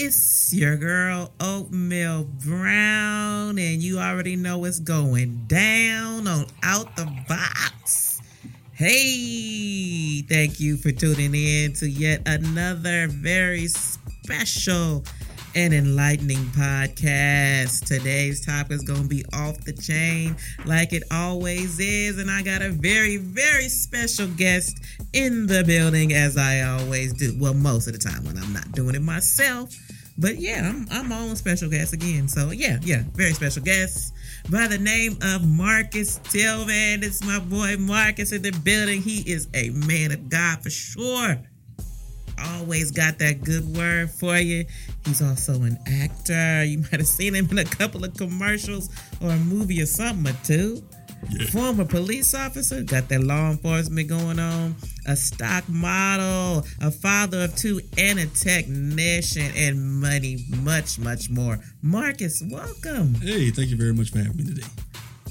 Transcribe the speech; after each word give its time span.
It's 0.00 0.54
your 0.54 0.76
girl 0.76 1.32
Oatmeal 1.40 2.22
Brown, 2.22 3.58
and 3.58 3.82
you 3.82 3.98
already 3.98 4.36
know 4.36 4.58
what's 4.58 4.78
going 4.78 5.46
down 5.48 6.28
on 6.28 6.46
Out 6.62 6.94
the 6.94 7.04
Box. 7.28 8.20
Hey, 8.72 10.22
thank 10.22 10.60
you 10.60 10.76
for 10.76 10.92
tuning 10.92 11.34
in 11.34 11.72
to 11.74 11.90
yet 11.90 12.22
another 12.26 13.08
very 13.08 13.66
special 13.66 15.02
and 15.58 15.74
enlightening 15.74 16.44
podcast. 16.54 17.84
Today's 17.84 18.46
topic 18.46 18.70
is 18.70 18.82
going 18.82 19.02
to 19.02 19.08
be 19.08 19.24
off 19.32 19.58
the 19.64 19.72
chain 19.72 20.36
like 20.64 20.92
it 20.92 21.02
always 21.10 21.80
is. 21.80 22.18
And 22.18 22.30
I 22.30 22.42
got 22.42 22.62
a 22.62 22.68
very, 22.68 23.16
very 23.16 23.68
special 23.68 24.28
guest 24.28 24.78
in 25.12 25.48
the 25.48 25.64
building 25.64 26.12
as 26.12 26.36
I 26.36 26.60
always 26.60 27.12
do. 27.12 27.34
Well, 27.40 27.54
most 27.54 27.88
of 27.88 27.92
the 27.92 27.98
time 27.98 28.24
when 28.24 28.38
I'm 28.38 28.52
not 28.52 28.70
doing 28.70 28.94
it 28.94 29.02
myself. 29.02 29.74
But 30.16 30.36
yeah, 30.36 30.70
I'm, 30.72 30.86
I'm 30.92 31.08
my 31.08 31.18
own 31.18 31.34
special 31.34 31.68
guest 31.68 31.92
again. 31.92 32.28
So 32.28 32.52
yeah, 32.52 32.78
yeah, 32.82 33.02
very 33.14 33.32
special 33.32 33.64
guest 33.64 34.14
by 34.50 34.68
the 34.68 34.78
name 34.78 35.18
of 35.22 35.44
Marcus 35.44 36.18
Tillman. 36.18 37.02
It's 37.02 37.24
my 37.24 37.40
boy 37.40 37.76
Marcus 37.78 38.30
in 38.30 38.42
the 38.42 38.52
building. 38.52 39.02
He 39.02 39.28
is 39.28 39.48
a 39.54 39.70
man 39.70 40.12
of 40.12 40.28
God 40.28 40.62
for 40.62 40.70
sure 40.70 41.38
always 42.54 42.90
got 42.90 43.18
that 43.18 43.42
good 43.42 43.64
word 43.76 44.10
for 44.10 44.36
you. 44.36 44.64
He's 45.04 45.22
also 45.22 45.62
an 45.62 45.78
actor. 45.86 46.64
You 46.64 46.78
might 46.90 47.00
have 47.00 47.06
seen 47.06 47.34
him 47.34 47.48
in 47.50 47.58
a 47.58 47.64
couple 47.64 48.04
of 48.04 48.14
commercials 48.14 48.90
or 49.20 49.30
a 49.30 49.36
movie 49.36 49.80
or 49.82 49.86
something 49.86 50.32
or 50.32 50.36
two. 50.44 50.82
Yeah. 51.30 51.46
Former 51.50 51.84
police 51.84 52.32
officer, 52.34 52.82
got 52.82 53.08
that 53.08 53.20
law 53.22 53.50
enforcement 53.50 54.08
going 54.08 54.38
on. 54.38 54.76
A 55.06 55.16
stock 55.16 55.68
model, 55.68 56.64
a 56.80 56.90
father 56.90 57.44
of 57.44 57.56
two, 57.56 57.80
and 57.96 58.20
a 58.20 58.26
technician, 58.26 59.50
and 59.56 60.00
money, 60.00 60.44
much, 60.62 60.98
much 60.98 61.28
more. 61.28 61.58
Marcus, 61.82 62.42
welcome. 62.48 63.14
Hey, 63.16 63.50
thank 63.50 63.70
you 63.70 63.76
very 63.76 63.94
much 63.94 64.10
for 64.10 64.18
having 64.18 64.36
me 64.36 64.44
today. 64.44 64.66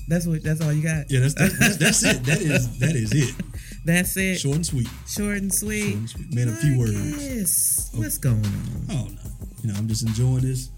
That's 0.07 0.27
what. 0.27 0.43
That's 0.43 0.61
all 0.61 0.73
you 0.73 0.83
got. 0.83 1.09
Yeah, 1.09 1.21
that's 1.21 1.33
that's, 1.35 1.77
that's 1.77 2.03
it. 2.03 2.23
That 2.23 2.41
is 2.41 2.79
that 2.79 2.95
is 2.95 3.13
it. 3.13 3.35
That's 3.87 4.17
it. 4.17 4.39
Short 4.39 4.57
and 4.57 4.65
sweet. 4.65 4.89
Short 5.07 5.37
and 5.37 5.53
sweet. 5.53 5.81
Short 5.81 5.93
and 5.93 6.09
sweet. 6.09 6.35
Man, 6.35 6.49
a 6.49 6.55
few 6.57 6.77
words. 6.77 6.93
Yes. 6.93 7.89
Okay. 7.93 8.03
What's 8.03 8.17
going 8.17 8.45
on? 8.45 8.85
Oh 8.91 9.07
no. 9.07 9.31
You 9.63 9.71
know, 9.71 9.75
I'm 9.79 9.87
just 9.87 10.05
enjoying 10.05 10.41
this 10.41 10.71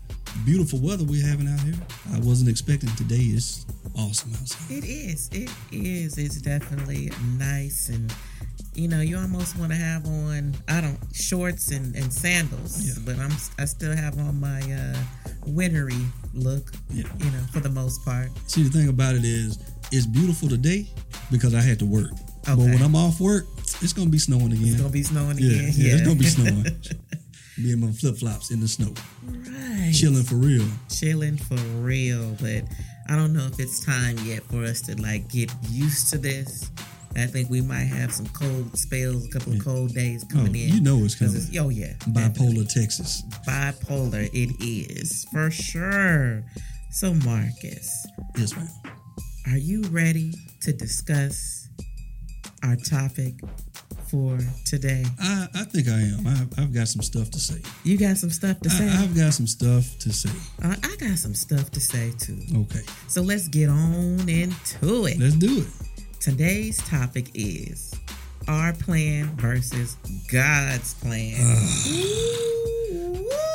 beautiful 0.46 0.78
weather 0.78 1.04
we're 1.04 1.26
having 1.26 1.48
out 1.48 1.60
here. 1.62 1.74
I 2.14 2.20
wasn't 2.20 2.52
expecting 2.52 2.90
today. 2.96 3.16
It's 3.18 3.66
awesome 3.98 4.32
outside. 4.34 4.78
It 4.78 4.86
is. 4.86 5.28
It 5.34 5.50
is. 5.72 6.20
It's 6.20 6.40
definitely 6.40 7.12
nice 7.40 7.90
and 7.90 8.14
you 8.76 8.88
know, 8.88 9.02
you 9.02 9.18
almost 9.18 9.58
want 9.58 9.72
to 9.72 9.78
have 9.78 10.06
on 10.06 10.54
I 10.68 10.80
don't 10.80 11.00
shorts 11.12 11.72
and, 11.72 11.96
and 11.96 12.14
sandals, 12.14 12.80
yeah. 12.88 12.94
but 13.04 13.18
I'm 13.18 13.32
I 13.58 13.66
still 13.66 13.96
have 13.96 14.20
on 14.20 14.40
my 14.40 14.62
uh 14.72 14.98
wintry 15.48 15.98
look. 16.36 16.72
Yeah. 16.92 17.06
You 17.18 17.32
know, 17.32 17.42
for 17.52 17.60
the 17.60 17.72
most 17.72 18.06
part. 18.06 18.30
See, 18.46 18.62
the 18.62 18.70
thing 18.70 18.88
about 18.88 19.16
it 19.16 19.26
is, 19.26 19.58
it's 19.92 20.06
beautiful 20.06 20.48
today 20.48 20.88
because 21.32 21.56
I 21.56 21.62
had 21.62 21.80
to 21.80 21.88
work. 21.88 22.12
Okay. 22.50 22.56
But 22.56 22.74
when 22.74 22.82
I'm 22.82 22.96
off 22.96 23.20
work, 23.20 23.46
it's 23.82 23.94
gonna 23.94 24.10
be 24.10 24.18
snowing 24.18 24.52
again. 24.52 24.68
It's 24.68 24.78
gonna 24.78 24.90
be 24.90 25.04
snowing 25.04 25.38
yeah, 25.38 25.52
again. 25.52 25.72
Yeah, 25.76 25.88
yeah, 25.88 25.94
it's 25.94 26.02
gonna 26.02 26.20
be 26.20 26.26
snowing. 26.26 26.66
Me 27.60 27.74
and 27.74 27.82
my 27.82 27.92
flip 27.92 28.16
flops 28.16 28.52
in 28.52 28.62
the 28.62 28.68
snow. 28.68 28.94
Right. 29.26 29.92
Chilling 29.94 30.24
for 30.24 30.36
real. 30.36 30.66
Chilling 30.90 31.36
for 31.36 31.56
real. 31.82 32.38
But 32.40 32.64
I 33.10 33.18
don't 33.18 33.34
know 33.34 33.46
if 33.48 33.60
it's 33.60 33.86
time 33.86 34.18
yet 34.24 34.44
for 34.44 34.64
us 34.64 34.80
to 34.84 35.00
like 35.02 35.28
get 35.30 35.52
used 35.70 36.10
to 36.12 36.18
this. 36.18 36.72
I 37.18 37.26
think 37.26 37.50
we 37.50 37.60
might 37.60 37.86
have 37.86 38.14
some 38.14 38.28
cold 38.28 38.78
spells, 38.78 39.28
a 39.28 39.30
couple 39.30 39.54
of 39.54 39.64
cold 39.64 39.94
days 39.94 40.24
coming 40.32 40.54
oh, 40.56 40.60
in. 40.60 40.76
You 40.76 40.82
know 40.82 41.04
it's 41.04 41.16
coming. 41.16 41.36
It's, 41.36 41.50
oh 41.58 41.68
yeah, 41.68 41.94
bipolar 42.08 42.34
definitely. 42.34 42.66
Texas. 42.66 43.24
Bipolar, 43.46 44.30
it 44.32 44.56
is 44.64 45.26
for 45.34 45.52
sure. 45.52 46.44
So 46.92 47.14
Marcus, 47.14 48.08
yes, 48.38 48.56
ma'am. 48.56 48.70
Are 49.52 49.58
you 49.58 49.82
ready 49.90 50.32
to 50.62 50.72
discuss 50.72 51.59
our 52.64 52.76
topic 52.76 53.36
for 54.10 54.38
today? 54.66 55.06
I, 55.20 55.48
I 55.56 55.64
think 55.66 55.88
I 55.88 56.00
am. 56.00 56.28
I, 56.28 56.62
have 56.62 56.74
got 56.74 56.88
some 56.88 57.02
stuff 57.02 57.30
to 57.32 57.40
say. 57.40 57.62
You 57.84 57.98
got 57.98 58.18
some 58.18 58.30
stuff 58.30 58.60
to 58.62 58.70
say? 58.70 58.86
I, 58.86 58.88
have 58.88 59.16
got 59.16 59.34
some 59.34 59.48
stuff 59.48 59.98
to 60.00 60.14
say. 60.14 60.30
Uh, 60.64 60.76
I 60.84 60.96
got 60.98 61.18
some 61.18 61.34
stuff 61.34 61.72
to 61.72 61.80
say 61.80 62.12
too. 62.18 62.40
Okay. 62.62 62.82
So 63.08 63.22
let's 63.22 63.48
get 63.48 63.70
on 63.70 64.28
into 64.28 65.06
it. 65.06 65.20
Let's 65.20 65.36
do 65.36 65.62
it. 65.62 65.68
Today's 66.20 66.78
topic 66.90 67.30
is 67.34 67.94
our 68.48 68.74
plan 68.74 69.28
versus 69.38 69.96
God's 70.32 70.96
plan. 70.96 71.40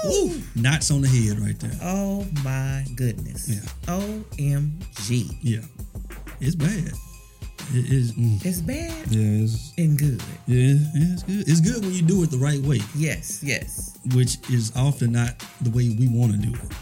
Ooh, 0.06 0.42
knots 0.54 0.91
on 0.91 1.00
the 1.00 1.09
head 1.09 1.41
right 1.41 1.59
there. 1.59 1.78
Oh 1.82 2.26
my 2.44 2.84
goodness. 2.94 3.48
Yeah. 3.48 3.94
OMG. 3.94 5.36
Yeah. 5.42 5.60
It's 6.41 6.54
bad. 6.54 6.92
It 7.72 7.91
is. 7.91 8.12
Mm. 8.12 8.44
It's 8.44 8.60
bad. 8.60 8.92
Yeah, 9.09 9.44
it's 9.44 9.72
and 9.78 9.98
good. 9.98 10.22
Yeah, 10.47 10.75
yeah, 10.94 11.12
it's 11.15 11.22
good. 11.22 11.48
It's 11.48 11.60
good 11.60 11.82
when 11.82 11.92
you 11.92 12.03
do 12.03 12.22
it 12.22 12.31
the 12.31 12.38
right 12.38 12.60
way. 12.60 12.81
Yes, 12.94 13.42
yes. 13.42 13.98
Which 14.15 14.38
is 14.50 14.72
often 14.76 15.12
not 15.12 15.38
the 15.62 15.70
way 15.70 15.97
we 15.98 16.09
want 16.09 16.32
to 16.32 16.38
do 16.38 16.53
it. 16.53 16.72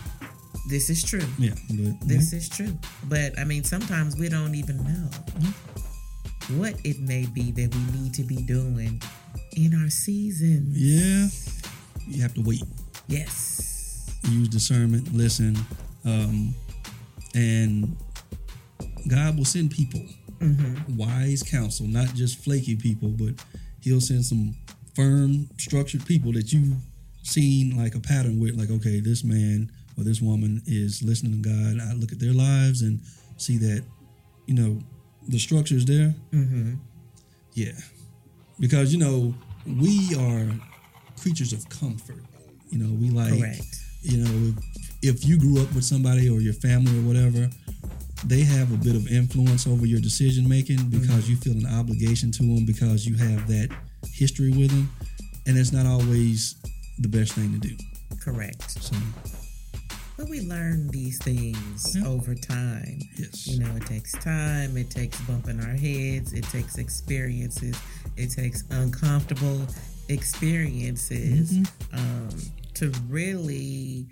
This 0.68 0.90
is 0.90 1.02
true. 1.02 1.26
Yeah, 1.38 1.54
but 1.70 2.00
this 2.06 2.32
yeah. 2.32 2.38
is 2.38 2.48
true. 2.48 2.76
But 3.08 3.38
I 3.38 3.44
mean, 3.44 3.64
sometimes 3.64 4.16
we 4.16 4.28
don't 4.28 4.54
even 4.54 4.78
know 4.78 5.08
mm-hmm. 5.10 6.58
what 6.58 6.74
it 6.84 7.00
may 7.00 7.26
be 7.26 7.52
that 7.52 7.74
we 7.74 8.00
need 8.00 8.14
to 8.14 8.22
be 8.22 8.36
doing 8.36 9.00
in 9.56 9.74
our 9.80 9.88
season. 9.88 10.66
Yeah, 10.72 11.28
you 12.06 12.22
have 12.22 12.34
to 12.34 12.42
wait. 12.42 12.64
Yes. 13.08 14.20
Use 14.28 14.48
discernment. 14.48 15.12
Listen, 15.12 15.56
um, 16.04 16.54
and 17.34 17.96
God 19.08 19.36
will 19.36 19.44
send 19.44 19.70
people 19.70 20.00
mm-hmm. 20.42 20.96
wise 20.96 21.42
counsel, 21.42 21.86
not 21.86 22.14
just 22.14 22.42
flaky 22.42 22.76
people, 22.76 23.08
but 23.08 23.34
he'll 23.80 24.00
send 24.00 24.24
some 24.24 24.54
firm, 24.94 25.48
structured 25.58 26.04
people 26.06 26.32
that 26.32 26.52
you've 26.52 26.76
seen 27.22 27.76
like 27.76 27.94
a 27.94 28.00
pattern 28.00 28.40
with, 28.40 28.56
like, 28.56 28.70
okay, 28.70 29.00
this 29.00 29.24
man 29.24 29.70
or 29.96 30.04
this 30.04 30.20
woman 30.20 30.62
is 30.66 31.02
listening 31.02 31.42
to 31.42 31.48
God. 31.48 31.80
I 31.80 31.92
look 31.94 32.12
at 32.12 32.18
their 32.18 32.32
lives 32.32 32.82
and 32.82 33.00
see 33.36 33.58
that, 33.58 33.84
you 34.46 34.54
know, 34.54 34.78
the 35.28 35.38
structure 35.38 35.74
is 35.74 35.84
there. 35.84 36.14
Mm-hmm. 36.32 36.74
Yeah. 37.54 37.72
Because, 38.58 38.92
you 38.92 38.98
know, 38.98 39.34
we 39.66 40.14
are 40.18 40.48
creatures 41.20 41.52
of 41.52 41.68
comfort. 41.68 42.22
You 42.70 42.78
know, 42.78 42.92
we 42.94 43.10
like, 43.10 43.38
Correct. 43.38 43.64
you 44.02 44.18
know, 44.18 44.54
if, 45.02 45.16
if 45.16 45.26
you 45.26 45.38
grew 45.38 45.62
up 45.62 45.72
with 45.74 45.84
somebody 45.84 46.28
or 46.28 46.40
your 46.40 46.54
family 46.54 46.98
or 46.98 47.02
whatever, 47.02 47.50
they 48.24 48.40
have 48.40 48.72
a 48.72 48.76
bit 48.76 48.94
of 48.94 49.08
influence 49.08 49.66
over 49.66 49.86
your 49.86 50.00
decision 50.00 50.48
making 50.48 50.88
because 50.88 51.24
mm-hmm. 51.24 51.30
you 51.30 51.36
feel 51.36 51.54
an 51.54 51.78
obligation 51.78 52.30
to 52.32 52.42
them 52.42 52.64
because 52.64 53.06
you 53.06 53.16
have 53.16 53.46
that 53.48 53.68
history 54.12 54.50
with 54.50 54.70
them, 54.70 54.90
and 55.46 55.58
it's 55.58 55.72
not 55.72 55.86
always 55.86 56.56
the 56.98 57.08
best 57.08 57.32
thing 57.32 57.52
to 57.52 57.58
do. 57.58 57.76
Correct. 58.20 58.70
So, 58.70 58.96
but 60.16 60.28
we 60.28 60.42
learn 60.42 60.88
these 60.88 61.18
things 61.18 61.96
yeah. 61.96 62.06
over 62.06 62.34
time. 62.34 63.00
Yes. 63.16 63.48
You 63.48 63.58
know, 63.60 63.74
it 63.76 63.86
takes 63.86 64.12
time. 64.12 64.76
It 64.76 64.90
takes 64.90 65.20
bumping 65.22 65.60
our 65.60 65.74
heads. 65.74 66.32
It 66.32 66.44
takes 66.44 66.78
experiences. 66.78 67.76
It 68.16 68.28
takes 68.28 68.62
uncomfortable 68.70 69.66
experiences 70.08 71.52
mm-hmm. 71.52 71.96
um, 71.96 72.28
to 72.74 72.92
really 73.08 74.06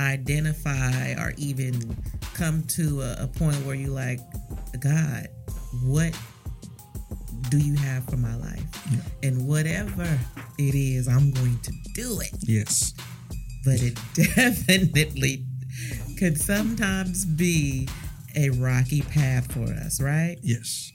identify 0.00 1.14
or 1.18 1.32
even 1.36 1.96
come 2.34 2.62
to 2.64 3.02
a, 3.02 3.24
a 3.24 3.26
point 3.26 3.56
where 3.64 3.74
you 3.74 3.88
like, 3.88 4.20
God, 4.80 5.28
what 5.82 6.16
do 7.48 7.58
you 7.58 7.74
have 7.74 8.04
for 8.04 8.16
my 8.16 8.34
life? 8.36 8.62
Yeah. 8.90 9.28
And 9.28 9.48
whatever 9.48 10.18
it 10.58 10.74
is, 10.74 11.08
I'm 11.08 11.30
going 11.32 11.58
to 11.60 11.72
do 11.94 12.20
it. 12.20 12.30
Yes. 12.40 12.94
But 13.64 13.82
it 13.82 13.98
definitely 14.34 15.44
could 16.18 16.38
sometimes 16.38 17.24
be 17.24 17.88
a 18.36 18.50
rocky 18.50 19.02
path 19.02 19.52
for 19.52 19.72
us, 19.84 20.00
right? 20.00 20.36
Yes. 20.42 20.92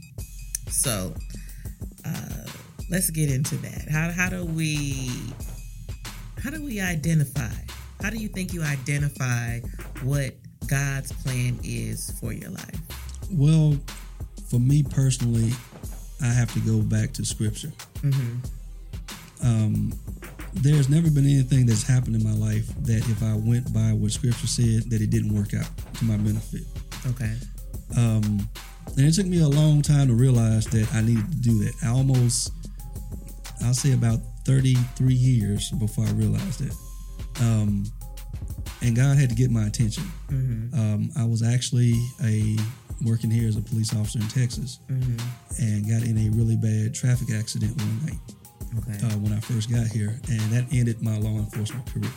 So, 0.70 1.14
uh, 2.06 2.46
let's 2.90 3.10
get 3.10 3.32
into 3.32 3.56
that. 3.58 3.88
How, 3.90 4.12
how 4.12 4.30
do 4.30 4.46
we 4.46 5.10
how 6.44 6.50
do 6.50 6.62
we 6.62 6.82
identify 6.82 7.54
how 8.04 8.10
do 8.10 8.18
you 8.18 8.28
think 8.28 8.54
you 8.54 8.62
identify 8.62 9.60
what 10.04 10.36
God's 10.68 11.14
plan 11.24 11.58
is 11.64 12.12
for 12.20 12.34
your 12.34 12.50
life? 12.50 12.80
Well, 13.32 13.78
for 14.50 14.60
me 14.60 14.84
personally, 14.84 15.52
I 16.22 16.28
have 16.28 16.54
to 16.54 16.60
go 16.60 16.82
back 16.82 17.14
to 17.14 17.26
Scripture. 17.26 17.72
Mm-hmm. 18.02 19.48
Um, 19.48 19.94
there's 20.54 20.90
never 20.90 21.10
been 21.10 21.24
anything 21.24 21.66
that's 21.66 21.88
happened 21.88 22.18
in 22.18 22.24
my 22.24 22.34
life 22.34 22.68
that 22.84 23.08
if 23.10 23.24
I 23.24 23.36
went 23.36 23.74
by 23.74 23.94
what 23.94 24.12
Scripture 24.12 24.48
said, 24.48 24.90
that 24.90 25.02
it 25.02 25.10
didn't 25.10 25.34
work 25.34 25.54
out 25.54 25.70
to 25.96 26.06
my 26.06 26.18
benefit. 26.18 26.64
Okay. 27.08 27.34
Um, 27.98 28.50
and 28.98 29.08
it 29.08 29.14
took 29.14 29.28
me 29.28 29.40
a 29.40 29.48
long 29.48 29.82
time 29.82 30.08
to 30.08 30.14
realize 30.14 30.66
that 30.68 30.94
I 30.94 31.02
needed 31.02 31.32
to 31.32 31.38
do 31.38 31.64
that. 31.64 31.74
I 31.84 31.88
almost, 31.88 32.52
I'll 33.64 33.74
say 33.74 33.94
about 33.94 34.20
33 34.46 35.14
years 35.14 35.72
before 35.72 36.06
I 36.06 36.12
realized 36.12 36.60
that. 36.60 36.83
Um, 37.44 37.84
and 38.82 38.96
God 38.96 39.18
had 39.18 39.30
to 39.30 39.36
get 39.36 39.52
my 39.52 39.66
attention. 39.68 40.04
Mm-hmm. 40.30 40.80
Um, 40.80 41.10
I 41.18 41.26
was 41.26 41.42
actually 41.44 41.94
a 42.24 42.56
working 43.06 43.30
here 43.32 43.48
as 43.48 43.58
a 43.58 43.62
police 43.62 43.94
officer 43.96 44.20
in 44.20 44.28
Texas, 44.28 44.80
Mm-hmm. 44.90 45.18
and 45.64 45.88
got 45.90 46.08
in 46.08 46.18
a 46.18 46.30
really 46.38 46.56
bad 46.56 46.94
traffic 46.94 47.30
accident 47.36 47.76
one 47.78 48.06
night 48.06 48.20
Okay. 48.78 49.06
uh, 49.08 49.18
when 49.20 49.34
I 49.34 49.40
first 49.40 49.70
got 49.72 49.88
here, 49.88 50.20
and 50.30 50.42
that 50.52 50.66
ended 50.72 51.02
my 51.02 51.18
law 51.18 51.38
enforcement 51.38 51.86
career. 51.92 52.12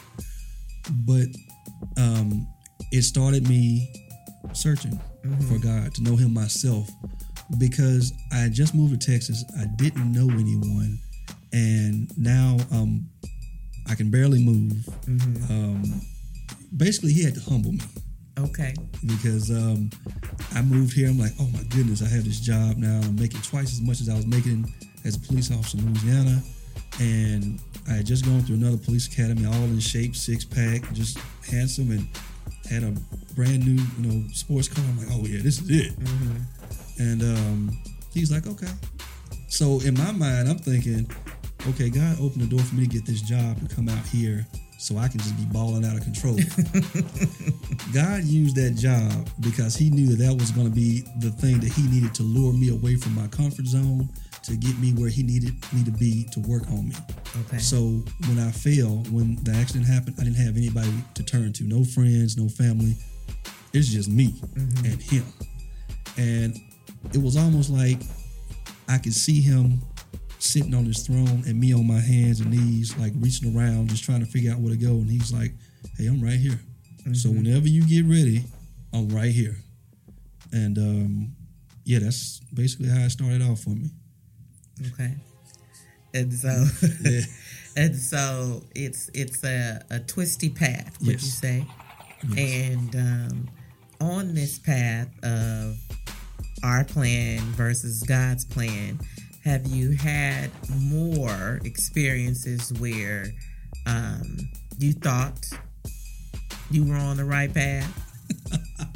But 1.04 1.26
um, 1.98 2.46
it 2.92 3.02
started 3.02 3.48
me 3.48 3.92
searching 4.52 4.98
for 5.48 5.58
God 5.58 5.92
to 5.96 6.02
know 6.02 6.14
Him 6.16 6.32
myself 6.32 6.88
because 7.58 8.12
I 8.32 8.36
had 8.36 8.52
just 8.52 8.74
moved 8.74 8.98
to 9.00 9.12
Texas. 9.12 9.44
I 9.58 9.64
didn't 9.76 10.12
know 10.12 10.28
anyone, 10.30 10.98
and 11.52 12.10
now 12.16 12.56
um, 12.72 13.08
I 13.88 13.94
can 13.94 14.10
barely 14.10 14.42
move. 14.42 14.72
Mm-hmm. 15.06 15.52
Um, 15.52 16.00
basically, 16.76 17.12
He 17.12 17.24
had 17.24 17.34
to 17.34 17.40
humble 17.40 17.72
me 17.72 17.80
Okay. 18.38 18.74
because 19.06 19.50
um, 19.50 19.90
I 20.54 20.62
moved 20.62 20.94
here. 20.94 21.08
I'm 21.08 21.18
like, 21.18 21.32
oh 21.40 21.48
my 21.52 21.62
goodness, 21.70 22.02
I 22.02 22.08
have 22.08 22.24
this 22.24 22.40
job 22.40 22.76
now. 22.76 23.00
I'm 23.02 23.16
making 23.16 23.40
twice 23.40 23.72
as 23.72 23.80
much 23.80 24.00
as 24.00 24.08
I 24.08 24.14
was 24.14 24.26
making 24.26 24.72
as 25.04 25.16
a 25.16 25.20
police 25.20 25.50
officer 25.50 25.78
in 25.78 25.86
Louisiana. 25.86 26.42
And 27.00 27.60
I 27.88 27.94
had 27.94 28.06
just 28.06 28.24
gone 28.24 28.42
through 28.42 28.56
another 28.56 28.76
police 28.76 29.06
academy, 29.06 29.46
all 29.46 29.54
in 29.54 29.78
shape, 29.80 30.16
six 30.16 30.44
pack, 30.44 30.92
just 30.92 31.18
handsome, 31.50 31.90
and 31.90 32.08
had 32.68 32.82
a 32.82 32.92
brand 33.34 33.64
new, 33.64 33.82
you 33.98 34.06
know, 34.06 34.28
sports 34.32 34.68
car. 34.68 34.84
I'm 34.84 34.98
like, 34.98 35.08
oh 35.12 35.24
yeah, 35.26 35.42
this 35.42 35.60
is 35.60 35.70
it. 35.70 35.98
Mm-hmm. 35.98 37.02
And 37.02 37.22
um, 37.22 37.82
he's 38.12 38.30
like, 38.32 38.46
okay. 38.46 38.72
So 39.48 39.80
in 39.80 39.94
my 39.94 40.12
mind, 40.12 40.48
I'm 40.48 40.58
thinking, 40.58 41.08
okay, 41.70 41.90
God 41.90 42.18
opened 42.20 42.42
the 42.42 42.46
door 42.46 42.60
for 42.64 42.74
me 42.74 42.86
to 42.86 42.92
get 42.92 43.04
this 43.06 43.20
job 43.22 43.60
to 43.68 43.74
come 43.74 43.88
out 43.88 44.04
here 44.06 44.46
so 44.78 44.98
I 44.98 45.08
can 45.08 45.18
just 45.20 45.36
be 45.36 45.44
balling 45.46 45.84
out 45.84 45.96
of 45.96 46.02
control. 46.02 46.36
God 47.94 48.24
used 48.24 48.56
that 48.56 48.74
job 48.76 49.28
because 49.40 49.74
he 49.74 49.90
knew 49.90 50.06
that 50.08 50.22
that 50.22 50.34
was 50.34 50.50
going 50.50 50.66
to 50.68 50.72
be 50.74 51.02
the 51.20 51.30
thing 51.30 51.60
that 51.60 51.72
he 51.72 51.86
needed 51.88 52.14
to 52.16 52.22
lure 52.22 52.52
me 52.52 52.68
away 52.70 52.96
from 52.96 53.14
my 53.14 53.26
comfort 53.28 53.66
zone 53.66 54.08
to 54.42 54.56
get 54.56 54.78
me 54.78 54.92
where 54.92 55.08
he 55.08 55.22
needed 55.22 55.54
me 55.72 55.82
to 55.84 55.90
be 55.90 56.24
to 56.32 56.40
work 56.40 56.66
on 56.68 56.88
me. 56.88 56.94
Okay. 57.46 57.58
So 57.58 58.02
when 58.28 58.38
I 58.38 58.50
fell, 58.50 59.02
when 59.10 59.36
the 59.42 59.52
accident 59.52 59.86
happened, 59.86 60.16
I 60.20 60.24
didn't 60.24 60.36
have 60.44 60.56
anybody 60.56 60.92
to 61.14 61.22
turn 61.24 61.52
to, 61.54 61.64
no 61.64 61.82
friends, 61.84 62.36
no 62.36 62.48
family. 62.48 62.96
It's 63.72 63.88
just 63.88 64.08
me 64.08 64.32
Mhm. 64.54 64.84
and 64.92 65.02
him. 65.02 65.24
And 66.16 66.60
it 67.12 67.18
was 67.22 67.36
almost 67.36 67.70
like 67.70 68.00
I 68.88 68.98
could 68.98 69.14
see 69.14 69.40
him 69.40 69.82
sitting 70.38 70.74
on 70.74 70.84
his 70.84 71.06
throne 71.06 71.42
and 71.46 71.58
me 71.58 71.72
on 71.74 71.86
my 71.86 72.00
hands 72.00 72.40
and 72.40 72.50
knees, 72.50 72.96
like 72.96 73.12
reaching 73.16 73.56
around, 73.56 73.88
just 73.88 74.04
trying 74.04 74.20
to 74.20 74.26
figure 74.26 74.52
out 74.52 74.58
where 74.60 74.72
to 74.72 74.78
go. 74.78 74.90
And 74.92 75.10
he's 75.10 75.32
like, 75.32 75.52
Hey, 75.96 76.06
I'm 76.06 76.20
right 76.22 76.38
here. 76.38 76.60
So 77.14 77.28
Mhm. 77.30 77.36
whenever 77.44 77.68
you 77.68 77.86
get 77.86 78.04
ready, 78.04 78.44
I'm 78.92 79.08
right 79.08 79.32
here. 79.32 79.56
And 80.52 80.76
um, 80.78 81.36
yeah, 81.84 82.00
that's 82.00 82.40
basically 82.52 82.88
how 82.88 82.98
it 83.04 83.10
started 83.10 83.42
off 83.42 83.60
for 83.60 83.70
me. 83.70 83.90
Okay. 84.92 85.14
And 86.14 86.32
so 86.32 86.66
Yeah. 87.04 87.20
and 87.76 87.96
so 87.96 88.62
it's 88.74 89.10
it's 89.14 89.42
a, 89.44 89.82
a 89.90 90.00
twisty 90.00 90.48
path, 90.50 90.98
would 91.00 91.08
Yes. 91.12 91.24
you 91.24 91.30
say? 91.30 91.66
Yes. 92.30 92.70
And 92.72 92.96
um, 92.96 93.48
on 94.00 94.34
this 94.34 94.58
path 94.58 95.08
of 95.22 95.78
our 96.62 96.84
plan 96.84 97.40
versus 97.52 98.02
God's 98.02 98.44
plan, 98.44 98.98
have 99.46 99.64
you 99.64 99.92
had 99.92 100.50
more 100.74 101.60
experiences 101.62 102.72
where 102.80 103.26
um, 103.86 104.38
you 104.76 104.92
thought 104.92 105.38
you 106.68 106.84
were 106.84 106.96
on 106.96 107.16
the 107.16 107.24
right 107.24 107.52
path? 107.54 108.02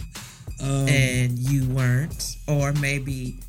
Um, 0.63 0.87
and 0.89 1.39
you 1.39 1.67
weren't, 1.71 2.37
or 2.47 2.75
maybe 2.75 3.41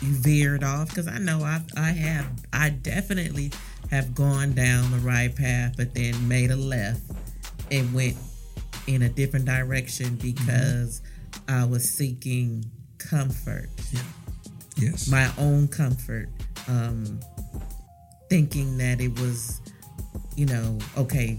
you 0.00 0.12
veered 0.12 0.62
off? 0.62 0.90
Because 0.90 1.08
I 1.08 1.18
know 1.18 1.40
I 1.40 1.60
I 1.76 1.90
have 1.90 2.26
I 2.52 2.70
definitely 2.70 3.50
have 3.90 4.14
gone 4.14 4.52
down 4.52 4.92
the 4.92 4.98
right 4.98 5.34
path, 5.34 5.74
but 5.76 5.92
then 5.92 6.28
made 6.28 6.52
a 6.52 6.56
left 6.56 7.00
and 7.72 7.92
went 7.92 8.16
in 8.86 9.02
a 9.02 9.08
different 9.08 9.46
direction 9.46 10.14
because 10.22 11.02
I 11.48 11.64
was 11.64 11.82
seeking 11.82 12.64
comfort, 12.98 13.70
yes. 14.76 15.08
my 15.08 15.30
own 15.38 15.68
comfort, 15.68 16.28
um, 16.68 17.20
thinking 18.28 18.78
that 18.78 19.00
it 19.00 19.18
was, 19.20 19.60
you 20.36 20.46
know, 20.46 20.78
okay, 20.96 21.38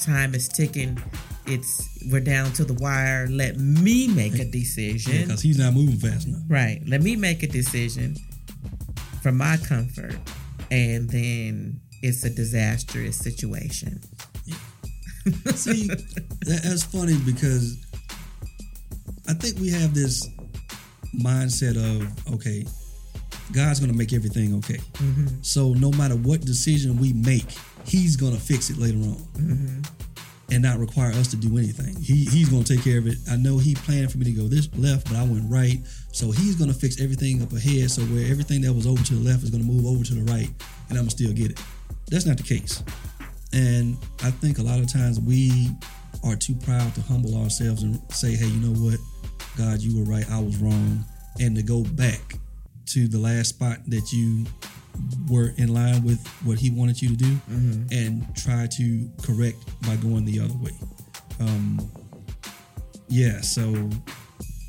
time 0.00 0.34
is 0.34 0.48
ticking. 0.48 0.98
It's 1.46 1.88
we're 2.10 2.20
down 2.20 2.52
to 2.52 2.64
the 2.64 2.74
wire. 2.74 3.26
Let 3.28 3.58
me 3.58 4.08
make 4.08 4.38
a 4.38 4.44
decision. 4.44 5.22
because 5.22 5.42
he's 5.42 5.58
not 5.58 5.74
moving 5.74 5.96
fast 5.96 6.28
enough. 6.28 6.42
Right. 6.48 6.80
Let 6.86 7.02
me 7.02 7.16
make 7.16 7.42
a 7.42 7.46
decision 7.46 8.16
for 9.22 9.32
my 9.32 9.56
comfort, 9.56 10.16
and 10.70 11.08
then 11.10 11.80
it's 12.02 12.24
a 12.24 12.30
disastrous 12.30 13.18
situation. 13.18 14.00
See, 15.54 15.86
that, 15.86 16.60
that's 16.64 16.84
funny 16.84 17.18
because 17.26 17.84
I 19.28 19.34
think 19.34 19.58
we 19.58 19.70
have 19.70 19.94
this 19.94 20.26
mindset 21.14 21.76
of 21.76 22.34
okay, 22.34 22.64
God's 23.52 23.80
going 23.80 23.92
to 23.92 23.98
make 23.98 24.12
everything 24.12 24.54
okay. 24.58 24.78
Mm-hmm. 24.94 25.26
So 25.42 25.72
no 25.74 25.90
matter 25.92 26.16
what 26.16 26.40
decision 26.42 26.98
we 26.98 27.12
make, 27.12 27.46
He's 27.84 28.16
going 28.16 28.34
to 28.34 28.40
fix 28.40 28.70
it 28.70 28.78
later 28.78 28.98
on 28.98 29.16
Mm-hmm. 29.38 29.82
and 30.52 30.62
not 30.62 30.78
require 30.78 31.12
us 31.12 31.28
to 31.28 31.36
do 31.36 31.56
anything. 31.58 31.96
He 32.00 32.24
He's 32.24 32.48
going 32.48 32.64
to 32.64 32.74
take 32.76 32.84
care 32.84 32.98
of 32.98 33.06
it. 33.06 33.16
I 33.30 33.36
know 33.36 33.58
He 33.58 33.74
planned 33.74 34.12
for 34.12 34.18
me 34.18 34.24
to 34.26 34.32
go 34.32 34.48
this 34.48 34.68
left, 34.76 35.08
but 35.08 35.16
I 35.16 35.24
went 35.24 35.50
right. 35.50 35.78
So 36.12 36.30
He's 36.30 36.56
going 36.56 36.72
to 36.72 36.78
fix 36.78 37.00
everything 37.00 37.42
up 37.42 37.52
ahead. 37.52 37.90
So 37.90 38.02
where 38.02 38.30
everything 38.30 38.60
that 38.62 38.72
was 38.72 38.86
over 38.86 39.02
to 39.02 39.14
the 39.14 39.28
left 39.28 39.42
is 39.42 39.50
going 39.50 39.64
to 39.64 39.68
move 39.70 39.86
over 39.86 40.04
to 40.04 40.14
the 40.14 40.32
right, 40.32 40.48
and 40.88 40.98
I'm 40.98 41.04
gonna 41.04 41.10
still 41.10 41.32
get 41.32 41.50
it. 41.52 41.60
That's 42.08 42.26
not 42.26 42.36
the 42.36 42.42
case. 42.42 42.82
And 43.52 43.96
I 44.22 44.30
think 44.30 44.58
a 44.58 44.62
lot 44.62 44.78
of 44.78 44.92
times 44.92 45.18
we 45.18 45.70
are 46.22 46.36
too 46.36 46.54
proud 46.56 46.94
to 46.94 47.00
humble 47.02 47.36
ourselves 47.42 47.82
and 47.82 48.00
say, 48.12 48.34
hey, 48.36 48.46
you 48.46 48.60
know 48.60 48.78
what? 48.80 48.98
God, 49.56 49.80
you 49.80 49.98
were 49.98 50.10
right. 50.10 50.28
I 50.30 50.40
was 50.40 50.56
wrong. 50.58 51.04
And 51.38 51.54
to 51.56 51.62
go 51.62 51.82
back 51.84 52.20
to 52.86 53.08
the 53.08 53.18
last 53.18 53.50
spot 53.50 53.78
that 53.88 54.12
you 54.12 54.46
were 55.28 55.52
in 55.56 55.72
line 55.72 56.02
with 56.04 56.26
what 56.44 56.58
He 56.58 56.70
wanted 56.70 57.00
you 57.00 57.10
to 57.10 57.16
do 57.16 57.34
Mm-hmm. 57.50 57.82
and 57.92 58.36
try 58.36 58.66
to 58.66 59.10
correct 59.22 59.56
by 59.86 59.96
going 59.96 60.24
the 60.24 60.40
other 60.40 60.54
way. 60.54 60.72
Um, 61.40 61.90
yeah, 63.08 63.40
so 63.40 63.88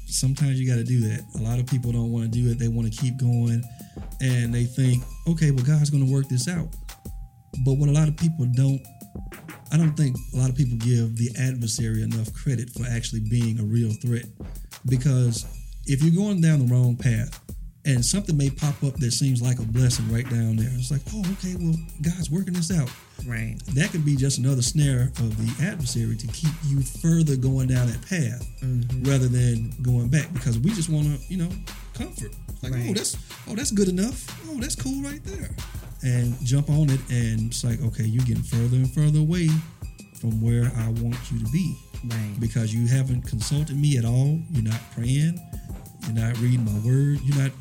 sometimes 0.08 0.60
you 0.60 0.68
got 0.70 0.76
to 0.78 0.84
do 0.84 1.00
that. 1.02 1.22
A 1.40 1.44
lot 1.44 1.60
of 1.60 1.68
people 1.68 1.92
don't 1.92 2.12
want 2.12 2.26
to 2.26 2.32
do 2.32 2.50
it. 2.50 2.60
They 2.60 2.68
want 2.68 2.92
to 2.92 3.02
keep 3.02 3.18
going 3.18 3.64
and 4.22 4.54
they 4.54 4.66
think, 4.66 5.04
okay, 5.28 5.52
well, 5.52 5.66
God's 5.66 5.90
going 5.90 6.06
to 6.06 6.12
work 6.12 6.28
this 6.30 6.48
out. 6.48 6.68
But 7.66 7.74
what 7.74 7.90
a 7.90 7.92
lot 7.92 8.08
of 8.08 8.16
people 8.18 8.46
don't, 8.56 8.82
I 9.72 9.78
don't 9.78 9.94
think 9.96 10.16
a 10.34 10.38
lot 10.38 10.50
of 10.50 10.56
people 10.56 10.78
give 10.78 11.18
the 11.18 11.30
adversary 11.40 12.04
enough 12.04 12.34
credit 12.34 12.70
for 12.70 12.86
actually 12.90 13.22
being 13.30 13.60
a 13.60 13.64
real 13.64 13.92
threat. 14.02 14.26
Because 14.86 15.46
if 15.86 16.02
you're 16.04 16.16
going 16.16 16.42
down 16.42 16.66
the 16.66 16.74
wrong 16.74 16.96
path 16.96 17.40
and 17.86 18.04
something 18.06 18.38
may 18.38 18.50
pop 18.50 18.76
up 18.84 18.94
that 18.98 19.12
seems 19.12 19.42
like 19.42 19.58
a 19.60 19.64
blessing 19.64 20.12
right 20.12 20.30
down 20.30 20.56
there, 20.56 20.70
it's 20.74 20.92
like, 20.92 21.02
oh, 21.14 21.24
okay, 21.34 21.56
well, 21.60 21.76
God's 22.02 22.30
working 22.30 22.54
this 22.54 22.72
out. 22.72 22.90
Right. 23.28 23.56
that 23.76 23.92
could 23.92 24.04
be 24.04 24.16
just 24.16 24.40
another 24.40 24.64
snare 24.64 25.04
of 25.20 25.38
the 25.38 25.66
adversary 25.68 26.16
to 26.18 26.28
keep 26.28 26.54
you 26.66 26.82
further 26.82 27.36
going 27.36 27.68
down 27.68 27.86
that 27.88 28.02
path 28.10 28.48
Mm-hmm. 28.64 29.10
rather 29.10 29.28
than 29.28 29.72
going 29.82 30.08
back 30.08 30.32
because 30.34 30.58
we 30.60 30.70
just 30.72 30.88
want 30.90 31.06
to 31.06 31.18
you 31.34 31.38
know 31.38 31.50
comfort. 31.96 32.32
Like 32.62 32.74
oh 32.76 32.94
that's 32.94 33.18
oh 33.48 33.56
that's 33.56 33.72
good 33.72 33.90
enough. 33.90 34.26
Oh 34.50 34.60
that's 34.60 34.76
cool 34.76 35.02
right 35.04 35.24
there. 35.24 35.50
And 36.04 36.36
jump 36.46 36.70
on 36.70 36.90
it 36.92 37.00
and 37.10 37.50
it's 37.52 37.64
like 37.64 37.82
okay 37.82 38.04
you're 38.04 38.24
getting 38.26 38.44
further 38.44 38.76
and 38.78 38.92
further 38.94 39.20
away 39.20 39.50
from 40.20 40.40
where 40.42 40.72
i 40.78 40.88
want 41.02 41.18
you 41.32 41.40
to 41.44 41.52
be 41.52 41.76
Right. 42.04 42.36
because 42.40 42.74
you 42.74 42.88
haven't 42.88 43.22
consulted 43.24 43.76
me 43.78 43.98
at 43.98 44.06
all 44.06 44.40
you're 44.50 44.64
not 44.64 44.80
praying 44.96 45.40
you're 46.06 46.14
not 46.16 46.38
reading 46.40 46.66
my 46.66 46.80
word 46.86 47.20
you're 47.24 47.38
not 47.38 47.52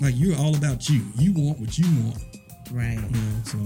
like 0.00 0.14
you're 0.16 0.36
all 0.38 0.56
about 0.56 0.88
you 0.88 1.02
you 1.16 1.32
want 1.34 1.58
what 1.60 1.76
you 1.78 1.86
want 2.04 2.18
Right. 2.70 2.96
you 2.98 3.20
know 3.20 3.34
so 3.44 3.58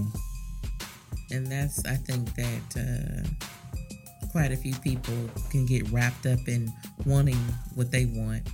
And 1.31 1.47
that's 1.47 1.85
I 1.85 1.95
think 1.95 2.33
that 2.35 2.67
uh, 2.77 4.27
quite 4.31 4.51
a 4.51 4.57
few 4.57 4.75
people 4.75 5.15
can 5.49 5.65
get 5.65 5.89
wrapped 5.91 6.25
up 6.25 6.39
in 6.47 6.71
wanting 7.05 7.39
what 7.75 7.89
they 7.91 8.05
want 8.05 8.47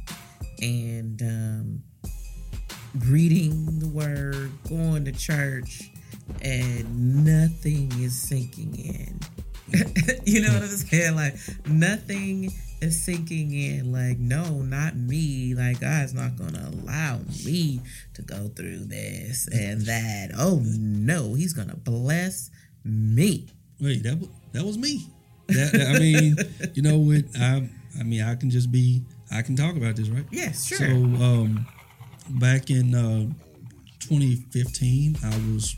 and 0.62 1.22
um, 1.22 1.84
reading 3.08 3.80
the 3.80 3.88
word, 3.88 4.52
going 4.70 5.06
to 5.06 5.12
church, 5.12 5.90
and 6.42 7.26
nothing 7.26 7.92
is 8.00 8.18
sinking 8.20 8.76
in. 8.76 9.20
you 10.26 10.42
know 10.42 10.54
what 10.54 10.62
I'm 10.64 10.68
saying? 10.70 11.16
Like 11.16 11.36
nothing 11.66 12.52
is 12.82 13.04
sinking 13.04 13.54
in. 13.54 13.92
Like 13.92 14.20
no, 14.20 14.44
not 14.62 14.96
me. 14.96 15.56
Like 15.56 15.80
God's 15.82 16.14
not 16.14 16.36
gonna 16.38 16.70
allow 16.74 17.20
me 17.46 17.82
to 18.14 18.22
go 18.22 18.50
through 18.56 18.86
this 18.86 19.48
and 19.52 19.82
that. 19.82 20.32
Oh 20.38 20.62
no, 20.64 21.34
He's 21.34 21.54
gonna 21.54 21.76
bless 21.76 22.52
me. 22.84 23.48
Wait, 23.80 24.04
that 24.04 24.20
was 24.20 24.30
that 24.52 24.64
was 24.66 24.78
me. 24.78 25.08
That, 25.48 25.72
that- 25.74 25.96
I 25.96 26.00
mean, 26.00 26.36
you 26.76 26.82
know 26.82 26.98
what? 27.00 27.24
I 27.40 27.68
I 28.00 28.04
mean, 28.04 28.22
I 28.22 28.36
can 28.36 28.50
just 28.50 28.72
be. 28.72 29.04
I 29.32 29.42
can 29.42 29.56
talk 29.56 29.76
about 29.76 29.96
this, 29.96 30.10
right? 30.10 30.26
Yes, 30.32 30.66
sure. 30.68 30.78
So, 30.78 30.86
um, 30.86 31.66
back 32.30 32.70
in 32.70 32.94
uh, 32.94 33.26
2015, 34.00 35.18
I 35.24 35.30
was 35.54 35.76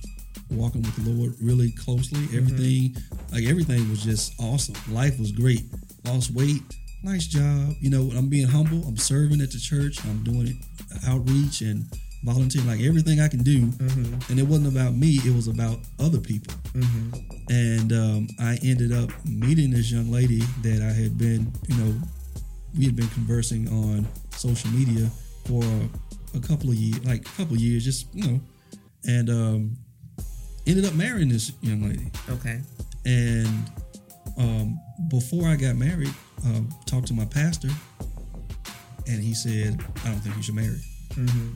walking 0.55 0.81
with 0.81 0.95
the 1.03 1.09
Lord 1.12 1.35
really 1.41 1.71
closely. 1.71 2.24
Everything, 2.38 2.95
like 3.31 3.45
everything, 3.45 3.89
was 3.89 4.03
just 4.03 4.33
awesome. 4.39 4.75
Life 4.93 5.19
was 5.19 5.31
great. 5.31 5.63
Lost 6.05 6.31
weight, 6.31 6.62
nice 7.03 7.27
job. 7.27 7.74
You 7.79 7.89
know, 7.89 8.12
I'm 8.17 8.29
being 8.29 8.47
humble. 8.47 8.83
I'm 8.88 8.97
serving 8.97 9.41
at 9.41 9.51
the 9.51 9.59
church. 9.59 10.03
I'm 10.05 10.24
doing 10.24 10.59
outreach 11.07 11.62
and 11.62 11.85
volunteering, 12.24 12.67
like 12.67 12.81
everything 12.81 13.19
I 13.19 13.27
can 13.27 13.43
do. 13.43 13.69
And 14.29 14.39
it 14.39 14.43
wasn't 14.47 14.71
about 14.71 14.93
me. 14.95 15.19
It 15.25 15.35
was 15.35 15.47
about 15.47 15.77
other 16.00 16.19
people. 16.19 16.53
And 17.50 17.93
um, 17.93 18.27
I 18.39 18.57
ended 18.63 18.91
up 18.91 19.09
meeting 19.25 19.71
this 19.71 19.91
young 19.91 20.12
lady 20.12 20.39
that 20.63 20.81
I 20.81 20.91
had 20.91 21.17
been, 21.17 21.51
you 21.67 21.77
know, 21.77 21.93
we 22.77 22.85
had 22.85 22.95
been 22.95 23.07
conversing 23.09 23.67
on 23.69 24.07
social 24.31 24.69
media 24.71 25.09
for 25.45 25.63
a 26.35 26.39
couple 26.39 26.69
of 26.69 26.75
years, 26.75 27.03
like 27.05 27.21
a 27.21 27.31
couple 27.38 27.53
of 27.53 27.62
years, 27.62 27.85
just 27.85 28.13
you 28.13 28.27
know, 28.27 28.39
and 29.07 29.29
um, 29.29 29.77
ended 30.67 30.86
up 30.86 30.93
marrying 30.93 31.29
this 31.29 31.51
young 31.62 31.88
lady. 31.88 32.12
okay. 32.29 32.62
And 33.05 33.72
um, 34.38 34.79
before 35.10 35.48
I 35.48 35.55
got 35.55 35.75
married, 35.75 36.13
uh, 36.45 36.62
talked 36.86 37.07
to 37.07 37.13
my 37.13 37.25
pastor, 37.25 37.69
and 39.07 39.24
he 39.24 39.34
said, 39.34 39.79
"I 40.03 40.10
don't 40.10 40.19
think 40.19 40.36
you 40.36 40.43
should 40.43 40.55
marry." 40.55 40.81
Mm-hmm. 41.13 41.50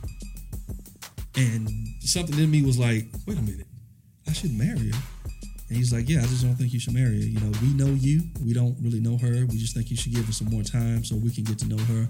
And 1.35 1.69
something 2.01 2.37
in 2.37 2.51
me 2.51 2.61
was 2.61 2.77
like, 2.77 3.07
"Wait 3.25 3.37
a 3.37 3.41
minute, 3.41 3.67
I 4.27 4.33
should 4.33 4.53
marry 4.53 4.91
her." 4.91 5.01
And 5.69 5.77
he's 5.77 5.91
like, 5.91 6.07
"Yeah, 6.07 6.19
I 6.19 6.27
just 6.27 6.43
don't 6.43 6.55
think 6.55 6.73
you 6.73 6.79
should 6.79 6.93
marry 6.93 7.21
her. 7.21 7.27
You 7.27 7.39
know, 7.39 7.51
we 7.61 7.73
know 7.73 7.93
you. 7.93 8.21
We 8.45 8.53
don't 8.53 8.77
really 8.81 8.99
know 8.99 9.17
her. 9.17 9.45
We 9.45 9.57
just 9.57 9.73
think 9.75 9.89
you 9.89 9.97
should 9.97 10.13
give 10.13 10.25
her 10.25 10.31
some 10.33 10.49
more 10.49 10.63
time 10.63 11.03
so 11.03 11.15
we 11.15 11.31
can 11.31 11.43
get 11.43 11.59
to 11.59 11.67
know 11.67 11.77
her." 11.77 12.07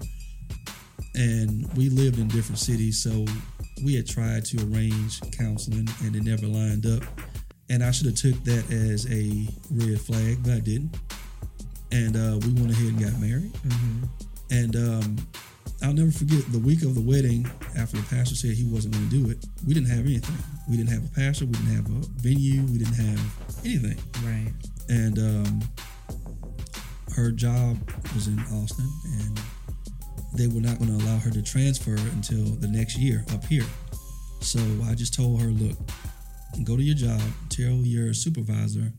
And 1.20 1.70
we 1.76 1.90
lived 1.90 2.18
in 2.18 2.28
different 2.28 2.58
cities, 2.58 3.02
so 3.02 3.26
we 3.84 3.94
had 3.94 4.08
tried 4.08 4.46
to 4.46 4.56
arrange 4.64 5.20
counseling, 5.32 5.86
and 6.02 6.16
it 6.16 6.24
never 6.24 6.46
lined 6.46 6.86
up. 6.86 7.02
And 7.68 7.84
I 7.84 7.90
should 7.90 8.06
have 8.06 8.14
took 8.14 8.42
that 8.44 8.72
as 8.72 9.04
a 9.12 9.46
red 9.70 10.00
flag, 10.00 10.42
but 10.42 10.54
I 10.54 10.60
didn't. 10.60 10.96
And 11.92 12.16
uh, 12.16 12.38
we 12.40 12.54
went 12.54 12.70
ahead 12.72 12.94
and 12.94 13.00
got 13.04 13.20
married. 13.20 13.52
Mm-hmm. 13.52 14.04
And 14.50 14.76
um, 14.76 15.16
I'll 15.82 15.92
never 15.92 16.10
forget 16.10 16.40
the 16.52 16.58
week 16.58 16.82
of 16.84 16.94
the 16.94 17.02
wedding 17.02 17.46
after 17.76 17.98
the 17.98 18.02
pastor 18.04 18.34
said 18.34 18.52
he 18.52 18.64
wasn't 18.64 18.94
going 18.94 19.10
to 19.10 19.22
do 19.22 19.30
it. 19.30 19.44
We 19.68 19.74
didn't 19.74 19.90
have 19.90 20.06
anything. 20.06 20.36
We 20.70 20.78
didn't 20.78 20.90
have 20.90 21.04
a 21.04 21.14
pastor. 21.14 21.44
We 21.44 21.52
didn't 21.52 21.76
have 21.76 21.86
a 21.86 22.00
venue. 22.16 22.62
We 22.62 22.78
didn't 22.78 22.96
have 22.96 23.20
anything. 23.66 23.98
Right. 24.24 24.52
And 24.88 25.18
um, 25.18 25.60
her 27.14 27.30
job 27.30 27.76
was 28.14 28.26
in 28.26 28.38
Austin, 28.56 28.90
and 29.20 29.40
they 30.32 30.46
were 30.46 30.60
not 30.60 30.78
going 30.78 30.96
to 30.96 31.04
allow 31.04 31.18
her 31.18 31.30
to 31.30 31.42
transfer 31.42 31.96
until 32.14 32.44
the 32.44 32.68
next 32.68 32.96
year 32.96 33.24
up 33.32 33.44
here. 33.44 33.66
So 34.40 34.60
I 34.86 34.94
just 34.94 35.14
told 35.14 35.40
her, 35.42 35.48
look, 35.48 35.76
go 36.64 36.76
to 36.76 36.82
your 36.82 36.94
job, 36.94 37.20
tell 37.48 37.82
your 37.84 38.14
supervisor, 38.14 38.92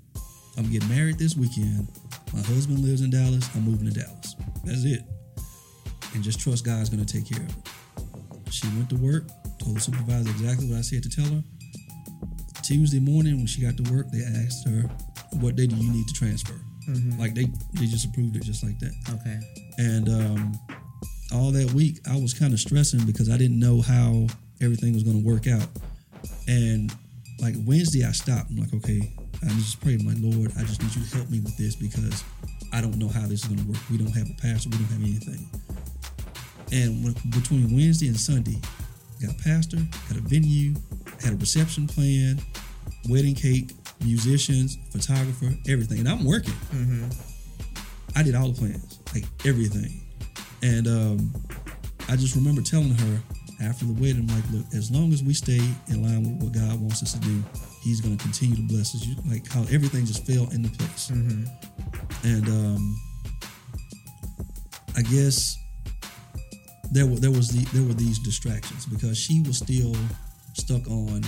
I'm 0.57 0.69
getting 0.69 0.89
married 0.89 1.17
this 1.17 1.35
weekend. 1.35 1.87
My 2.33 2.41
husband 2.41 2.79
lives 2.79 3.01
in 3.01 3.09
Dallas. 3.09 3.49
I'm 3.55 3.63
moving 3.63 3.91
to 3.91 3.99
Dallas. 3.99 4.35
That's 4.63 4.83
it. 4.83 5.01
And 6.13 6.23
just 6.23 6.39
trust 6.39 6.65
God's 6.65 6.89
going 6.89 7.03
to 7.03 7.11
take 7.11 7.29
care 7.29 7.41
of 7.43 7.49
it. 7.49 8.53
She 8.53 8.67
went 8.67 8.89
to 8.89 8.97
work, 8.97 9.27
told 9.59 9.77
the 9.77 9.79
supervisor 9.79 10.29
exactly 10.29 10.69
what 10.69 10.77
I 10.77 10.81
said 10.81 11.03
to 11.03 11.09
tell 11.09 11.25
her. 11.25 11.43
Tuesday 12.63 12.99
morning, 12.99 13.37
when 13.37 13.47
she 13.47 13.61
got 13.61 13.77
to 13.77 13.93
work, 13.93 14.07
they 14.11 14.21
asked 14.23 14.67
her, 14.67 14.89
"What 15.39 15.55
day 15.55 15.67
do 15.67 15.75
you 15.75 15.91
need 15.91 16.07
to 16.07 16.13
transfer?" 16.13 16.59
Mm-hmm. 16.87 17.19
Like 17.19 17.33
they 17.33 17.45
they 17.73 17.85
just 17.85 18.05
approved 18.05 18.35
it 18.35 18.43
just 18.43 18.63
like 18.63 18.77
that. 18.79 18.93
Okay. 19.09 19.39
And 19.77 20.09
um, 20.09 20.59
all 21.33 21.51
that 21.51 21.73
week, 21.73 21.99
I 22.09 22.17
was 22.17 22.33
kind 22.33 22.53
of 22.53 22.59
stressing 22.59 23.05
because 23.05 23.29
I 23.29 23.37
didn't 23.37 23.59
know 23.59 23.81
how 23.81 24.27
everything 24.61 24.93
was 24.93 25.03
going 25.03 25.21
to 25.21 25.27
work 25.27 25.47
out. 25.47 25.67
And 26.47 26.93
like 27.39 27.55
Wednesday, 27.65 28.05
I 28.05 28.11
stopped. 28.11 28.49
I'm 28.49 28.57
like, 28.57 28.73
okay, 28.73 29.11
I 29.43 29.47
just 29.49 29.81
prayed, 29.81 30.05
like, 30.05 30.17
Lord, 30.19 30.51
I 30.57 30.63
just 30.63 30.81
need 30.81 30.95
you 30.95 31.03
to 31.03 31.15
help 31.17 31.29
me 31.29 31.39
with 31.39 31.57
this 31.57 31.75
because 31.75 32.23
I 32.71 32.81
don't 32.81 32.97
know 32.97 33.07
how 33.07 33.21
this 33.21 33.43
is 33.43 33.45
going 33.45 33.59
to 33.59 33.71
work. 33.71 33.81
We 33.89 33.97
don't 33.97 34.15
have 34.15 34.29
a 34.29 34.41
pastor. 34.41 34.69
We 34.69 34.77
don't 34.77 34.87
have 34.87 35.01
anything. 35.01 35.49
And 36.71 37.03
when, 37.03 37.13
between 37.31 37.75
Wednesday 37.75 38.07
and 38.07 38.19
Sunday, 38.19 38.59
got 39.21 39.33
a 39.33 39.43
pastor, 39.43 39.77
got 40.09 40.17
a 40.17 40.21
venue, 40.21 40.75
had 41.23 41.33
a 41.33 41.37
reception 41.37 41.87
plan, 41.87 42.39
wedding 43.09 43.35
cake, 43.35 43.71
musicians, 44.03 44.77
photographer, 44.91 45.51
everything. 45.67 45.99
And 45.99 46.09
I'm 46.09 46.25
working. 46.25 46.53
Mm-hmm. 46.53 47.09
I 48.15 48.23
did 48.23 48.35
all 48.35 48.49
the 48.49 48.57
plans, 48.57 48.99
like 49.13 49.25
everything. 49.45 50.01
And 50.63 50.87
um, 50.87 51.33
I 52.09 52.15
just 52.15 52.35
remember 52.35 52.61
telling 52.61 52.91
her 52.93 53.19
after 53.63 53.85
the 53.85 53.93
wedding, 53.93 54.27
I'm 54.29 54.35
like, 54.35 54.51
look, 54.51 54.65
as 54.75 54.91
long 54.91 55.11
as 55.13 55.23
we 55.23 55.33
stay 55.33 55.59
in 55.87 56.03
line 56.03 56.23
with 56.23 56.43
what 56.43 56.53
God 56.53 56.79
wants 56.79 57.03
us 57.03 57.13
to 57.13 57.19
do, 57.19 57.43
He's 57.83 57.99
going 58.01 58.15
to 58.15 58.23
continue 58.23 58.55
to 58.55 58.61
bless 58.63 58.93
us. 58.95 59.05
You- 59.05 59.15
Like 59.29 59.47
how 59.51 59.61
everything 59.71 60.05
just 60.05 60.25
fell 60.25 60.43
into 60.51 60.69
place. 60.77 61.11
Mm-hmm. 61.11 61.45
And 62.27 62.47
um, 62.49 63.01
I 64.95 65.01
guess 65.03 65.57
there 66.91 67.05
were 67.07 67.15
there 67.15 67.31
was 67.31 67.49
the, 67.49 67.63
there 67.77 67.87
were 67.87 67.93
these 67.93 68.19
distractions 68.19 68.85
because 68.85 69.17
she 69.17 69.41
was 69.41 69.57
still 69.57 69.95
stuck 70.53 70.85
on 70.89 71.21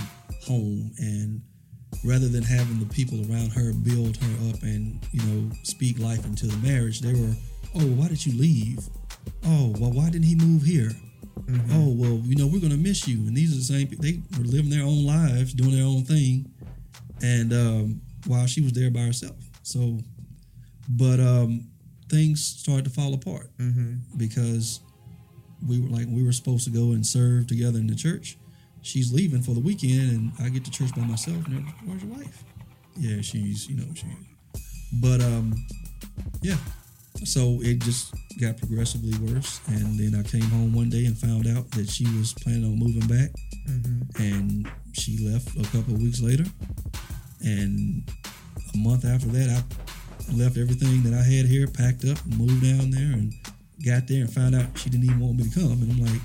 home 0.46 0.92
and 0.98 1.40
rather 2.04 2.28
than 2.28 2.42
having 2.42 2.78
the 2.78 2.86
people 2.94 3.18
around 3.32 3.50
her 3.50 3.72
build 3.72 4.16
her 4.18 4.50
up 4.50 4.62
and 4.62 5.00
you 5.12 5.22
know 5.22 5.50
speak 5.62 5.98
life 5.98 6.24
into 6.26 6.46
the 6.46 6.56
marriage 6.58 7.00
they 7.00 7.14
were 7.14 7.32
oh 7.76 7.86
why 7.96 8.06
did 8.08 8.24
you 8.26 8.38
leave 8.38 8.78
oh 9.46 9.74
well 9.78 9.90
why 9.92 10.10
didn't 10.10 10.24
he 10.26 10.34
move 10.34 10.62
here 10.62 10.90
oh 11.72 11.88
well 11.94 12.20
you 12.24 12.36
know 12.36 12.46
we're 12.46 12.60
gonna 12.60 12.76
miss 12.76 13.06
you 13.08 13.18
and 13.26 13.36
these 13.36 13.52
are 13.52 13.56
the 13.56 13.62
same 13.62 13.88
they 14.00 14.20
were 14.38 14.44
living 14.44 14.70
their 14.70 14.84
own 14.84 15.04
lives 15.04 15.52
doing 15.52 15.72
their 15.72 15.84
own 15.84 16.02
thing 16.04 16.50
and 17.22 17.52
um, 17.52 18.00
while 18.26 18.46
she 18.46 18.60
was 18.60 18.72
there 18.72 18.90
by 18.90 19.00
herself 19.00 19.36
so 19.62 19.98
but 20.88 21.20
um, 21.20 21.66
things 22.08 22.44
started 22.44 22.84
to 22.84 22.90
fall 22.90 23.14
apart 23.14 23.50
Mm-hmm. 23.58 23.94
because 24.16 24.80
we 25.66 25.80
were 25.80 25.88
like 25.88 26.06
we 26.08 26.22
were 26.24 26.32
supposed 26.32 26.64
to 26.64 26.70
go 26.70 26.92
and 26.92 27.06
serve 27.06 27.46
together 27.46 27.78
in 27.78 27.86
the 27.86 27.94
church. 27.94 28.36
She's 28.82 29.14
leaving 29.14 29.40
for 29.40 29.52
the 29.54 29.60
weekend, 29.60 30.10
and 30.10 30.32
I 30.38 30.50
get 30.50 30.62
to 30.66 30.70
church 30.70 30.94
by 30.94 31.00
myself. 31.06 31.46
And 31.46 31.64
where's 31.86 32.02
your 32.02 32.12
wife? 32.12 32.44
Yeah, 32.98 33.22
she's 33.22 33.66
you 33.66 33.76
know 33.78 33.86
she. 33.94 34.04
But 35.00 35.22
um, 35.22 35.54
yeah. 36.42 36.56
So 37.22 37.60
it 37.62 37.78
just 37.78 38.12
got 38.40 38.58
progressively 38.58 39.16
worse, 39.18 39.60
and 39.68 39.98
then 39.98 40.18
I 40.18 40.22
came 40.28 40.42
home 40.42 40.74
one 40.74 40.90
day 40.90 41.06
and 41.06 41.16
found 41.16 41.46
out 41.46 41.70
that 41.72 41.88
she 41.88 42.04
was 42.18 42.34
planning 42.34 42.64
on 42.64 42.78
moving 42.78 43.06
back, 43.06 43.30
Mm-hmm. 43.68 44.22
and 44.22 44.70
she 44.92 45.26
left 45.26 45.48
a 45.56 45.62
couple 45.74 45.94
of 45.94 46.02
weeks 46.02 46.20
later. 46.20 46.44
And 47.42 48.02
a 48.74 48.76
month 48.76 49.06
after 49.06 49.28
that, 49.28 49.48
I 50.28 50.34
left 50.34 50.58
everything 50.58 51.02
that 51.04 51.14
I 51.14 51.22
had 51.22 51.46
here, 51.46 51.66
packed 51.66 52.04
up, 52.04 52.18
moved 52.26 52.62
down 52.62 52.90
there, 52.90 53.12
and 53.12 53.32
got 53.84 54.06
there 54.06 54.20
and 54.20 54.30
found 54.30 54.54
out 54.54 54.66
she 54.76 54.90
didn't 54.90 55.04
even 55.06 55.20
want 55.20 55.38
me 55.38 55.44
to 55.44 55.60
come. 55.60 55.72
And 55.80 55.92
I'm 55.92 56.04
like, 56.04 56.20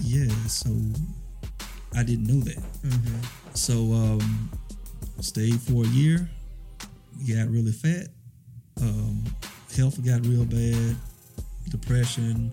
yeah, 0.00 0.28
so 0.46 0.70
I 1.94 2.02
didn't 2.02 2.26
know 2.26 2.40
that. 2.40 2.56
Mm-hmm. 2.56 3.20
So 3.52 3.92
um, 3.92 4.50
stayed 5.20 5.60
for 5.60 5.84
a 5.84 5.88
year, 5.88 6.28
got 7.28 7.48
really 7.48 7.72
fat, 7.72 8.08
um, 8.80 9.24
health 9.76 10.02
got 10.04 10.24
real 10.26 10.44
bad, 10.44 10.96
depression, 11.68 12.50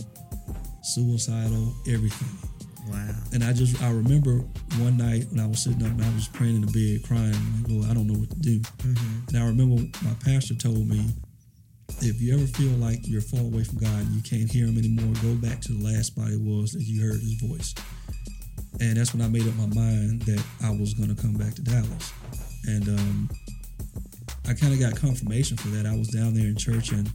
suicidal, 0.81 1.73
everything. 1.87 2.49
Wow. 2.89 3.15
And 3.31 3.43
I 3.43 3.53
just 3.53 3.81
I 3.81 3.89
remember 3.91 4.39
one 4.79 4.97
night 4.97 5.25
when 5.31 5.39
I 5.39 5.47
was 5.47 5.63
sitting 5.63 5.81
up 5.83 5.91
and 5.91 6.03
I 6.03 6.13
was 6.13 6.27
praying 6.27 6.55
in 6.55 6.61
the 6.61 6.71
bed 6.71 7.07
crying, 7.07 7.31
like, 7.31 7.71
Lord, 7.71 7.89
I 7.89 7.93
don't 7.93 8.07
know 8.07 8.19
what 8.19 8.29
to 8.29 8.39
do. 8.39 8.59
Mm-hmm. 8.59 9.29
And 9.29 9.37
I 9.43 9.47
remember 9.47 9.83
my 10.03 10.13
pastor 10.25 10.55
told 10.55 10.87
me, 10.87 11.09
if 12.01 12.21
you 12.21 12.33
ever 12.33 12.45
feel 12.47 12.71
like 12.71 13.07
you're 13.07 13.21
far 13.21 13.39
away 13.39 13.63
from 13.63 13.77
God 13.77 13.99
and 13.99 14.11
you 14.11 14.21
can't 14.21 14.51
hear 14.51 14.65
him 14.65 14.77
anymore, 14.77 15.13
go 15.21 15.35
back 15.35 15.61
to 15.61 15.73
the 15.73 15.83
last 15.83 16.07
spot 16.07 16.29
it 16.29 16.41
was 16.41 16.73
that 16.73 16.83
you 16.83 17.01
heard 17.01 17.21
his 17.21 17.39
voice. 17.39 17.73
And 18.81 18.97
that's 18.97 19.13
when 19.13 19.21
I 19.21 19.29
made 19.29 19.47
up 19.47 19.55
my 19.55 19.67
mind 19.67 20.23
that 20.23 20.43
I 20.63 20.71
was 20.71 20.93
gonna 20.93 21.15
come 21.15 21.33
back 21.35 21.53
to 21.55 21.61
Dallas. 21.61 22.11
And 22.65 22.89
um, 22.89 23.29
I 24.47 24.53
kind 24.53 24.73
of 24.73 24.79
got 24.79 24.95
confirmation 24.95 25.57
for 25.57 25.69
that. 25.69 25.85
I 25.85 25.95
was 25.95 26.09
down 26.09 26.33
there 26.33 26.47
in 26.47 26.55
church 26.55 26.91
and 26.91 27.09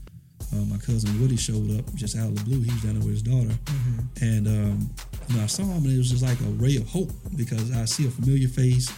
uh, 0.53 0.65
my 0.65 0.77
cousin 0.77 1.21
Woody 1.21 1.37
showed 1.37 1.77
up 1.77 1.93
just 1.93 2.17
out 2.17 2.27
of 2.27 2.35
the 2.35 2.43
blue. 2.43 2.61
He 2.61 2.71
was 2.71 2.81
down 2.81 2.93
there 2.97 3.05
with 3.05 3.13
his 3.13 3.21
daughter. 3.21 3.53
Mm-hmm. 3.53 4.25
And 4.25 4.47
um, 4.47 4.89
you 5.27 5.37
know, 5.37 5.43
I 5.43 5.45
saw 5.45 5.63
him, 5.63 5.83
and 5.83 5.93
it 5.93 5.97
was 5.97 6.09
just 6.09 6.23
like 6.23 6.39
a 6.41 6.51
ray 6.57 6.77
of 6.77 6.89
hope 6.89 7.11
because 7.35 7.75
I 7.75 7.85
see 7.85 8.07
a 8.07 8.09
familiar 8.09 8.47
face 8.47 8.91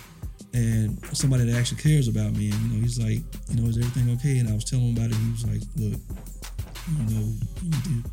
and 0.53 0.97
somebody 1.15 1.45
that 1.45 1.57
actually 1.57 1.81
cares 1.81 2.07
about 2.07 2.31
me. 2.31 2.51
And 2.51 2.59
you 2.61 2.75
know, 2.75 2.81
he's 2.81 2.99
like, 2.99 3.19
you 3.49 3.61
know, 3.61 3.67
is 3.67 3.77
everything 3.77 4.13
okay? 4.15 4.39
And 4.39 4.49
I 4.49 4.53
was 4.53 4.63
telling 4.63 4.87
him 4.87 4.95
about 4.95 5.11
it. 5.11 5.17
He 5.17 5.31
was 5.31 5.45
like, 5.45 5.61
look, 5.75 5.99
you 6.87 7.15
know, 7.15 7.27
you 7.61 7.71
to, 7.71 8.09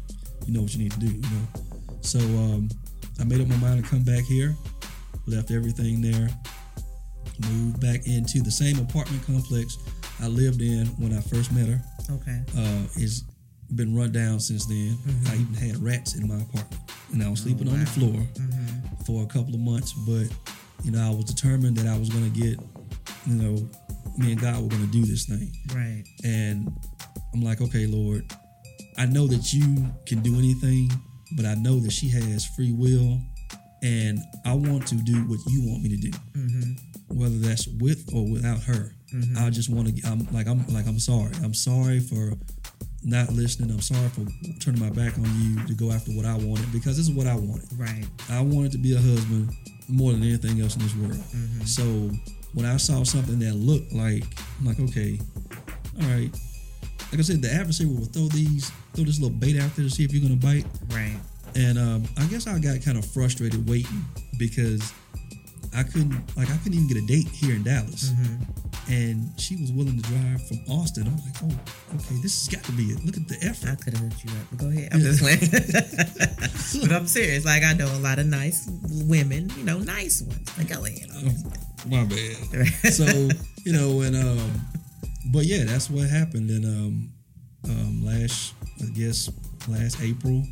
you 0.47 0.53
know 0.55 0.63
what 0.63 0.75
you 0.75 0.83
need 0.83 0.93
to 0.93 1.01
do. 1.01 1.07
You 1.07 1.23
know, 1.23 1.47
so 2.01 2.19
um, 2.19 2.69
I 3.21 3.25
made 3.25 3.41
up 3.41 3.47
my 3.47 3.57
mind 3.57 3.85
to 3.85 3.89
come 3.89 4.03
back 4.03 4.25
here. 4.25 4.57
Left 5.27 5.51
everything 5.51 6.01
there. 6.01 6.29
Moved 7.53 7.81
back 7.81 8.07
into 8.09 8.43
the 8.43 8.51
same 8.51 8.81
apartment 8.81 9.25
complex 9.25 9.79
I 10.21 10.27
lived 10.27 10.63
in 10.63 10.87
when 10.99 11.13
I 11.13 11.21
first 11.21 11.53
met 11.53 11.69
her. 11.69 11.81
Okay. 12.11 12.41
Uh, 12.57 12.83
it's 12.97 13.25
been 13.75 13.97
run 13.97 14.13
down 14.13 14.41
since 14.41 14.67
then. 14.67 14.97
Mm-hmm. 15.07 15.31
I 15.31 15.35
even 15.35 15.55
had 15.55 15.83
rats 15.83 16.17
in 16.17 16.27
my 16.27 16.37
apartment, 16.37 16.83
and 17.13 17.23
I 17.23 17.29
was 17.29 17.41
sleeping 17.41 17.69
oh, 17.69 17.73
on 17.73 17.81
the 17.81 17.87
floor 17.87 18.13
mm-hmm. 18.13 19.05
for 19.05 19.23
a 19.23 19.27
couple 19.27 19.55
of 19.55 19.61
months. 19.61 19.93
But 19.93 20.29
you 20.85 20.93
know, 20.93 21.07
I 21.07 21.15
was 21.15 21.25
determined 21.25 21.77
that 21.77 21.87
I 21.87 21.99
was 21.99 22.09
going 22.09 22.31
to 22.31 22.41
get, 22.41 22.59
you 23.27 23.35
know, 23.35 23.69
me 24.17 24.33
and 24.33 24.41
God 24.41 24.63
were 24.63 24.69
going 24.69 24.87
to 24.87 24.93
do 24.93 25.05
this 25.05 25.27
thing. 25.27 25.53
Right. 25.75 26.05
And 26.25 26.73
I'm 27.35 27.43
like, 27.43 27.61
okay, 27.61 27.87
Lord, 27.87 28.25
I 28.97 29.07
know 29.07 29.27
that 29.27 29.53
you 29.53 29.87
can 30.07 30.21
do 30.23 30.37
anything, 30.39 30.91
but 31.37 31.45
I 31.45 31.55
know 31.55 31.79
that 31.81 31.93
she 31.93 32.09
has 32.11 32.47
free 32.47 32.73
will, 32.73 33.21
and 33.83 34.19
I 34.45 34.55
want 34.55 34.87
to 34.89 34.97
do 34.97 35.15
what 35.29 35.39
you 35.47 35.69
want 35.71 35.83
me 35.83 35.91
to 35.91 35.97
do, 35.97 36.11
mm-hmm. 36.11 36.73
Whether 37.09 37.37
that's 37.37 37.67
with 37.67 38.11
or 38.15 38.31
without 38.31 38.63
her. 38.65 38.95
I 39.39 39.51
just 39.51 39.71
want 39.71 39.97
to. 39.97 40.07
I'm 40.07 40.27
like, 40.33 40.47
I'm 40.47 40.67
like, 40.69 40.87
I'm 40.87 40.99
sorry. 40.99 41.33
I'm 41.43 41.55
sorry 41.55 42.01
for 42.01 42.33
not 43.03 43.33
listening. 43.33 43.71
I'm 43.71 43.81
sorry 43.81 44.09
for 44.09 44.27
turning 44.61 44.81
my 44.81 44.91
back 44.91 45.17
on 45.17 45.25
you 45.41 45.65
to 45.67 45.75
go 45.75 45.91
after 45.91 46.13
what 46.13 46.27
I 46.27 46.35
wanted 46.35 46.71
because 46.73 46.97
this 46.97 47.09
is 47.09 47.11
what 47.11 47.27
I 47.27 47.35
wanted. 47.35 47.69
Right. 47.79 48.05
I 48.29 48.41
wanted 48.41 48.73
to 48.73 48.79
be 48.79 48.95
a 48.95 49.01
husband 49.01 49.55
more 49.89 50.13
than 50.13 50.23
anything 50.23 50.61
else 50.61 50.77
in 50.77 50.83
this 50.83 50.95
world. 50.97 51.23
So 51.67 51.83
when 52.53 52.67
I 52.67 52.77
saw 52.77 53.03
something 53.05 53.39
that 53.39 53.55
looked 53.55 53.93
like, 53.93 54.25
I'm 54.59 54.67
like, 54.67 54.81
okay, 54.81 55.19
all 56.03 56.09
right. 56.09 56.31
Like 57.11 57.21
I 57.21 57.23
said, 57.23 57.41
the 57.41 57.51
adversary 57.51 57.89
will 57.89 58.05
throw 58.05 58.29
these, 58.29 58.71
throw 58.93 59.05
this 59.05 59.19
little 59.19 59.37
bait 59.37 59.59
out 59.59 59.75
there 59.75 59.87
to 59.87 59.91
see 59.91 60.05
if 60.05 60.13
you're 60.13 60.23
gonna 60.23 60.37
bite. 60.37 60.67
Right. 60.91 61.17
And 61.55 61.79
um, 61.79 62.05
I 62.19 62.27
guess 62.27 62.47
I 62.47 62.59
got 62.59 62.83
kind 62.83 62.99
of 62.99 63.07
frustrated 63.07 63.67
waiting 63.69 64.05
because 64.39 64.93
I 65.75 65.83
couldn't, 65.83 66.37
like, 66.37 66.51
I 66.51 66.57
couldn't 66.59 66.75
even 66.75 66.89
get 66.89 66.97
a 66.97 67.07
date 67.07 67.29
here 67.29 67.55
in 67.55 67.63
Dallas. 67.63 68.13
And 68.89 69.39
she 69.39 69.57
was 69.57 69.71
willing 69.71 70.01
to 70.01 70.09
drive 70.09 70.47
from 70.49 70.59
Austin. 70.71 71.07
I'm 71.07 71.17
like, 71.17 71.37
oh, 71.43 71.97
okay, 71.97 72.23
this 72.23 72.47
has 72.47 72.55
got 72.55 72.65
to 72.65 72.73
be 72.73 72.85
it. 72.85 73.05
Look 73.05 73.17
at 73.17 73.29
the 73.29 73.37
effort. 73.43 73.69
I 73.69 73.75
could 73.77 73.93
have 73.95 74.03
hooked 74.03 74.25
you 74.25 74.31
up. 74.31 74.47
But 74.51 74.59
go 74.59 74.69
ahead. 74.69 74.89
I'm 74.93 75.01
just 75.01 75.21
playing. 75.21 75.41
but 76.89 76.93
I'm 76.97 77.07
serious. 77.07 77.45
Like 77.45 77.65
I 77.65 77.75
know 77.75 77.87
a 77.87 78.01
lot 78.01 78.19
of 78.19 78.27
nice 78.27 78.67
women, 79.05 79.51
you 79.59 79.65
know, 79.65 79.79
nice 79.79 80.23
ones. 80.23 80.57
Like 80.57 80.69
go 80.69 80.85
ahead. 80.85 81.09
Oh, 81.15 81.89
my 81.91 82.05
bad. 82.05 82.67
so 82.93 83.05
you 83.65 83.73
know 83.73 84.01
and 84.01 84.17
um 84.17 84.61
but 85.33 85.45
yeah 85.45 85.65
that's 85.65 85.91
what 85.91 86.09
happened 86.09 86.51
and 86.51 86.65
um 86.65 87.13
um 87.69 88.05
last 88.05 88.55
i 88.83 88.87
guess 88.99 89.31
last 89.69 90.01
april 90.03 90.43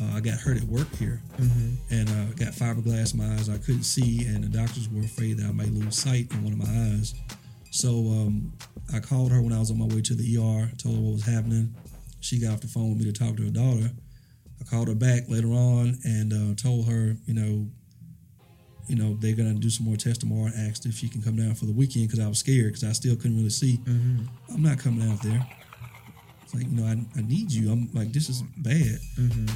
uh, 0.00 0.16
i 0.16 0.20
got 0.20 0.38
hurt 0.38 0.56
at 0.56 0.64
work 0.64 0.92
here 0.96 1.20
and 1.90 2.08
uh 2.08 2.24
got 2.36 2.52
fiberglass 2.52 3.14
in 3.14 3.20
my 3.20 3.34
eyes 3.34 3.48
i 3.48 3.58
couldn't 3.58 3.84
see 3.84 4.24
and 4.26 4.44
the 4.44 4.48
doctors 4.48 4.88
were 4.88 5.02
afraid 5.02 5.36
that 5.38 5.46
i 5.46 5.52
might 5.52 5.70
lose 5.70 5.96
sight 5.96 6.30
in 6.32 6.42
one 6.44 6.52
of 6.52 6.58
my 6.58 6.92
eyes 6.92 7.14
so 7.70 7.88
um 7.88 8.52
i 8.94 9.00
called 9.00 9.30
her 9.30 9.40
when 9.40 9.52
i 9.52 9.58
was 9.58 9.70
on 9.70 9.78
my 9.78 9.86
way 9.86 10.00
to 10.00 10.14
the 10.14 10.36
er 10.36 10.70
told 10.78 10.96
her 10.96 11.00
what 11.00 11.12
was 11.12 11.26
happening 11.26 11.74
she 12.20 12.40
got 12.40 12.54
off 12.54 12.60
the 12.60 12.66
phone 12.68 12.90
with 12.90 12.98
me 12.98 13.10
to 13.10 13.12
talk 13.12 13.36
to 13.36 13.42
her 13.44 13.50
daughter 13.50 13.90
i 14.60 14.64
called 14.64 14.88
her 14.88 14.94
back 14.94 15.22
later 15.28 15.48
on 15.48 15.98
and 16.04 16.32
uh, 16.32 16.54
told 16.54 16.86
her 16.86 17.16
you 17.26 17.34
know 17.34 17.66
you 18.88 18.96
know, 18.96 19.16
they're 19.20 19.34
gonna 19.34 19.54
do 19.54 19.70
some 19.70 19.86
more 19.86 19.96
tests 19.96 20.18
tomorrow. 20.18 20.50
and 20.54 20.68
Asked 20.68 20.86
if 20.86 20.94
she 20.94 21.08
can 21.08 21.22
come 21.22 21.36
down 21.36 21.54
for 21.54 21.64
the 21.66 21.72
weekend 21.72 22.08
because 22.08 22.24
I 22.24 22.28
was 22.28 22.38
scared 22.38 22.66
because 22.66 22.84
I 22.84 22.92
still 22.92 23.16
couldn't 23.16 23.36
really 23.36 23.50
see. 23.50 23.80
I'm 24.52 24.62
not 24.62 24.78
coming 24.78 25.08
out 25.10 25.22
there. 25.22 25.46
It's 26.44 26.54
like 26.54 26.64
you 26.64 26.76
know, 26.80 26.86
I, 26.86 26.96
I 27.18 27.22
need 27.22 27.50
you. 27.50 27.72
I'm 27.72 27.90
like 27.92 28.12
this 28.12 28.28
is 28.28 28.42
bad. 28.58 28.98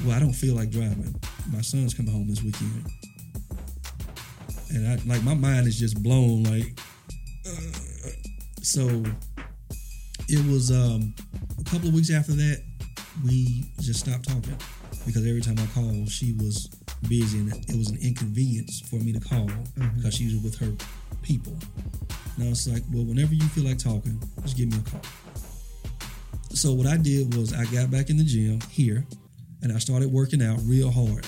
Well, 0.05 0.15
I 0.15 0.19
don't 0.19 0.33
feel 0.33 0.55
like 0.55 0.69
driving. 0.71 1.15
My 1.51 1.61
son's 1.61 1.93
coming 1.93 2.11
home 2.11 2.27
this 2.27 2.43
weekend, 2.43 2.85
and 4.71 4.87
I 4.87 4.95
like 5.05 5.23
my 5.23 5.33
mind 5.33 5.67
is 5.67 5.79
just 5.79 6.01
blown. 6.01 6.43
Like, 6.43 6.79
uh, 7.47 8.09
so 8.61 9.03
it 10.27 10.45
was 10.51 10.71
um, 10.71 11.13
a 11.59 11.63
couple 11.63 11.87
of 11.87 11.93
weeks 11.93 12.11
after 12.11 12.33
that 12.33 12.63
we 13.23 13.65
just 13.81 14.01
stopped 14.01 14.27
talking 14.27 14.57
because 15.05 15.25
every 15.25 15.41
time 15.41 15.57
I 15.59 15.65
called, 15.73 16.09
she 16.09 16.33
was 16.33 16.69
busy 17.07 17.39
and 17.39 17.53
it 17.69 17.75
was 17.75 17.89
an 17.89 17.97
inconvenience 18.01 18.81
for 18.81 18.97
me 18.97 19.11
to 19.13 19.19
call 19.19 19.49
because 19.95 20.13
she 20.13 20.25
was 20.25 20.35
with 20.43 20.57
her 20.59 20.71
people. 21.21 21.53
And 22.35 22.45
I 22.45 22.49
was 22.49 22.67
like, 22.67 22.83
well, 22.93 23.03
whenever 23.03 23.33
you 23.33 23.43
feel 23.49 23.65
like 23.65 23.79
talking, 23.79 24.21
just 24.43 24.57
give 24.57 24.69
me 24.69 24.77
a 24.77 24.89
call. 24.89 25.01
So 26.59 26.73
what 26.73 26.87
I 26.87 26.97
did 26.97 27.33
was 27.35 27.53
I 27.53 27.63
got 27.71 27.89
back 27.89 28.09
in 28.09 28.17
the 28.17 28.23
gym 28.25 28.59
here 28.69 29.05
and 29.61 29.71
I 29.71 29.77
started 29.77 30.11
working 30.11 30.43
out 30.43 30.59
real 30.65 30.91
hard. 30.91 31.25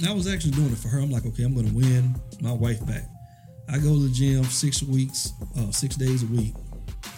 And 0.00 0.08
I 0.08 0.12
was 0.12 0.26
actually 0.26 0.50
doing 0.50 0.72
it 0.72 0.78
for 0.78 0.88
her. 0.88 0.98
I'm 0.98 1.12
like, 1.12 1.24
okay, 1.26 1.44
I'm 1.44 1.54
going 1.54 1.68
to 1.68 1.72
win 1.72 2.16
my 2.40 2.50
wife 2.50 2.84
back. 2.84 3.04
I 3.70 3.78
go 3.78 3.94
to 3.94 4.08
the 4.08 4.12
gym 4.12 4.42
six 4.42 4.82
weeks, 4.82 5.32
uh, 5.56 5.70
six 5.70 5.94
days 5.94 6.24
a 6.24 6.26
week. 6.26 6.54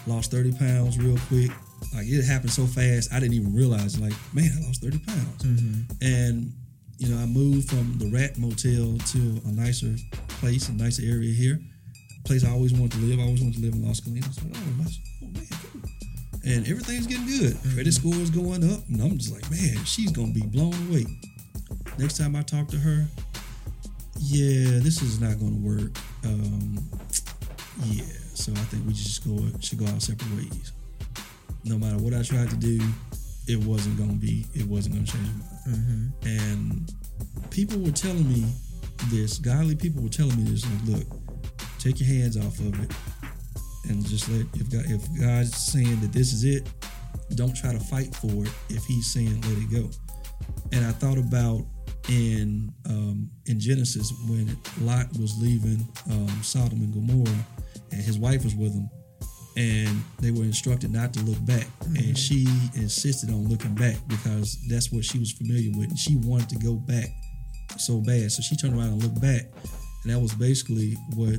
Lost 0.07 0.31
30 0.31 0.53
pounds 0.53 0.99
real 0.99 1.17
quick. 1.29 1.51
Like 1.95 2.09
it 2.09 2.27
happened 2.27 2.53
so 2.53 2.67
fast, 2.67 3.11
I 3.11 3.21
didn't 3.21 3.37
even 3.37 3.55
realize. 3.55 3.99
Like, 3.99 4.13
man, 4.35 4.51
I 4.59 4.67
lost 4.67 4.83
30 4.83 4.99
pounds. 4.99 5.45
And 6.03 6.53
you 6.99 7.09
know, 7.09 7.23
I 7.23 7.25
moved 7.25 7.71
from 7.71 7.97
the 7.97 8.11
Rat 8.13 8.37
Motel 8.37 8.99
to 8.99 9.41
a 9.49 9.53
nicer 9.53 9.97
place, 10.29 10.69
a 10.69 10.75
nicer 10.75 11.05
area 11.07 11.33
here. 11.33 11.59
Place 12.27 12.45
I 12.45 12.51
always 12.51 12.75
wanted 12.75 12.93
to 12.93 12.99
live. 12.99 13.19
I 13.19 13.23
always 13.23 13.41
wanted 13.41 13.57
to 13.57 13.63
live 13.63 13.73
in 13.73 13.87
Las 13.87 14.01
Colinas. 14.01 14.37
Like, 14.45 14.61
oh, 14.61 15.40
And 16.51 16.67
everything's 16.67 17.07
getting 17.07 17.27
good. 17.27 17.57
Credit 17.75 17.93
score 17.93 18.15
is 18.15 18.29
going 18.29 18.69
up, 18.73 18.81
and 18.89 19.01
I'm 19.01 19.17
just 19.19 19.33
like, 19.33 19.49
man, 19.53 19.85
she's 19.85 20.11
gonna 20.11 20.33
be 20.33 20.43
blown 20.43 20.75
away. 20.89 21.07
Next 21.97 22.19
time 22.19 22.35
I 22.35 22.43
talk 22.43 22.67
to 22.69 22.77
her, 22.77 23.07
yeah, 24.19 24.81
this 24.81 25.01
is 25.01 25.21
not 25.21 25.39
gonna 25.39 25.61
work. 25.61 25.97
Um, 26.25 26.77
yeah, 27.85 28.03
so 28.35 28.51
I 28.51 28.65
think 28.67 28.85
we 28.85 28.93
just 28.95 29.25
go 29.25 29.39
should 29.61 29.79
go 29.79 29.87
our 29.87 30.01
separate 30.01 30.35
ways. 30.35 30.73
No 31.65 31.79
matter 31.79 31.99
what 31.99 32.15
I 32.15 32.23
tried 32.23 32.51
to 32.51 32.57
do, 32.57 32.81
it 33.47 33.65
wasn't 33.65 33.97
gonna 33.97 34.15
be. 34.15 34.45
It 34.53 34.67
wasn't 34.67 34.97
gonna 34.97 35.07
change 35.07 35.29
my 35.39 35.71
mind. 35.71 36.13
And 36.25 36.93
people 37.51 37.79
were 37.79 37.93
telling 37.93 38.29
me 38.29 38.45
this. 39.09 39.39
Godly 39.39 39.77
people 39.77 40.03
were 40.03 40.09
telling 40.09 40.37
me 40.37 40.51
this. 40.51 40.67
Like, 40.67 40.99
look, 40.99 41.21
take 41.79 42.01
your 42.01 42.09
hands 42.09 42.37
off 42.37 42.59
of 42.59 42.83
it, 42.83 42.91
and 43.89 44.07
just 44.07 44.29
let. 44.29 44.47
If 44.55 44.71
God, 44.71 44.85
if 44.87 45.21
God's 45.21 45.57
saying 45.57 46.01
that 46.01 46.13
this 46.13 46.33
is 46.33 46.45
it, 46.45 46.69
don't 47.35 47.57
try 47.57 47.73
to 47.73 47.81
fight 47.81 48.15
for 48.15 48.45
it. 48.45 48.53
If 48.69 48.85
He's 48.85 49.13
saying 49.13 49.41
let 49.43 49.59
it 49.59 49.71
go. 49.71 49.91
And 50.73 50.87
I 50.87 50.93
thought 50.93 51.19
about 51.19 51.65
in 52.09 52.73
um, 52.87 53.31
in 53.47 53.61
Genesis 53.61 54.13
when 54.29 54.57
Lot 54.81 55.07
was 55.19 55.41
leaving 55.41 55.87
um, 56.11 56.29
Sodom 56.43 56.81
and 56.81 56.93
Gomorrah, 56.93 57.45
and 57.93 58.01
his 58.01 58.19
wife 58.19 58.45
was 58.45 58.55
with 58.55 58.73
him, 58.73 58.89
and 59.57 60.03
they 60.19 60.31
were 60.31 60.45
instructed 60.45 60.91
not 60.93 61.13
to 61.15 61.21
look 61.21 61.45
back, 61.45 61.67
and 61.97 62.17
she 62.17 62.47
insisted 62.75 63.31
on 63.31 63.49
looking 63.49 63.75
back 63.75 63.97
because 64.09 64.59
that's 64.69 64.91
what 64.93 65.05
she 65.05 65.19
was 65.19 65.33
familiar 65.33 65.71
with, 65.77 65.91
and 65.91 65.99
she 65.99 66.17
wanted 66.17 66.49
to 66.51 66.57
go 66.57 66.75
back 66.75 67.09
so 67.77 67.99
bad. 67.99 68.33
So 68.33 68.43
she 68.43 68.57
turned 68.57 68.75
around 68.75 68.89
and 68.89 69.03
looked 69.03 69.21
back, 69.21 69.43
and 70.05 70.13
that 70.13 70.19
was 70.19 70.35
basically 70.35 70.97
what 71.15 71.39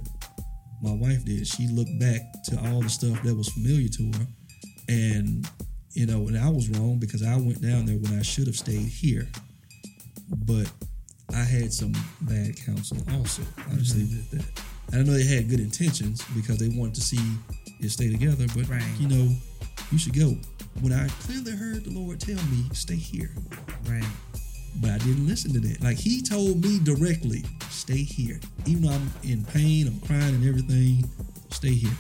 my 0.81 0.93
wife 0.93 1.25
did. 1.25 1.47
She 1.47 1.67
looked 1.67 1.97
back 1.99 2.21
to 2.45 2.59
all 2.65 2.81
the 2.81 2.89
stuff 2.89 3.21
that 3.23 3.35
was 3.35 3.49
familiar 3.49 3.87
to 3.89 4.11
her, 4.17 4.27
and 4.89 5.49
you 5.93 6.05
know, 6.05 6.27
and 6.27 6.37
I 6.37 6.49
was 6.49 6.69
wrong 6.69 6.97
because 6.99 7.23
I 7.23 7.35
went 7.35 7.61
down 7.61 7.85
there 7.85 7.97
when 7.97 8.17
I 8.17 8.21
should 8.21 8.47
have 8.47 8.55
stayed 8.55 8.87
here. 8.87 9.27
But 10.45 10.71
I 11.33 11.43
had 11.43 11.73
some 11.73 11.93
bad 12.21 12.55
counsel 12.65 12.97
also. 13.13 13.43
I'll 13.69 13.77
just 13.77 13.95
mm-hmm. 13.95 13.99
leave 13.99 14.27
it 14.31 14.37
at 14.37 14.39
that. 14.39 14.61
And 14.93 15.01
I 15.01 15.03
know 15.03 15.17
they 15.17 15.23
had 15.23 15.49
good 15.49 15.59
intentions 15.59 16.23
because 16.35 16.57
they 16.57 16.69
wanted 16.69 16.95
to 16.95 17.01
see 17.01 17.19
it 17.79 17.89
stay 17.89 18.09
together, 18.11 18.45
but 18.55 18.67
Right. 18.69 18.83
you 18.99 19.07
know, 19.07 19.35
you 19.91 19.97
should 19.97 20.15
go. 20.15 20.35
When 20.81 20.93
I 20.93 21.07
clearly 21.21 21.51
heard 21.51 21.83
the 21.83 21.91
Lord 21.91 22.19
tell 22.19 22.41
me, 22.45 22.63
stay 22.73 22.95
here. 22.95 23.31
Right. 23.87 24.05
But 24.79 24.91
I 24.91 24.97
didn't 24.99 25.27
listen 25.27 25.53
to 25.53 25.59
that. 25.59 25.81
Like 25.83 25.97
he 25.97 26.21
told 26.21 26.63
me 26.63 26.79
directly, 26.79 27.43
stay 27.69 28.03
here. 28.03 28.39
Even 28.65 28.83
though 28.83 28.93
I'm 28.93 29.11
in 29.23 29.43
pain, 29.45 29.87
I'm 29.87 29.99
crying 30.01 30.35
and 30.35 30.47
everything, 30.47 31.09
stay 31.49 31.73
here. 31.73 31.91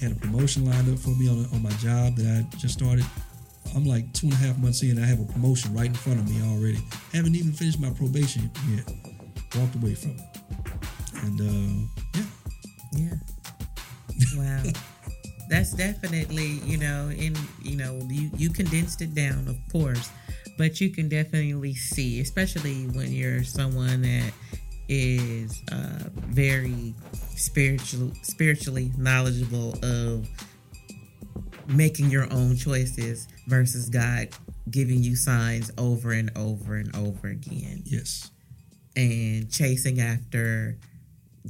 Had 0.00 0.12
a 0.12 0.14
promotion 0.14 0.64
lined 0.64 0.92
up 0.92 0.98
for 0.98 1.10
me 1.10 1.28
on, 1.28 1.46
on 1.52 1.62
my 1.62 1.70
job 1.70 2.16
that 2.16 2.26
I 2.52 2.56
just 2.56 2.74
started. 2.74 3.04
I'm 3.74 3.84
like 3.84 4.12
two 4.12 4.26
and 4.26 4.34
a 4.34 4.36
half 4.36 4.58
months 4.58 4.82
in. 4.82 5.02
I 5.02 5.06
have 5.06 5.20
a 5.20 5.24
promotion 5.32 5.74
right 5.74 5.86
in 5.86 5.94
front 5.94 6.18
of 6.20 6.28
me 6.28 6.40
already. 6.42 6.78
Haven't 7.12 7.34
even 7.36 7.52
finished 7.52 7.80
my 7.80 7.90
probation 7.90 8.50
yet. 8.70 8.88
Walked 9.56 9.74
away 9.76 9.94
from 9.94 10.12
it. 10.12 10.20
And 11.22 11.40
uh, 11.40 12.18
yeah, 12.18 12.24
Yeah. 12.92 13.14
Wow. 14.36 14.62
That's 15.48 15.72
definitely, 15.72 16.60
you 16.64 16.76
know, 16.76 17.08
in 17.10 17.34
you 17.62 17.76
know, 17.76 17.98
you 18.10 18.30
you 18.36 18.50
condensed 18.50 19.00
it 19.00 19.14
down, 19.14 19.48
of 19.48 19.56
course, 19.72 20.10
but 20.58 20.80
you 20.80 20.90
can 20.90 21.08
definitely 21.08 21.74
see, 21.74 22.20
especially 22.20 22.84
when 22.88 23.12
you're 23.12 23.44
someone 23.44 24.02
that 24.02 24.32
is 24.88 25.62
uh, 25.70 26.04
very 26.16 26.94
spiritual, 27.12 28.12
spiritually 28.22 28.90
knowledgeable 28.98 29.74
of 29.82 30.28
making 31.68 32.10
your 32.10 32.30
own 32.32 32.56
choices 32.56 33.28
versus 33.46 33.88
God 33.88 34.28
giving 34.70 35.02
you 35.02 35.14
signs 35.14 35.70
over 35.78 36.12
and 36.12 36.30
over 36.36 36.74
and 36.74 36.94
over 36.96 37.28
again. 37.28 37.82
Yes, 37.84 38.30
and 38.96 39.50
chasing 39.50 40.00
after 40.00 40.76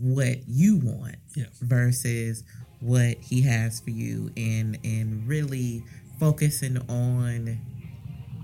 what 0.01 0.47
you 0.47 0.77
want 0.77 1.17
yeah, 1.35 1.47
versus 1.63 2.45
what 2.81 3.17
he 3.17 3.43
has 3.43 3.81
for 3.81 3.91
you 3.91 4.31
and 4.37 4.79
and 4.85 5.27
really 5.27 5.83
focusing 6.21 6.77
on 6.89 7.59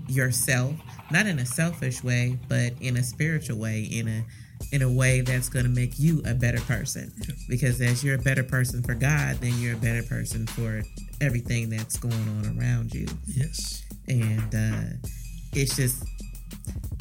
yourself 0.07 0.73
not 1.11 1.25
in 1.25 1.39
a 1.39 1.45
selfish 1.45 2.03
way 2.03 2.37
but 2.47 2.73
in 2.81 2.97
a 2.97 3.03
spiritual 3.03 3.57
way 3.57 3.81
in 3.83 4.07
a 4.07 4.23
in 4.71 4.81
a 4.81 4.91
way 4.91 5.21
that's 5.21 5.49
going 5.49 5.65
to 5.65 5.71
make 5.71 5.99
you 5.99 6.21
a 6.25 6.33
better 6.33 6.61
person. 6.61 7.11
Because 7.49 7.81
as 7.81 8.03
you're 8.03 8.15
a 8.15 8.21
better 8.21 8.43
person 8.43 8.81
for 8.83 8.93
god 8.95 9.37
then 9.37 9.53
you're 9.59 9.73
a 9.73 9.77
better 9.77 10.03
person 10.03 10.47
for 10.47 10.81
everything 11.21 11.69
that's 11.69 11.97
going 11.97 12.13
on 12.13 12.57
around 12.57 12.93
you. 12.93 13.05
Yes. 13.25 13.83
and 14.07 14.55
uh, 14.55 15.09
it's 15.53 15.75
just 15.75 16.05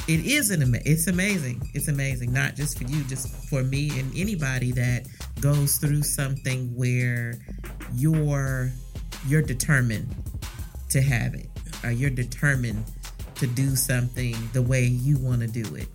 it 0.06 0.26
is 0.26 0.50
an 0.50 0.62
ama- 0.62 0.82
it's 0.84 1.06
amazing. 1.06 1.62
It's 1.72 1.88
amazing. 1.88 2.32
Not 2.32 2.56
just 2.56 2.76
for 2.76 2.84
you 2.84 3.02
just 3.04 3.28
for 3.48 3.62
me 3.62 3.98
and 3.98 4.12
anybody 4.14 4.72
that 4.72 5.06
goes 5.40 5.76
through 5.76 6.02
something 6.02 6.74
where 6.76 7.34
you're 7.94 8.70
you're 9.26 9.42
determined 9.42 10.14
to 10.90 11.00
have 11.00 11.34
it 11.34 11.48
or 11.82 11.90
you're 11.90 12.10
determined 12.10 12.84
to 13.36 13.46
do 13.46 13.76
something 13.76 14.34
the 14.52 14.62
way 14.62 14.84
you 14.84 15.18
want 15.18 15.40
to 15.40 15.46
do 15.46 15.74
it. 15.74 15.88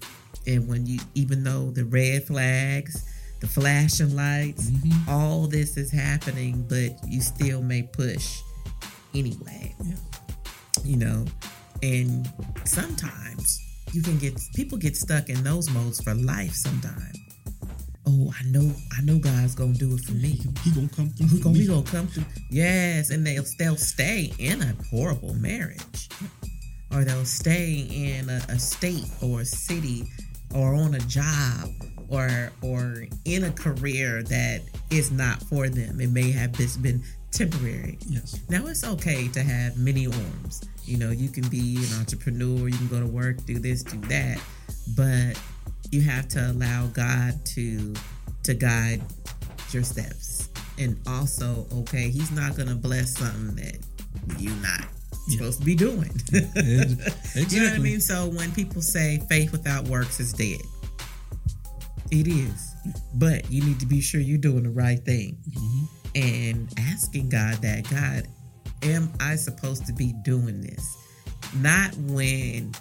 And 0.47 0.67
when 0.67 0.85
you 0.85 0.99
even 1.15 1.43
though 1.43 1.71
the 1.71 1.85
red 1.85 2.25
flags 2.25 3.05
the 3.39 3.47
flashing 3.47 4.15
lights 4.15 4.69
mm-hmm. 4.69 5.09
all 5.09 5.47
this 5.47 5.77
is 5.77 5.91
happening 5.91 6.65
but 6.67 6.91
you 7.07 7.21
still 7.21 7.61
may 7.61 7.83
push 7.83 8.41
anyway. 9.13 9.75
Yeah. 9.83 9.95
you 10.83 10.97
know 10.97 11.25
and 11.81 12.29
sometimes 12.65 13.61
you 13.93 14.01
can 14.01 14.17
get 14.17 14.39
people 14.55 14.77
get 14.77 14.95
stuck 14.95 15.29
in 15.29 15.41
those 15.43 15.69
modes 15.69 16.01
for 16.01 16.13
life 16.13 16.53
sometimes 16.53 17.17
oh 18.07 18.31
i 18.37 18.43
know 18.49 18.71
i 18.97 19.01
know 19.01 19.17
god's 19.17 19.55
gonna 19.55 19.73
do 19.73 19.95
it 19.95 20.01
for 20.01 20.13
me. 20.13 20.29
He, 20.29 20.49
he 20.63 20.71
gonna 20.71 20.89
come 20.89 21.09
through. 21.09 21.27
he 21.27 21.39
gonna, 21.39 21.57
he 21.57 21.67
gonna 21.67 21.83
come 21.83 22.07
through. 22.07 22.25
Yes 22.49 23.09
and 23.09 23.25
they'll 23.25 23.45
they'll 23.57 23.77
stay 23.77 24.33
in 24.37 24.61
a 24.61 24.75
horrible 24.91 25.33
marriage 25.35 26.09
or 26.91 27.03
they'll 27.03 27.25
stay 27.25 27.87
in 27.91 28.29
a, 28.29 28.41
a 28.49 28.59
state 28.59 29.05
or 29.21 29.41
a 29.41 29.45
city 29.45 30.09
or 30.55 30.73
on 30.73 30.95
a 30.95 30.99
job 30.99 31.69
or 32.09 32.51
or 32.61 33.05
in 33.25 33.43
a 33.43 33.51
career 33.51 34.23
that 34.23 34.61
is 34.89 35.11
not 35.11 35.41
for 35.43 35.69
them 35.69 35.99
it 36.01 36.09
may 36.09 36.31
have 36.31 36.51
just 36.53 36.81
been 36.81 37.01
temporary 37.31 37.97
Yes. 38.07 38.39
now 38.49 38.65
it's 38.67 38.83
okay 38.83 39.27
to 39.29 39.43
have 39.43 39.77
many 39.77 40.07
arms. 40.07 40.61
You 40.85 40.97
know, 40.97 41.11
you 41.11 41.29
can 41.29 41.47
be 41.49 41.77
an 41.77 41.99
entrepreneur, 41.99 42.67
you 42.67 42.75
can 42.75 42.87
go 42.87 42.99
to 42.99 43.05
work, 43.05 43.45
do 43.45 43.59
this, 43.59 43.83
do 43.83 43.97
that, 44.07 44.41
but 44.97 45.39
you 45.91 46.01
have 46.01 46.27
to 46.29 46.49
allow 46.51 46.87
God 46.87 47.45
to 47.53 47.93
to 48.43 48.53
guide 48.55 49.01
your 49.71 49.83
steps. 49.83 50.49
And 50.79 50.97
also, 51.05 51.67
okay, 51.81 52.09
he's 52.09 52.31
not 52.31 52.55
gonna 52.57 52.73
bless 52.73 53.17
something 53.17 53.55
that 53.57 53.77
you're 54.39 54.55
not. 54.63 54.85
Supposed 55.29 55.59
to 55.59 55.65
be 55.65 55.75
doing. 55.75 56.11
Exactly. 56.31 57.57
You 57.57 57.59
know 57.63 57.69
what 57.69 57.75
I 57.75 57.83
mean? 57.83 58.01
So 58.01 58.27
when 58.27 58.51
people 58.51 58.81
say 58.81 59.19
faith 59.29 59.51
without 59.51 59.87
works 59.87 60.19
is 60.19 60.33
dead, 60.33 60.59
it 62.11 62.27
is. 62.27 62.73
But 63.13 63.49
you 63.51 63.63
need 63.63 63.79
to 63.79 63.85
be 63.85 64.01
sure 64.01 64.19
you're 64.19 64.37
doing 64.39 64.63
the 64.63 64.69
right 64.71 65.03
thing 65.05 65.37
Mhm. 65.51 65.87
and 66.15 66.73
asking 66.79 67.29
God 67.29 67.61
that 67.61 67.87
God, 67.89 68.27
am 68.83 69.11
I 69.19 69.35
supposed 69.35 69.85
to 69.87 69.93
be 69.93 70.13
doing 70.23 70.61
this? 70.61 70.95
Not 71.57 71.95
when 71.97 72.71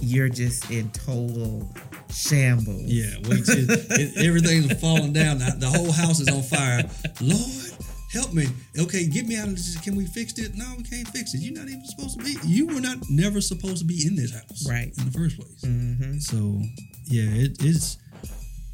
you're 0.00 0.28
just 0.28 0.70
in 0.70 0.90
total 0.90 1.74
shambles. 2.12 2.82
Yeah, 2.84 3.14
wait 3.28 3.44
till 3.44 3.70
it, 3.70 4.16
everything's 4.18 4.72
falling 4.80 5.12
down. 5.12 5.38
The 5.38 5.68
whole 5.74 5.92
house 5.92 6.20
is 6.20 6.28
on 6.28 6.42
fire. 6.42 6.84
Lord, 7.20 7.67
help 8.12 8.32
me. 8.32 8.46
Okay, 8.78 9.06
get 9.06 9.26
me 9.26 9.36
out 9.36 9.48
of 9.48 9.56
this. 9.56 9.76
Can 9.80 9.96
we 9.96 10.06
fix 10.06 10.38
it? 10.38 10.54
No, 10.54 10.64
we 10.76 10.82
can't 10.84 11.08
fix 11.08 11.34
it. 11.34 11.40
You're 11.40 11.54
not 11.58 11.68
even 11.68 11.84
supposed 11.84 12.18
to 12.18 12.24
be. 12.24 12.36
You 12.44 12.66
were 12.66 12.80
not 12.80 12.98
never 13.10 13.40
supposed 13.40 13.78
to 13.78 13.84
be 13.84 14.06
in 14.06 14.16
this 14.16 14.32
house, 14.34 14.66
Right. 14.68 14.92
In 14.98 15.04
the 15.06 15.10
first 15.10 15.36
place. 15.36 15.62
hmm 15.62 16.18
So 16.18 16.60
yeah, 17.06 17.28
it, 17.28 17.56
it's 17.60 17.98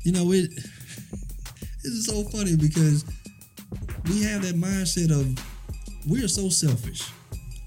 you 0.02 0.12
know 0.12 0.32
it. 0.32 0.50
This 1.82 1.92
is 1.92 2.06
so 2.06 2.22
funny 2.22 2.56
because 2.56 3.04
we 4.08 4.22
have 4.22 4.40
that 4.42 4.54
mindset 4.54 5.10
of 5.10 5.26
we 6.08 6.24
are 6.24 6.28
so 6.28 6.48
selfish. 6.48 7.02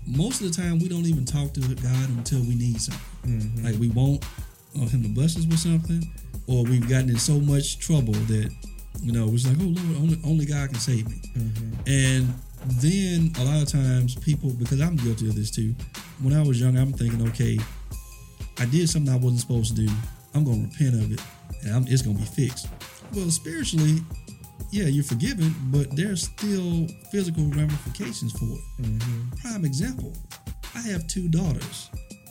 Most 0.08 0.42
of 0.42 0.48
the 0.50 0.54
time, 0.60 0.80
we 0.80 0.88
don't 0.90 1.06
even 1.06 1.24
talk 1.24 1.54
to 1.54 1.60
God 1.60 2.10
until 2.18 2.40
we 2.40 2.56
need 2.56 2.82
something. 2.82 3.40
hmm 3.40 3.64
Like 3.64 3.76
we 3.80 3.90
want 3.90 4.26
uh, 4.76 4.88
Him 4.88 5.04
to 5.04 5.10
bless 5.10 5.38
us 5.38 5.46
with 5.46 5.60
something, 5.60 6.02
or 6.48 6.64
we've 6.64 6.90
gotten 6.90 7.10
in 7.12 7.20
so 7.20 7.40
much 7.40 7.78
trouble 7.78 8.14
that 8.14 8.50
you 9.02 9.12
know 9.12 9.30
it's 9.34 9.48
like, 9.48 9.58
oh 9.60 9.64
Lord, 9.66 9.98
only 9.98 10.20
only 10.26 10.46
God 10.46 10.70
can 10.70 10.80
save 10.80 11.08
me. 11.08 11.22
hmm 11.34 11.74
And 11.86 12.34
then 12.82 13.32
a 13.40 13.46
lot 13.46 13.62
of 13.62 13.70
times 13.70 14.16
people, 14.16 14.50
because 14.52 14.82
I'm 14.82 14.96
guilty 14.96 15.28
of 15.30 15.36
this 15.36 15.52
too. 15.52 15.76
When 16.22 16.34
I 16.34 16.42
was 16.42 16.60
young, 16.60 16.78
I'm 16.78 16.92
thinking, 16.94 17.26
okay, 17.30 17.58
I 18.60 18.66
did 18.66 18.90
something 18.90 19.14
I 19.14 19.18
wasn't 19.18 19.42
supposed 19.42 19.76
to 19.76 19.86
do. 19.86 19.94
I'm 20.34 20.44
going 20.44 20.68
to 20.68 20.70
repent 20.70 21.04
of 21.04 21.12
it, 21.12 21.22
and 21.64 21.76
I'm, 21.76 21.88
it's 21.88 22.02
going 22.02 22.18
to 22.18 22.22
be 22.22 22.28
fixed. 22.28 22.68
Well, 23.14 23.30
spiritually, 23.30 24.00
yeah, 24.72 24.86
you're 24.86 25.04
forgiven, 25.04 25.54
but 25.72 25.96
there's 25.96 26.24
still 26.24 26.88
physical 27.12 27.46
ramifications 27.46 28.34
for 28.34 28.46
it. 28.46 28.86
hmm 28.86 29.30
Prime 29.42 29.64
example: 29.66 30.14
I 30.76 30.82
have 30.82 31.08
two 31.08 31.30
daughters. 31.30 31.90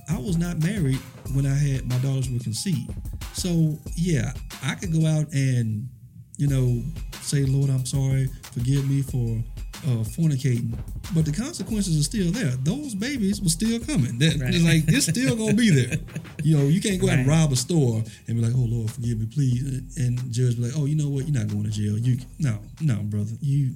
I 0.08 0.18
was 0.18 0.36
not 0.36 0.62
married 0.62 1.00
when 1.34 1.46
I 1.46 1.54
had 1.54 1.88
my 1.88 1.98
daughters 1.98 2.30
were 2.30 2.38
conceived. 2.38 2.92
So 3.32 3.76
yeah, 3.96 4.32
I 4.62 4.74
could 4.74 4.92
go 4.92 5.06
out 5.06 5.32
and 5.32 5.88
you 6.36 6.46
know 6.48 6.82
say, 7.22 7.44
Lord, 7.44 7.70
I'm 7.70 7.84
sorry, 7.84 8.28
forgive 8.52 8.88
me 8.88 9.02
for 9.02 9.42
uh, 9.84 10.02
fornicating, 10.04 10.72
but 11.14 11.24
the 11.24 11.32
consequences 11.32 11.98
are 11.98 12.02
still 12.02 12.30
there. 12.32 12.52
Those 12.62 12.94
babies 12.94 13.40
were 13.42 13.48
still 13.48 13.78
coming. 13.80 14.18
That, 14.18 14.40
Right. 14.40 14.54
It's 14.54 14.64
like 14.64 14.84
it's 14.88 15.06
still 15.06 15.36
gonna 15.36 15.54
be 15.54 15.70
there. 15.70 15.98
You 16.42 16.56
know, 16.58 16.64
you 16.64 16.80
can't 16.80 17.00
go 17.00 17.08
out 17.08 17.18
and 17.18 17.26
rob 17.28 17.52
a 17.52 17.56
store 17.56 18.02
and 18.26 18.36
be 18.36 18.42
like, 18.42 18.54
"Oh 18.54 18.66
Lord, 18.68 18.90
forgive 18.90 19.18
me, 19.18 19.26
please," 19.26 19.96
and 19.96 20.18
judge 20.32 20.56
be 20.56 20.62
like, 20.62 20.72
"Oh, 20.76 20.86
you 20.86 20.96
know 20.96 21.08
what? 21.08 21.26
You're 21.26 21.38
not 21.38 21.48
going 21.48 21.64
to 21.64 21.70
jail. 21.70 21.98
You 21.98 22.18
no, 22.38 22.58
no, 22.80 22.96
brother. 23.02 23.32
You 23.40 23.74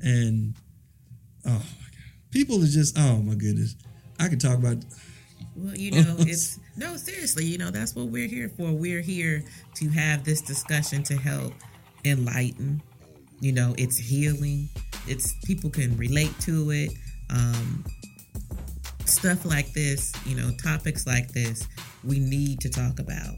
and 0.00 0.54
oh 1.46 1.50
my 1.50 1.58
god, 1.58 2.30
people 2.30 2.62
are 2.62 2.66
just 2.66 2.98
oh 2.98 3.18
my 3.18 3.34
goodness. 3.34 3.76
I 4.20 4.28
could 4.28 4.40
talk 4.40 4.58
about 4.58 4.76
Well, 5.56 5.74
you 5.74 5.92
know, 5.92 6.16
it's 6.20 6.58
no, 6.76 6.96
seriously, 6.96 7.44
you 7.44 7.58
know, 7.58 7.70
that's 7.70 7.94
what 7.94 8.06
we're 8.06 8.28
here 8.28 8.48
for. 8.48 8.72
We're 8.72 9.00
here 9.00 9.44
to 9.76 9.88
have 9.90 10.24
this 10.24 10.40
discussion 10.40 11.02
to 11.04 11.16
help 11.16 11.52
enlighten. 12.04 12.82
You 13.40 13.52
know, 13.52 13.74
it's 13.78 13.96
healing. 13.98 14.68
It's 15.06 15.34
people 15.44 15.70
can 15.70 15.96
relate 15.96 16.38
to 16.40 16.70
it. 16.70 16.90
Um, 17.30 17.84
stuff 19.04 19.44
like 19.44 19.72
this, 19.72 20.12
you 20.26 20.34
know, 20.36 20.50
topics 20.62 21.06
like 21.06 21.32
this, 21.32 21.68
we 22.02 22.18
need 22.18 22.60
to 22.60 22.68
talk 22.68 22.98
about 22.98 23.36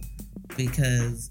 because 0.57 1.31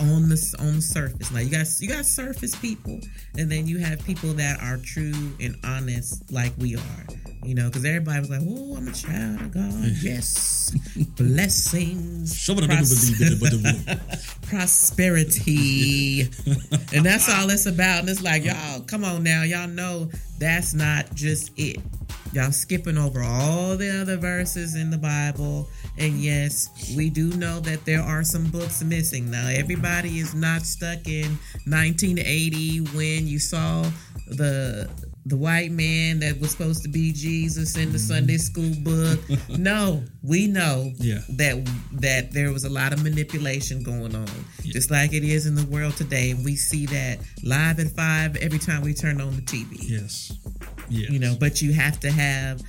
on 0.00 0.28
the 0.28 0.56
on 0.58 0.76
the 0.76 0.82
surface, 0.82 1.30
now 1.30 1.40
you 1.40 1.50
got 1.50 1.66
you 1.78 1.88
got 1.88 2.06
surface 2.06 2.54
people, 2.56 2.98
and 3.36 3.50
then 3.50 3.66
you 3.66 3.78
have 3.78 4.02
people 4.04 4.32
that 4.34 4.60
are 4.62 4.78
true 4.78 5.12
and 5.40 5.56
honest, 5.64 6.30
like 6.32 6.52
we 6.58 6.76
are. 6.76 7.06
You 7.42 7.54
know, 7.54 7.68
because 7.68 7.84
everybody 7.84 8.20
was 8.20 8.30
like, 8.30 8.40
"Oh, 8.44 8.76
I'm 8.76 8.88
a 8.88 8.92
child 8.92 9.40
of 9.40 9.52
God." 9.52 9.70
Yes, 10.02 10.72
blessings, 11.16 12.34
pros- 12.66 13.10
prosperity, 14.48 16.22
and 16.94 17.04
that's 17.04 17.28
all 17.28 17.50
it's 17.50 17.66
about. 17.66 18.00
And 18.00 18.08
it's 18.08 18.22
like, 18.22 18.44
y'all, 18.44 18.80
come 18.80 19.04
on 19.04 19.22
now, 19.22 19.42
y'all 19.42 19.68
know 19.68 20.10
that's 20.38 20.74
not 20.74 21.14
just 21.14 21.50
it. 21.56 21.78
Y'all 22.32 22.52
skipping 22.52 22.96
over 22.96 23.22
all 23.22 23.76
the 23.76 24.00
other 24.00 24.16
verses 24.16 24.76
in 24.76 24.90
the 24.90 24.98
Bible. 24.98 25.68
And 25.98 26.20
yes, 26.20 26.94
we 26.96 27.10
do 27.10 27.30
know 27.34 27.58
that 27.60 27.84
there 27.84 28.00
are 28.02 28.22
some 28.22 28.50
books 28.50 28.84
missing. 28.84 29.30
Now, 29.30 29.48
everybody 29.48 30.18
is 30.20 30.32
not 30.32 30.62
stuck 30.62 31.08
in 31.08 31.38
1980 31.66 32.78
when 32.96 33.26
you 33.26 33.38
saw 33.40 33.84
the 34.28 34.88
the 35.26 35.36
white 35.36 35.70
man 35.70 36.20
that 36.20 36.40
was 36.40 36.50
supposed 36.50 36.82
to 36.82 36.88
be 36.88 37.12
Jesus 37.12 37.76
in 37.76 37.92
the 37.92 37.98
mm-hmm. 37.98 38.14
Sunday 38.14 38.36
school 38.38 38.72
book. 38.82 39.20
No, 39.58 40.02
we 40.22 40.46
know 40.46 40.90
Yeah. 40.96 41.20
that 41.30 41.68
that 41.92 42.32
there 42.32 42.50
was 42.50 42.64
a 42.64 42.70
lot 42.70 42.92
of 42.92 43.02
manipulation 43.02 43.82
going 43.82 44.14
on, 44.14 44.28
just 44.62 44.90
like 44.90 45.12
it 45.12 45.22
is 45.22 45.46
in 45.46 45.54
the 45.54 45.66
world 45.66 45.96
today. 45.96 46.34
We 46.34 46.56
see 46.56 46.86
that 46.86 47.18
live 47.42 47.78
at 47.78 47.88
five 47.88 48.36
every 48.36 48.58
time 48.58 48.82
we 48.82 48.94
turn 48.94 49.20
on 49.20 49.36
the 49.36 49.42
TV 49.42 49.76
yes, 49.80 50.32
yes, 50.90 51.10
you 51.10 51.18
know 51.18 51.34
but 51.38 51.62
you 51.62 51.72
have 51.72 51.98
to 52.00 52.10
have 52.10 52.60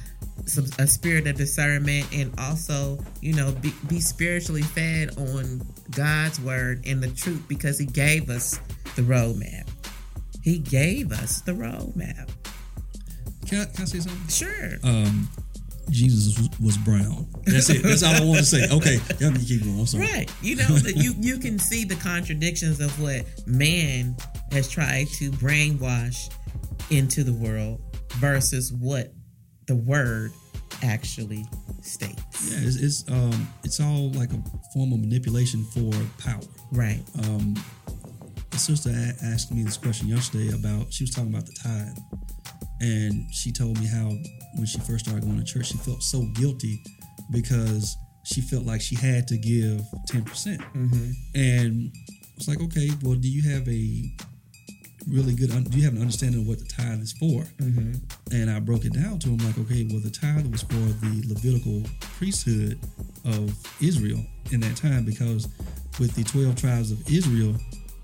some 0.46 0.66
a 0.80 0.88
spirit 0.88 1.28
of 1.28 1.36
discernment 1.36 2.08
and 2.14 2.34
also 2.40 2.98
you 3.22 3.34
know 3.34 3.52
be, 3.62 3.74
be 3.88 4.00
spiritually 4.00 4.62
fed 4.62 5.16
on 5.18 5.62
god's 5.92 6.40
word 6.42 6.84
and 6.86 7.02
the 7.04 7.10
truth 7.10 7.44
because 7.48 7.78
he 7.78 7.86
gave 7.86 8.30
us 8.30 8.60
the 8.96 9.02
roadmap 9.02 9.68
he 10.42 10.58
gave 10.58 11.12
us 11.12 11.42
the 11.42 11.52
roadmap 11.52 12.30
Can 13.48 13.62
I, 13.62 13.66
can 13.66 13.82
I 13.82 13.86
say 13.86 14.00
something? 14.00 14.28
sure 14.30 14.78
Um, 14.84 15.28
Jesus 15.90 16.40
was, 16.62 16.78
brown. 16.78 17.28
That's 17.44 17.70
it. 17.70 17.84
That's 17.84 18.02
all 18.02 18.16
I 18.16 18.24
want 18.24 18.38
to 18.40 18.46
say. 18.46 18.64
Okay, 18.72 18.96
y'all 19.20 19.32
can 19.34 19.44
keep 19.44 19.62
going. 19.62 19.78
I'm 19.80 19.86
sorry. 19.86 20.06
right 20.06 20.32
you 20.42 20.56
know 20.56 20.68
that 20.68 20.96
you 20.96 21.14
you 21.20 21.38
can 21.38 21.60
see 21.60 21.84
the 21.84 21.96
contradictions 21.98 22.80
of 22.80 22.98
what 23.02 23.26
man 23.46 24.16
has 24.54 24.70
tried 24.70 25.08
to 25.20 25.32
brainwash 25.32 26.32
into 26.92 27.24
the 27.26 27.34
world 27.34 27.82
versus 28.20 28.72
what 28.74 29.14
the 29.68 29.76
word 29.76 30.32
actually 30.84 31.46
states. 31.82 32.52
Yeah, 32.52 32.68
it's, 32.68 32.76
it's 32.78 33.10
um 33.12 33.48
it's 33.64 33.80
all 33.80 34.12
like 34.12 34.32
a 34.32 34.42
form 34.74 34.94
of 34.94 35.00
manipulation 35.00 35.64
for 35.66 35.92
power. 36.22 36.42
Right. 36.72 37.04
Um, 37.24 37.56
a 38.54 38.58
sister 38.58 38.90
a- 38.90 39.26
asked 39.26 39.52
me 39.52 39.64
this 39.64 39.78
question 39.78 40.08
yesterday 40.08 40.54
about 40.54 40.92
she 40.92 41.04
was 41.04 41.12
talking 41.12 41.34
about 41.34 41.46
the 41.46 41.54
tithe, 41.64 41.98
and 42.82 43.34
she 43.34 43.52
told 43.52 43.80
me 43.80 43.88
how 43.88 44.10
when 44.56 44.66
she 44.66 44.80
first 44.80 45.06
started 45.06 45.24
going 45.24 45.38
to 45.38 45.44
church, 45.46 45.68
she 45.68 45.78
felt 45.78 46.02
so 46.04 46.24
guilty 46.36 46.82
because 47.32 47.96
she 48.24 48.42
felt 48.42 48.66
like 48.66 48.82
she 48.82 48.96
had 48.96 49.28
to 49.28 49.38
give 49.38 49.82
ten 50.08 50.24
percent, 50.24 50.62
Mm-hmm. 50.74 51.12
and 51.36 51.92
it's 52.38 52.48
like, 52.48 52.60
okay, 52.62 52.90
well, 53.04 53.16
do 53.16 53.30
you 53.30 53.48
have 53.52 53.68
a 53.68 54.04
really 55.08 55.34
good? 55.36 55.50
Do 55.70 55.78
you 55.78 55.84
have 55.86 55.94
an 55.94 56.02
understanding 56.02 56.42
of 56.42 56.48
what 56.48 56.60
the 56.60 56.66
tithe 56.66 57.02
is 57.02 57.14
for? 57.14 57.44
Mm-hmm. 57.62 57.94
And 58.32 58.50
I 58.50 58.60
broke 58.60 58.86
it 58.86 58.94
down 58.94 59.20
to 59.20 59.30
him 59.30 59.38
like, 59.38 59.58
okay, 59.60 59.88
well, 59.90 60.00
the 60.00 60.10
tithe 60.10 60.52
was 60.52 60.64
for 60.64 60.76
the 60.76 61.24
Levitical 61.28 61.84
priesthood 62.18 62.80
of 63.26 63.56
Israel 63.82 64.24
in 64.52 64.60
that 64.62 64.76
time 64.78 65.06
because 65.06 65.48
with 66.00 66.16
the 66.16 66.24
12 66.24 66.56
tribes 66.56 66.92
of 66.92 67.00
Israel, 67.12 67.56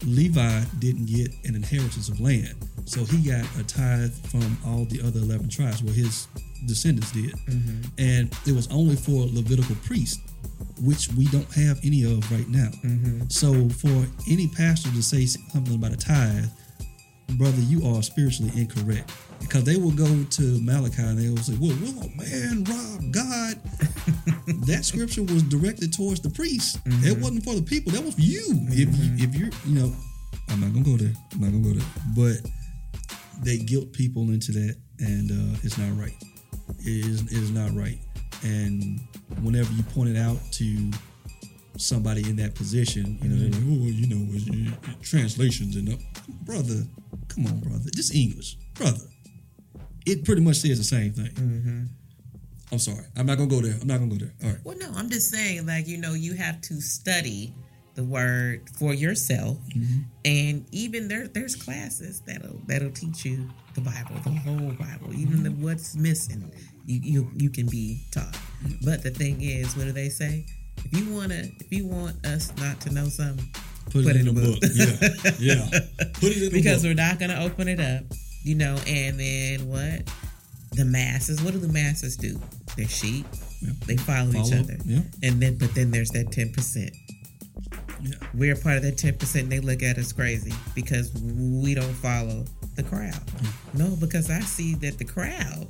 Levi 0.06 0.64
didn't 0.80 1.06
get 1.06 1.32
an 1.46 1.56
inheritance 1.56 2.10
of 2.10 2.20
land. 2.20 2.56
So 2.86 3.04
he 3.04 3.18
got 3.18 3.46
a 3.60 3.64
tithe 3.64 4.14
from 4.14 4.58
all 4.66 4.86
the 4.86 5.02
other 5.02 5.20
11 5.20 5.50
tribes, 5.50 5.84
well, 5.84 5.94
his 5.94 6.28
descendants 6.66 7.12
did. 7.12 7.32
Mm-hmm. 7.32 7.82
And 7.98 8.36
it 8.46 8.54
was 8.54 8.68
only 8.72 8.96
for 8.96 9.26
Levitical 9.26 9.76
priests, 9.84 10.22
which 10.82 11.10
we 11.14 11.26
don't 11.26 11.52
have 11.54 11.80
any 11.84 12.04
of 12.04 12.32
right 12.32 12.48
now. 12.48 12.70
Mm-hmm. 12.84 13.28
So 13.30 13.70
for 13.70 14.08
any 14.30 14.48
pastor 14.48 14.90
to 14.92 15.02
say 15.02 15.26
something 15.26 15.76
about 15.76 15.94
a 15.94 15.98
tithe, 15.98 16.46
brother, 17.34 17.60
you 17.62 17.86
are 17.88 18.02
spiritually 18.02 18.52
incorrect. 18.56 19.12
Because 19.40 19.64
they 19.64 19.78
will 19.78 19.92
go 19.92 20.24
to 20.24 20.42
Malachi 20.62 21.02
and 21.02 21.18
they 21.18 21.30
will 21.30 21.38
say, 21.38 21.56
Well, 21.60 21.76
will 21.78 22.10
man 22.18 22.64
rob 22.64 23.14
God? 23.14 23.62
that 24.66 24.82
scripture 24.84 25.22
was 25.22 25.44
directed 25.44 25.94
towards 25.94 26.22
the 26.22 26.30
priest. 26.30 26.84
Mm-hmm. 26.86 27.08
It 27.08 27.18
wasn't 27.20 27.44
for 27.44 27.54
the 27.54 27.62
people. 27.62 27.92
That 27.92 28.04
was 28.04 28.16
for 28.16 28.22
you. 28.22 28.44
If 28.70 28.78
you 28.80 28.88
mm-hmm. 28.88 29.24
if 29.24 29.36
you're 29.36 29.50
you 29.66 29.80
know, 29.80 29.94
I'm 30.50 30.62
not 30.62 30.74
gonna 30.74 30.86
go 30.86 30.98
there. 30.98 31.14
I'm 31.34 31.42
not 31.42 31.52
gonna 31.52 31.64
go 31.64 31.80
there. 31.80 31.88
But 32.16 32.50
they 33.44 33.58
guilt 33.58 33.94
people 33.94 34.24
into 34.32 34.52
that 34.54 34.76
and 35.00 35.32
uh, 35.32 35.60
it's 35.64 35.78
not 35.78 35.96
right. 35.98 36.16
It 36.80 37.06
is 37.06 37.22
it 37.22 37.38
is 37.38 37.52
not 37.52 37.72
right. 37.74 38.00
And 38.44 39.00
whenever 39.42 39.72
you 39.74 39.84
point 39.84 40.10
it 40.10 40.18
out 40.18 40.38
to 40.54 40.92
somebody 41.78 42.28
in 42.28 42.36
that 42.38 42.56
position, 42.56 43.18
you 43.22 43.30
know, 43.30 43.36
they're 43.36 43.50
mm-hmm. 43.50 43.84
like, 43.84 43.84
oh, 43.84 44.56
you 44.56 44.68
know, 44.68 44.78
translations 45.02 45.76
and 45.76 45.90
brother, 46.28 46.84
come 47.28 47.46
on, 47.48 47.60
brother, 47.60 47.90
just 47.96 48.14
English, 48.14 48.58
brother. 48.74 49.06
It 50.06 50.24
pretty 50.24 50.42
much 50.42 50.58
says 50.58 50.78
the 50.78 50.84
same 50.84 51.12
thing. 51.12 51.32
Mm-hmm. 51.32 51.84
I'm 52.72 52.80
sorry, 52.80 53.06
I'm 53.16 53.26
not 53.26 53.38
gonna 53.38 53.50
go 53.50 53.62
there. 53.62 53.76
I'm 53.82 53.88
not 53.88 54.00
gonna 54.00 54.12
go 54.12 54.18
there. 54.18 54.34
All 54.44 54.50
right, 54.50 54.60
Well, 54.64 54.78
no, 54.78 54.92
I'm 54.96 55.10
just 55.10 55.30
saying, 55.32 55.66
like, 55.66 55.88
you 55.88 55.98
know, 55.98 56.14
you 56.14 56.34
have 56.34 56.60
to 56.62 56.82
study 56.82 57.54
the 57.98 58.04
word 58.04 58.70
for 58.78 58.94
yourself. 58.94 59.58
Mm-hmm. 59.76 60.02
And 60.24 60.66
even 60.72 61.08
there 61.08 61.28
there's 61.28 61.56
classes 61.56 62.22
that'll 62.22 62.62
that'll 62.68 62.92
teach 62.92 63.26
you 63.26 63.50
the 63.74 63.82
Bible, 63.82 64.16
the 64.24 64.30
whole 64.32 64.72
Bible, 64.74 65.14
even 65.14 65.44
the 65.44 65.50
what's 65.50 65.96
missing. 65.96 66.52
You 66.86 67.00
you 67.04 67.32
you 67.36 67.50
can 67.50 67.66
be 67.68 68.06
taught. 68.12 68.38
But 68.86 69.04
the 69.04 69.10
thing 69.10 69.42
is, 69.42 69.76
what 69.76 69.86
do 69.86 69.92
they 69.92 70.10
say? 70.10 70.46
If 70.86 70.98
you 70.98 71.12
wanna 71.14 71.44
if 71.60 71.72
you 71.72 71.88
want 71.88 72.24
us 72.26 72.54
not 72.58 72.80
to 72.82 72.94
know 72.94 73.06
something, 73.06 73.50
put, 73.90 74.04
Put 74.06 74.16
it 74.16 74.22
in 74.22 74.28
it 74.28 74.36
the 74.36 74.42
in 74.42 74.52
book. 74.52 75.38
Yeah, 75.40 75.56
yeah. 75.56 75.80
Put 76.14 76.32
it 76.32 76.38
in 76.38 76.44
the 76.44 76.50
because 76.52 76.84
we're 76.84 76.94
not 76.94 77.20
gonna 77.20 77.40
open 77.44 77.68
it 77.68 77.80
up, 77.80 78.04
you 78.44 78.56
know, 78.56 78.78
and 78.88 79.20
then 79.20 79.68
what? 79.70 80.10
The 80.74 80.86
masses, 80.86 81.42
what 81.42 81.54
do 81.54 81.60
the 81.60 81.70
masses 81.70 82.18
do? 82.18 82.40
They're 82.76 82.88
sheep. 82.88 83.26
Yeah. 83.62 83.72
They 83.88 83.98
follow, 83.98 84.30
each 84.30 84.50
Follow, 84.50 84.60
other. 84.60 84.78
yeah. 84.86 85.00
And 85.24 85.42
then 85.42 85.58
but 85.58 85.74
then 85.74 85.92
there's 85.92 86.10
that 86.12 86.32
ten 86.32 86.52
percent. 86.52 86.92
Yeah. 88.00 88.14
we're 88.36 88.56
part 88.56 88.78
of 88.78 88.84
that 88.84 88.96
10% 88.98 89.40
and 89.40 89.52
they 89.52 89.60
look 89.60 89.82
at 89.82 89.98
us 89.98 90.14
crazy 90.14 90.54
because 90.76 91.12
we 91.16 91.74
don't 91.74 91.94
follow 91.96 92.46
the 92.76 92.84
crowd. 92.84 93.20
No, 93.74 93.96
because 94.00 94.30
I 94.30 94.40
see 94.42 94.76
that 94.76 95.00
the 95.00 95.04
crowd, 95.06 95.68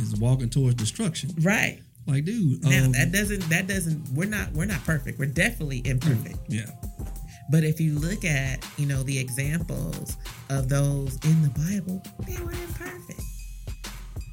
Is 0.00 0.14
walking 0.20 0.48
towards 0.50 0.76
destruction. 0.76 1.30
right. 1.40 1.80
Like, 2.06 2.26
dude. 2.26 2.62
Now 2.62 2.84
um, 2.84 2.92
that 2.92 3.10
doesn't 3.10 3.40
that 3.48 3.66
doesn't 3.66 4.08
we're 4.14 4.28
not 4.28 4.52
we're 4.52 4.66
not 4.66 4.84
perfect. 4.84 5.18
We're 5.18 5.26
definitely 5.26 5.82
imperfect. 5.84 6.38
yeah. 6.48 6.66
But 7.50 7.62
if 7.64 7.80
you 7.80 7.98
look 7.98 8.24
at, 8.24 8.66
you 8.78 8.86
know, 8.86 9.02
the 9.02 9.18
examples 9.18 10.16
of 10.50 10.68
those 10.68 11.18
in 11.24 11.42
the 11.42 11.50
Bible, 11.50 12.02
they 12.26 12.42
were 12.42 12.52
imperfect. 12.52 13.20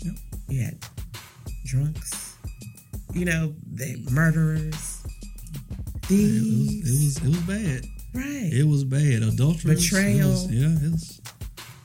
Yep. 0.01 0.15
You 0.47 0.61
had 0.63 0.77
drunks, 1.65 2.35
you 3.13 3.25
know, 3.25 3.53
they 3.71 3.95
murderers, 4.11 5.03
It 6.09 6.41
was, 6.41 6.73
it 6.89 6.91
was 6.91 7.17
it 7.17 7.27
was 7.27 7.37
bad. 7.41 7.85
right. 8.13 8.49
It 8.53 8.67
was 8.67 8.83
bad. 8.83 9.23
Adultery. 9.23 9.75
Betrayal. 9.75 10.47
yeah, 10.49 10.67
it 10.85 10.91
was 10.91 11.21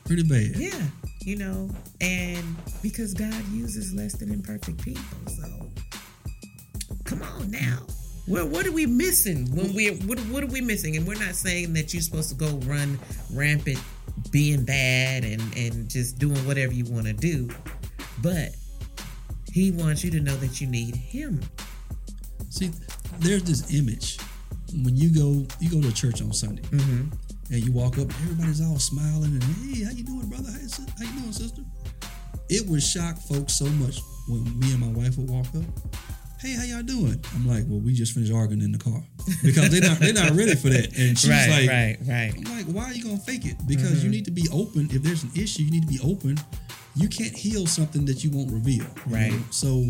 pretty 0.05 0.23
bad. 0.23 0.55
Yeah, 0.59 0.81
you 1.21 1.35
know, 1.37 1.69
and 2.01 2.55
because 2.81 3.13
God 3.13 3.35
uses 3.53 3.93
less 3.93 4.13
than 4.13 4.31
imperfect 4.31 4.81
people, 4.83 5.03
so 5.27 5.69
come 7.05 7.21
on 7.21 7.51
now. 7.51 7.85
Well, 8.27 8.47
what 8.47 8.67
are 8.67 8.71
we 8.71 8.85
missing 8.85 9.45
when 9.55 9.73
we 9.73 9.89
what, 9.89 10.19
what 10.19 10.43
are 10.43 10.47
we 10.47 10.61
missing? 10.61 10.97
And 10.97 11.07
we're 11.07 11.19
not 11.19 11.35
saying 11.35 11.73
that 11.73 11.93
you're 11.93 12.01
supposed 12.01 12.29
to 12.29 12.35
go 12.35 12.49
run 12.69 12.99
rampant, 13.31 13.79
being 14.31 14.65
bad 14.65 15.23
and 15.23 15.41
and 15.55 15.89
just 15.89 16.19
doing 16.19 16.37
whatever 16.45 16.73
you 16.73 16.85
want 16.85 17.05
to 17.07 17.13
do, 17.13 17.49
but 18.21 18.49
He 19.51 19.71
wants 19.71 20.03
you 20.03 20.11
to 20.11 20.19
know 20.19 20.35
that 20.37 20.59
you 20.59 20.67
need 20.67 20.95
Him. 20.95 21.41
See, 22.49 22.71
there's 23.19 23.43
this 23.43 23.73
image 23.73 24.17
when 24.83 24.95
you 24.95 25.09
go 25.13 25.45
you 25.59 25.69
go 25.69 25.81
to 25.81 25.93
church 25.93 26.21
on 26.21 26.33
Sunday 26.33 26.63
Mm-hmm. 26.63 27.53
and 27.53 27.65
you 27.65 27.71
walk 27.71 27.97
up, 27.97 28.09
everybody's 28.23 28.59
all 28.61 28.77
smiling 28.79 29.31
and 29.31 29.43
hey, 29.43 29.83
how 29.85 29.91
you 29.91 30.03
doing, 30.03 30.27
brother? 30.27 30.51
How 30.51 30.57
you, 30.59 30.67
how 30.97 31.05
you 31.13 31.19
doing, 31.21 31.31
sister? 31.31 31.61
It 32.49 32.67
would 32.67 32.83
shock 32.83 33.17
folks 33.17 33.53
so 33.53 33.65
much 33.65 33.99
when 34.27 34.43
me 34.59 34.71
and 34.73 34.79
my 34.81 34.91
wife 35.03 35.17
would 35.17 35.29
walk 35.29 35.47
up. 35.55 35.63
Hey, 36.39 36.53
how 36.53 36.63
y'all 36.63 36.83
doing? 36.83 37.19
I'm 37.33 37.47
like, 37.47 37.63
well, 37.67 37.79
we 37.79 37.93
just 37.93 38.13
finished 38.13 38.31
arguing 38.31 38.61
in 38.61 38.71
the 38.71 38.77
car 38.77 39.01
because 39.43 39.71
they're 39.71 39.81
not 39.81 39.97
they're 39.97 40.13
not 40.13 40.31
ready 40.31 40.53
for 40.53 40.69
that. 40.69 40.95
And 40.95 41.17
she's 41.17 41.29
Right, 41.29 41.49
like, 41.49 41.67
right, 41.67 41.97
right. 42.07 42.33
I'm 42.37 42.57
like, 42.57 42.65
why 42.67 42.91
are 42.91 42.93
you 42.93 43.03
gonna 43.03 43.17
fake 43.17 43.45
it? 43.45 43.57
Because 43.67 44.03
you 44.03 44.09
mm-hmm. 44.09 44.11
need 44.11 44.25
to 44.25 44.31
be 44.31 44.47
open. 44.53 44.87
If 44.91 45.01
there's 45.01 45.23
an 45.23 45.31
issue, 45.35 45.63
you 45.63 45.71
need 45.71 45.87
to 45.87 45.87
be 45.87 45.99
open. 46.03 46.37
You 46.95 47.09
can't 47.09 47.35
heal 47.35 47.65
something 47.65 48.05
that 48.05 48.23
you 48.23 48.29
won't 48.29 48.51
reveal. 48.51 48.85
you 49.07 49.15
Right. 49.15 49.31
know? 49.31 49.39
So 49.49 49.83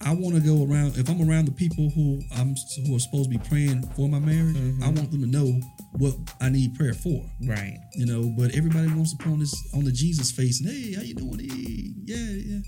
I 0.00 0.14
want 0.14 0.36
to 0.36 0.40
go 0.40 0.64
around. 0.64 0.96
If 0.96 1.10
I'm 1.10 1.20
around 1.28 1.46
the 1.46 1.52
people 1.52 1.90
who 1.90 2.22
I'm 2.34 2.54
who 2.86 2.96
are 2.96 3.00
supposed 3.00 3.30
to 3.30 3.38
be 3.38 3.44
praying 3.46 3.82
for 3.94 4.08
my 4.08 4.18
marriage, 4.20 4.56
I 4.56 4.60
mm-hmm. 4.60 4.94
want 4.94 5.10
them 5.10 5.20
to 5.20 5.26
know 5.28 5.60
what 5.98 6.14
I 6.40 6.48
need 6.48 6.76
prayer 6.76 6.94
for. 6.94 7.22
Right. 7.46 7.78
You 7.94 8.06
know, 8.06 8.32
but 8.38 8.56
everybody 8.56 8.88
wants 8.88 9.12
to 9.12 9.22
put 9.22 9.32
on 9.32 9.38
this 9.38 9.54
on 9.74 9.84
the 9.84 9.92
Jesus 9.92 10.30
face 10.32 10.62
and 10.62 10.70
hey, 10.70 10.94
how 10.94 11.02
you 11.02 11.14
doing? 11.14 11.40
Hey, 11.40 11.92
yeah, 12.04 12.16
yeah. 12.16 12.60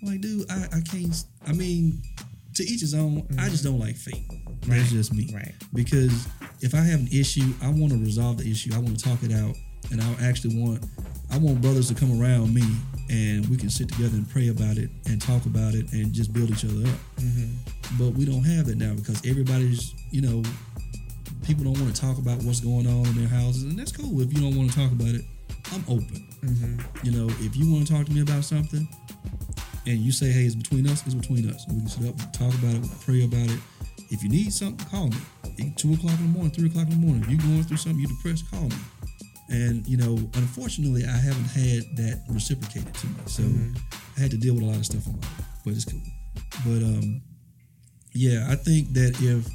I'm 0.00 0.08
like, 0.08 0.20
dude, 0.20 0.48
I, 0.48 0.78
I 0.78 0.80
can't. 0.80 1.24
I 1.46 1.52
mean, 1.52 2.02
to 2.54 2.62
each 2.64 2.80
his 2.80 2.94
own. 2.94 3.26
I 3.38 3.48
just 3.48 3.64
don't 3.64 3.78
like 3.78 3.96
fake. 3.96 4.24
That's 4.66 4.90
just 4.90 5.12
me 5.12 5.28
Right. 5.34 5.52
because 5.74 6.26
if 6.60 6.74
I 6.74 6.78
have 6.78 7.00
an 7.00 7.08
issue, 7.12 7.52
I 7.62 7.68
want 7.68 7.92
to 7.92 7.98
resolve 7.98 8.38
the 8.38 8.48
issue. 8.50 8.70
I 8.74 8.78
want 8.78 8.96
to 8.98 9.04
talk 9.04 9.22
it 9.22 9.32
out, 9.32 9.56
and 9.90 10.00
I 10.00 10.14
actually 10.22 10.60
want 10.60 10.84
I 11.30 11.38
want 11.38 11.60
brothers 11.62 11.88
to 11.88 11.94
come 11.94 12.20
around 12.20 12.52
me, 12.54 12.62
and 13.10 13.46
we 13.48 13.56
can 13.56 13.70
sit 13.70 13.88
together 13.88 14.14
and 14.16 14.28
pray 14.28 14.48
about 14.48 14.76
it 14.76 14.90
and 15.06 15.20
talk 15.20 15.46
about 15.46 15.74
it 15.74 15.90
and 15.92 16.12
just 16.12 16.32
build 16.32 16.50
each 16.50 16.64
other 16.64 16.82
up. 16.86 16.98
Mm-hmm. 17.16 17.98
But 17.98 18.10
we 18.14 18.24
don't 18.26 18.44
have 18.44 18.66
that 18.66 18.76
now 18.76 18.94
because 18.94 19.24
everybody's 19.26 19.94
you 20.10 20.20
know 20.20 20.42
people 21.44 21.64
don't 21.64 21.78
want 21.80 21.94
to 21.94 22.00
talk 22.00 22.18
about 22.18 22.42
what's 22.44 22.60
going 22.60 22.86
on 22.86 23.06
in 23.06 23.14
their 23.18 23.28
houses, 23.28 23.64
and 23.64 23.78
that's 23.78 23.92
cool. 23.92 24.20
If 24.20 24.32
you 24.32 24.40
don't 24.40 24.56
want 24.56 24.70
to 24.70 24.76
talk 24.78 24.92
about 24.92 25.08
it, 25.14 25.24
I'm 25.72 25.82
open. 25.88 26.28
Mm-hmm. 26.44 27.06
You 27.06 27.12
know, 27.12 27.26
if 27.40 27.56
you 27.56 27.72
want 27.72 27.86
to 27.86 27.92
talk 27.92 28.06
to 28.06 28.12
me 28.12 28.20
about 28.20 28.44
something, 28.44 28.86
and 29.86 29.98
you 29.98 30.12
say, 30.12 30.30
"Hey, 30.30 30.44
it's 30.44 30.54
between 30.54 30.86
us," 30.86 31.04
it's 31.04 31.14
between 31.14 31.48
us. 31.50 31.66
We 31.68 31.80
can 31.80 31.88
sit 31.88 32.08
up, 32.08 32.16
talk 32.32 32.54
about 32.54 32.74
it, 32.74 32.84
pray 33.00 33.24
about 33.24 33.50
it. 33.50 33.60
If 34.10 34.22
you 34.22 34.28
need 34.28 34.52
something, 34.52 34.86
call 34.88 35.08
me. 35.08 35.16
At 35.44 35.76
Two 35.76 35.94
o'clock 35.94 36.18
in 36.18 36.32
the 36.32 36.38
morning, 36.38 36.52
three 36.52 36.68
o'clock 36.68 36.84
in 36.84 37.00
the 37.00 37.06
morning. 37.06 37.22
If 37.22 37.30
you're 37.30 37.38
going 37.38 37.62
through 37.64 37.78
something, 37.78 38.00
you're 38.00 38.10
depressed, 38.10 38.50
call 38.50 38.68
me. 38.68 38.76
And 39.48 39.86
you 39.86 39.96
know, 39.96 40.14
unfortunately, 40.34 41.04
I 41.04 41.16
haven't 41.16 41.50
had 41.50 41.96
that 41.96 42.22
reciprocated 42.28 42.94
to 42.94 43.06
me, 43.06 43.14
so 43.26 43.42
I 44.16 44.20
had 44.20 44.30
to 44.30 44.36
deal 44.36 44.54
with 44.54 44.62
a 44.62 44.66
lot 44.66 44.76
of 44.76 44.86
stuff 44.86 45.06
my 45.06 45.12
own. 45.12 45.20
But 45.64 45.74
it's 45.74 45.84
cool. 45.84 46.00
But 46.64 46.82
um, 46.82 47.22
yeah, 48.12 48.46
I 48.50 48.56
think 48.56 48.92
that 48.94 49.16
if 49.20 49.48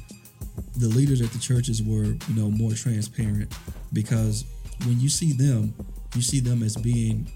the 0.76 0.88
leaders 0.88 1.20
at 1.20 1.30
the 1.30 1.38
churches 1.38 1.82
were, 1.82 2.04
you 2.04 2.34
know, 2.34 2.50
more 2.50 2.72
transparent, 2.72 3.52
because 3.92 4.44
when 4.86 5.00
you 5.00 5.08
see 5.08 5.32
them, 5.32 5.74
you 6.14 6.22
see 6.22 6.40
them 6.40 6.62
as 6.62 6.76
being 6.76 7.30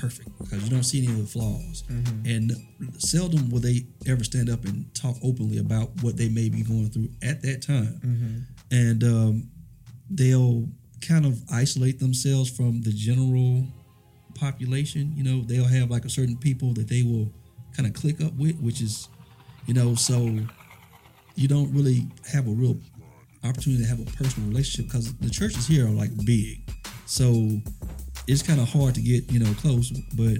perfect 0.00 0.28
because 0.38 0.62
you 0.64 0.70
don't 0.70 0.82
see 0.82 0.98
any 1.04 1.12
of 1.12 1.18
the 1.18 1.26
flaws. 1.26 1.84
And 2.24 2.52
seldom 2.98 3.50
will 3.50 3.60
they 3.60 3.86
ever 4.06 4.24
stand 4.24 4.48
up 4.48 4.64
and 4.64 4.92
talk 4.94 5.16
openly 5.22 5.58
about 5.58 5.90
what 6.02 6.16
they 6.16 6.28
may 6.28 6.48
be 6.48 6.62
going 6.62 6.90
through 6.90 7.08
at 7.22 7.42
that 7.42 7.62
time. 7.62 8.00
And 8.70 9.04
um, 9.04 9.50
they'll 10.10 10.66
kind 11.06 11.26
of 11.26 11.40
isolate 11.52 11.98
themselves 11.98 12.50
from 12.50 12.82
the 12.82 12.92
general 12.92 13.66
population. 14.34 15.12
You 15.16 15.24
know, 15.24 15.42
they'll 15.44 15.64
have 15.64 15.90
like 15.90 16.04
a 16.04 16.10
certain 16.10 16.36
people 16.36 16.72
that 16.74 16.88
they 16.88 17.02
will 17.02 17.32
kind 17.76 17.86
of 17.86 17.94
click 17.94 18.20
up 18.22 18.32
with, 18.34 18.58
which 18.60 18.80
is, 18.80 19.08
you 19.66 19.74
know, 19.74 19.94
so 19.94 20.38
you 21.34 21.48
don't 21.48 21.72
really 21.72 22.06
have 22.32 22.46
a 22.48 22.50
real 22.50 22.78
opportunity 23.44 23.82
to 23.82 23.88
have 23.88 24.00
a 24.00 24.10
personal 24.12 24.48
relationship 24.48 24.86
because 24.90 25.12
the 25.14 25.30
churches 25.30 25.66
here 25.66 25.86
are 25.86 25.90
like 25.90 26.10
big. 26.24 26.60
So 27.06 27.60
it's 28.30 28.42
kind 28.42 28.60
of 28.60 28.68
hard 28.68 28.94
to 28.94 29.00
get, 29.00 29.30
you 29.30 29.40
know, 29.40 29.52
close. 29.54 29.90
But, 30.14 30.38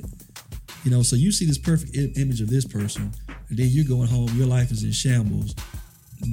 you 0.84 0.90
know, 0.90 1.02
so 1.02 1.16
you 1.16 1.32
see 1.32 1.44
this 1.46 1.58
perfect 1.58 1.96
I- 1.96 2.12
image 2.20 2.40
of 2.40 2.48
this 2.48 2.64
person, 2.64 3.12
and 3.48 3.58
then 3.58 3.66
you're 3.68 3.84
going 3.84 4.08
home, 4.08 4.28
your 4.36 4.46
life 4.46 4.70
is 4.70 4.84
in 4.84 4.92
shambles. 4.92 5.54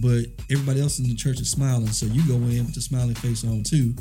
But 0.02 0.26
everybody 0.52 0.82
else 0.82 1.00
in 1.00 1.08
the 1.08 1.16
church 1.16 1.40
is 1.40 1.50
smiling, 1.50 1.88
so 1.88 2.06
you 2.06 2.22
go 2.28 2.36
in 2.36 2.66
with 2.66 2.78
a 2.78 2.82
smiling 2.82 3.16
face 3.16 3.44
on 3.44 3.64
too. 3.64 3.96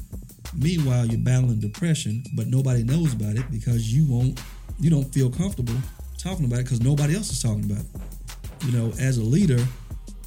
Meanwhile, 0.55 1.07
you're 1.07 1.21
battling 1.21 1.61
depression, 1.61 2.23
but 2.35 2.49
nobody 2.49 2.83
knows 2.83 3.12
about 3.14 3.37
it 3.37 3.51
because 3.51 3.92
you 3.92 4.05
won't, 4.07 4.40
you 4.81 4.90
don't 4.90 5.12
feel 5.14 5.31
comfortable 5.31 5.75
talking 6.19 6.45
about 6.45 6.61
it 6.61 6.64
because 6.64 6.81
nobody 6.81 7.14
else 7.14 7.31
is 7.31 7.42
talking 7.42 7.64
about 7.64 7.85
it. 7.85 8.66
You 8.66 8.73
know, 8.73 8.92
as 9.01 9.19
a 9.19 9.23
leader, 9.23 9.64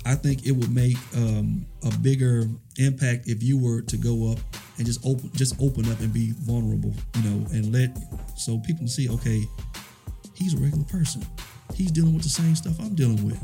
I 0.06 0.16
think 0.16 0.48
it 0.48 0.52
would 0.52 0.74
make 0.74 0.98
um, 1.16 1.66
a 1.84 1.92
bigger 2.00 2.46
impact 2.78 3.28
if 3.28 3.44
you 3.44 3.60
were 3.60 3.82
to 3.82 3.98
go 3.98 4.32
up 4.32 4.40
and 4.80 4.88
just 4.88 5.06
open, 5.06 5.30
just 5.34 5.62
open 5.62 5.90
up 5.92 6.00
and 6.00 6.12
be 6.12 6.34
vulnerable. 6.40 6.94
You 7.18 7.30
know, 7.30 7.46
and 7.52 7.72
let 7.72 7.96
so 8.36 8.58
people 8.60 8.88
see, 8.88 9.10
okay, 9.10 9.44
he's 10.34 10.56
a 10.56 10.58
regular 10.58 10.86
person. 10.86 11.22
He's 11.76 11.92
dealing 11.92 12.14
with 12.14 12.24
the 12.24 12.30
same 12.30 12.56
stuff 12.56 12.80
I'm 12.80 12.96
dealing 12.96 13.24
with. 13.24 13.40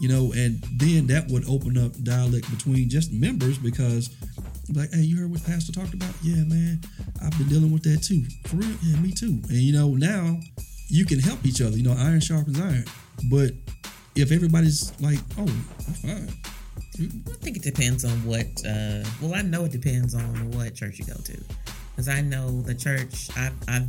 You 0.00 0.08
know, 0.08 0.32
and 0.32 0.62
then 0.78 1.06
that 1.08 1.28
would 1.28 1.48
open 1.48 1.76
up 1.78 1.92
dialect 2.02 2.50
between 2.50 2.88
just 2.88 3.12
members 3.12 3.58
because 3.58 4.10
like, 4.74 4.90
hey, 4.92 5.00
you 5.02 5.18
heard 5.18 5.30
what 5.30 5.44
Pastor 5.44 5.72
talked 5.72 5.94
about? 5.94 6.14
Yeah, 6.22 6.42
man, 6.44 6.80
I've 7.22 7.36
been 7.36 7.48
dealing 7.48 7.72
with 7.72 7.82
that 7.84 8.02
too. 8.02 8.24
For 8.48 8.56
real? 8.56 8.76
Yeah, 8.82 8.96
me 9.00 9.12
too. 9.12 9.40
And 9.48 9.58
you 9.58 9.72
know, 9.72 9.90
now 9.90 10.38
you 10.88 11.04
can 11.04 11.18
help 11.18 11.44
each 11.44 11.60
other. 11.60 11.76
You 11.76 11.82
know, 11.82 11.96
iron 11.98 12.20
sharpens 12.20 12.60
iron. 12.60 12.84
But 13.30 13.52
if 14.14 14.32
everybody's 14.32 14.92
like, 15.00 15.18
oh, 15.38 15.42
I'm 15.42 15.94
fine. 15.94 16.28
I 16.94 17.34
think 17.40 17.56
it 17.56 17.62
depends 17.62 18.04
on 18.04 18.12
what. 18.24 18.46
Uh, 18.66 19.02
well, 19.20 19.34
I 19.34 19.42
know 19.42 19.64
it 19.64 19.72
depends 19.72 20.14
on 20.14 20.50
what 20.52 20.74
church 20.74 20.98
you 20.98 21.06
go 21.06 21.14
to, 21.14 21.38
because 21.90 22.08
I 22.08 22.20
know 22.20 22.60
the 22.60 22.74
church. 22.74 23.30
I've, 23.36 23.54
I've 23.66 23.88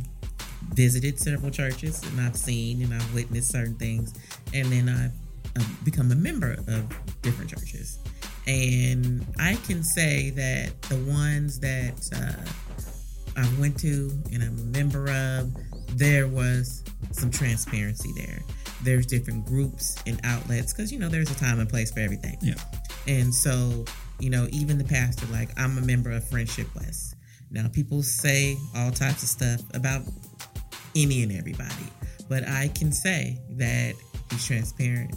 visited 0.72 1.20
several 1.20 1.50
churches 1.50 2.02
and 2.04 2.20
I've 2.20 2.36
seen 2.36 2.82
and 2.82 2.94
I've 2.94 3.14
witnessed 3.14 3.50
certain 3.50 3.74
things, 3.74 4.14
and 4.54 4.66
then 4.72 4.88
I've, 4.88 5.12
I've 5.56 5.84
become 5.84 6.10
a 6.12 6.14
member 6.14 6.52
of 6.52 6.88
different 7.20 7.50
churches, 7.50 7.98
and 8.46 9.26
I 9.38 9.56
can 9.66 9.82
say 9.82 10.30
that 10.30 10.80
the 10.82 10.96
ones 11.10 11.60
that 11.60 12.08
uh, 12.16 13.40
I 13.40 13.60
went 13.60 13.78
to 13.80 14.10
and 14.32 14.42
I'm 14.42 14.58
a 14.58 14.78
member 14.78 15.10
of, 15.10 15.52
there 15.98 16.26
was 16.26 16.82
some 17.12 17.30
transparency 17.30 18.10
there. 18.16 18.40
There's 18.82 19.06
different 19.06 19.46
groups 19.46 19.96
and 20.06 20.20
outlets 20.24 20.72
because 20.72 20.90
you 20.92 20.98
know 20.98 21.08
there's 21.08 21.30
a 21.30 21.34
time 21.34 21.60
and 21.60 21.68
place 21.68 21.90
for 21.92 22.00
everything. 22.00 22.38
Yeah. 22.40 22.54
And 23.06 23.34
so, 23.34 23.84
you 24.18 24.30
know, 24.30 24.46
even 24.50 24.78
the 24.78 24.84
pastor, 24.84 25.26
like, 25.26 25.50
I'm 25.58 25.76
a 25.78 25.82
member 25.82 26.10
of 26.10 26.26
Friendship 26.28 26.68
West. 26.74 27.16
Now, 27.50 27.68
people 27.68 28.02
say 28.02 28.56
all 28.76 28.90
types 28.90 29.22
of 29.22 29.28
stuff 29.28 29.60
about 29.74 30.02
any 30.96 31.22
and 31.22 31.32
everybody, 31.32 31.86
but 32.28 32.46
I 32.48 32.68
can 32.68 32.90
say 32.92 33.38
that 33.50 33.94
he's 34.30 34.46
transparent. 34.46 35.14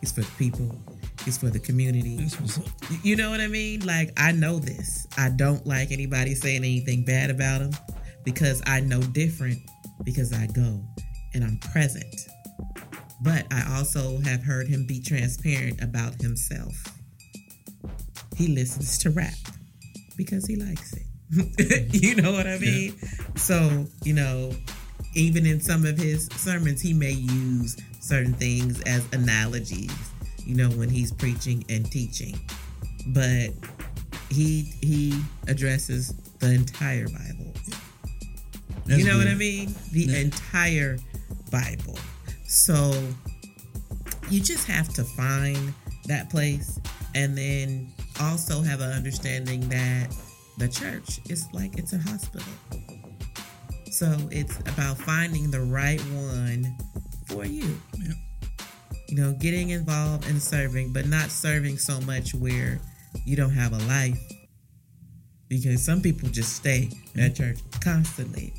He's 0.00 0.12
for 0.12 0.20
the 0.20 0.30
people. 0.38 0.70
He's 1.24 1.38
for 1.38 1.50
the 1.50 1.60
community. 1.60 2.16
That's 2.16 2.40
what's 2.40 2.58
up. 2.58 2.66
You 3.02 3.16
know 3.16 3.30
what 3.30 3.40
I 3.40 3.46
mean? 3.46 3.86
Like, 3.86 4.12
I 4.16 4.32
know 4.32 4.58
this. 4.58 5.06
I 5.16 5.30
don't 5.30 5.64
like 5.66 5.92
anybody 5.92 6.34
saying 6.34 6.58
anything 6.58 7.04
bad 7.04 7.30
about 7.30 7.60
him 7.60 7.70
because 8.24 8.62
I 8.66 8.80
know 8.80 9.00
different 9.00 9.58
because 10.02 10.32
I 10.32 10.46
go 10.48 10.80
and 11.34 11.44
I'm 11.44 11.58
present. 11.58 12.14
But 13.22 13.46
I 13.52 13.76
also 13.76 14.18
have 14.18 14.42
heard 14.42 14.66
him 14.66 14.84
be 14.86 15.00
transparent 15.00 15.80
about 15.80 16.20
himself. 16.20 16.74
He 18.36 18.48
listens 18.48 18.98
to 18.98 19.10
rap 19.10 19.34
because 20.16 20.46
he 20.46 20.56
likes 20.56 20.92
it. 20.94 21.06
you 21.94 22.14
know 22.16 22.32
what 22.32 22.46
I 22.46 22.58
mean? 22.58 22.94
So, 23.36 23.86
you 24.04 24.12
know, 24.14 24.52
even 25.14 25.46
in 25.46 25.60
some 25.60 25.86
of 25.86 25.96
his 25.98 26.26
sermons, 26.36 26.80
he 26.80 26.92
may 26.92 27.12
use 27.12 27.76
certain 28.00 28.34
things 28.34 28.80
as 28.82 29.06
analogies, 29.12 29.90
you 30.44 30.54
know, 30.54 30.68
when 30.70 30.88
he's 30.90 31.10
preaching 31.12 31.64
and 31.68 31.90
teaching. 31.90 32.38
But 33.08 33.50
he 34.30 34.72
he 34.82 35.18
addresses 35.48 36.14
the 36.38 36.52
entire 36.52 37.08
Bible. 37.08 37.52
That's 38.86 38.98
you 39.00 39.06
know 39.06 39.18
what. 39.18 39.28
I 39.28 39.34
mean? 39.34 39.74
The 39.92 40.04
Yeah. 40.04 40.18
entire 40.18 40.98
Bible. 41.50 41.98
So 42.46 42.92
you 44.28 44.40
just 44.40 44.66
have 44.66 44.88
to 44.94 45.04
find 45.04 45.72
that 46.06 46.30
place 46.30 46.78
and 47.14 47.36
then 47.36 47.92
also 48.20 48.62
have 48.62 48.80
an 48.80 48.90
understanding 48.92 49.68
that 49.68 50.14
the 50.58 50.68
church 50.68 51.20
is 51.28 51.46
like 51.52 51.78
it's 51.78 51.92
a 51.92 51.98
hospital. 51.98 52.52
So 53.90 54.16
it's 54.30 54.58
about 54.60 54.98
finding 54.98 55.50
the 55.50 55.60
right 55.60 56.00
one 56.00 56.76
for 57.26 57.44
you. 57.44 57.78
Yeah. 57.98 58.14
You 59.08 59.16
know, 59.16 59.32
getting 59.34 59.70
involved 59.70 60.26
and 60.26 60.42
serving, 60.42 60.92
but 60.92 61.06
not 61.06 61.30
serving 61.30 61.76
so 61.78 62.00
much 62.00 62.34
where 62.34 62.80
you 63.26 63.36
don't 63.36 63.50
have 63.50 63.72
a 63.72 63.84
life. 63.86 64.18
Because 65.48 65.84
some 65.84 66.00
people 66.00 66.30
just 66.30 66.56
stay 66.56 66.88
at 67.14 67.32
mm-hmm. 67.32 67.34
church 67.34 67.58
constantly. 67.82 68.54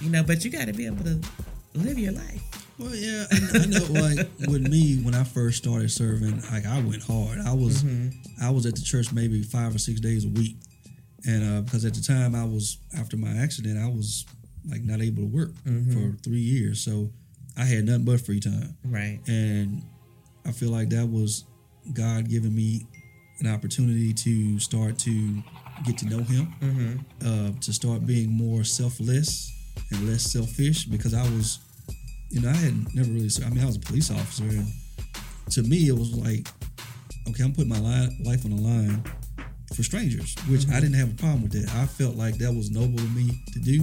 You 0.00 0.10
know, 0.10 0.24
but 0.24 0.44
you 0.44 0.50
got 0.50 0.66
to 0.66 0.72
be 0.72 0.86
able 0.86 1.04
to 1.04 1.20
live 1.74 1.98
your 1.98 2.12
life. 2.12 2.61
Well, 2.78 2.94
yeah, 2.94 3.26
I, 3.30 3.58
I 3.62 3.66
know. 3.66 3.84
Like 3.90 4.28
with 4.48 4.66
me, 4.68 4.96
when 5.02 5.14
I 5.14 5.24
first 5.24 5.58
started 5.58 5.90
serving, 5.90 6.40
like 6.50 6.66
I 6.66 6.80
went 6.80 7.02
hard. 7.02 7.38
I 7.46 7.52
was, 7.52 7.84
I 8.42 8.50
was 8.50 8.66
at 8.66 8.74
the 8.74 8.82
church 8.82 9.12
maybe 9.12 9.42
five 9.42 9.74
or 9.74 9.78
six 9.78 10.00
days 10.00 10.24
a 10.24 10.28
week, 10.28 10.56
and 11.26 11.58
uh, 11.58 11.60
because 11.62 11.84
at 11.84 11.94
the 11.94 12.00
time 12.02 12.34
I 12.34 12.44
was 12.44 12.78
after 12.98 13.16
my 13.16 13.30
accident, 13.30 13.78
I 13.78 13.88
was 13.88 14.24
like 14.68 14.82
not 14.82 15.00
able 15.00 15.22
to 15.22 15.28
work 15.28 15.50
for 15.92 16.16
three 16.22 16.40
years, 16.40 16.80
so 16.82 17.10
I 17.56 17.64
had 17.64 17.84
nothing 17.84 18.04
but 18.04 18.20
free 18.20 18.40
time, 18.40 18.76
Right. 18.84 19.20
and 19.26 19.82
I 20.46 20.52
feel 20.52 20.70
like 20.70 20.88
that 20.90 21.06
was 21.06 21.44
God 21.92 22.28
giving 22.28 22.54
me 22.54 22.86
an 23.40 23.46
opportunity 23.52 24.12
to 24.14 24.58
start 24.60 24.98
to 25.00 25.42
get 25.84 25.98
to 25.98 26.06
know 26.06 26.22
Him, 26.22 26.54
Mm-hmm. 26.60 26.96
uh, 27.26 27.60
to 27.60 27.72
start 27.72 28.06
being 28.06 28.30
more 28.30 28.64
selfless 28.64 29.52
and 29.90 30.08
less 30.08 30.22
selfish 30.22 30.84
because 30.84 31.12
I 31.12 31.22
was, 31.22 31.58
you 32.32 32.40
know, 32.40 32.48
I 32.48 32.56
had 32.56 32.94
never 32.94 33.10
really. 33.10 33.28
I 33.44 33.50
mean, 33.50 33.62
I 33.62 33.66
was 33.66 33.76
a 33.76 33.80
police 33.80 34.10
officer, 34.10 34.44
and 34.44 34.66
to 35.50 35.62
me, 35.62 35.88
it 35.88 35.96
was 35.96 36.14
like, 36.14 36.48
okay, 37.28 37.44
I'm 37.44 37.52
putting 37.52 37.68
my 37.68 37.78
li- 37.78 38.16
life 38.24 38.44
on 38.44 38.56
the 38.56 38.62
line 38.62 39.04
for 39.74 39.82
strangers, 39.82 40.34
which 40.48 40.62
I 40.62 40.64
mm-hmm. 40.64 40.80
didn't 40.80 40.94
have 40.94 41.12
a 41.12 41.14
problem 41.14 41.42
with 41.42 41.52
that. 41.52 41.74
I 41.76 41.86
felt 41.86 42.16
like 42.16 42.38
that 42.38 42.52
was 42.52 42.70
noble 42.70 42.98
of 42.98 43.14
me 43.14 43.30
to 43.52 43.60
do, 43.60 43.80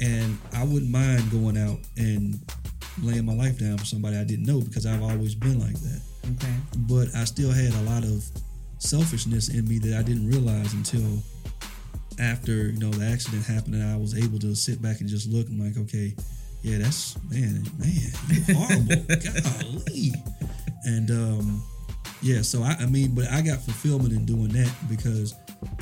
and 0.00 0.38
I 0.54 0.64
wouldn't 0.64 0.90
mind 0.90 1.30
going 1.30 1.58
out 1.58 1.78
and 1.96 2.40
laying 3.02 3.24
my 3.24 3.34
life 3.34 3.58
down 3.58 3.78
for 3.78 3.84
somebody 3.84 4.16
I 4.16 4.24
didn't 4.24 4.46
know 4.46 4.60
because 4.60 4.86
I've 4.86 5.02
always 5.02 5.34
been 5.34 5.58
like 5.58 5.78
that 5.80 6.00
Okay. 6.30 6.54
but 6.88 7.08
I 7.14 7.24
still 7.24 7.50
had 7.50 7.72
a 7.72 7.80
lot 7.82 8.04
of 8.04 8.24
selfishness 8.78 9.48
in 9.48 9.66
me 9.66 9.78
that 9.78 9.98
I 9.98 10.02
didn't 10.02 10.28
realize 10.28 10.74
until 10.74 11.22
after 12.18 12.68
you 12.68 12.78
know 12.78 12.90
the 12.90 13.06
accident 13.06 13.46
happened 13.46 13.76
and 13.76 13.84
I 13.84 13.96
was 13.96 14.16
able 14.16 14.38
to 14.40 14.54
sit 14.54 14.82
back 14.82 15.00
and 15.00 15.08
just 15.08 15.28
look 15.28 15.48
and 15.48 15.58
like 15.58 15.78
okay 15.84 16.14
yeah 16.62 16.78
that's 16.78 17.16
man 17.30 17.62
man 17.78 18.12
you 18.28 18.54
horrible. 18.54 19.04
Golly. 19.86 20.12
And 20.84 21.10
um 21.10 21.62
yeah 22.22 22.42
so 22.42 22.62
I, 22.62 22.76
I 22.80 22.86
mean 22.86 23.14
but 23.14 23.30
I 23.30 23.42
got 23.42 23.60
fulfillment 23.60 24.12
in 24.12 24.24
doing 24.24 24.48
that 24.48 24.72
because 24.88 25.34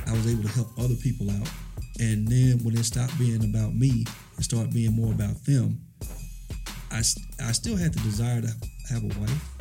I 0.07 0.13
was 0.13 0.27
able 0.27 0.43
to 0.43 0.49
help 0.49 0.69
other 0.79 0.97
people 0.97 1.31
out. 1.31 1.49
And 1.99 2.27
then 2.27 2.59
when 2.65 2.77
it 2.77 2.85
stopped 2.85 3.19
being 3.19 3.45
about 3.45 3.75
me 3.75 4.05
and 4.37 4.45
started 4.45 4.73
being 4.73 4.93
more 4.95 5.13
about 5.13 5.45
them. 5.45 5.81
I, 6.93 6.99
I 6.99 7.53
still 7.53 7.77
had 7.77 7.95
the 7.95 8.01
desire 8.01 8.41
to 8.41 8.49
have 8.89 9.05
a 9.05 9.21
wife 9.21 9.61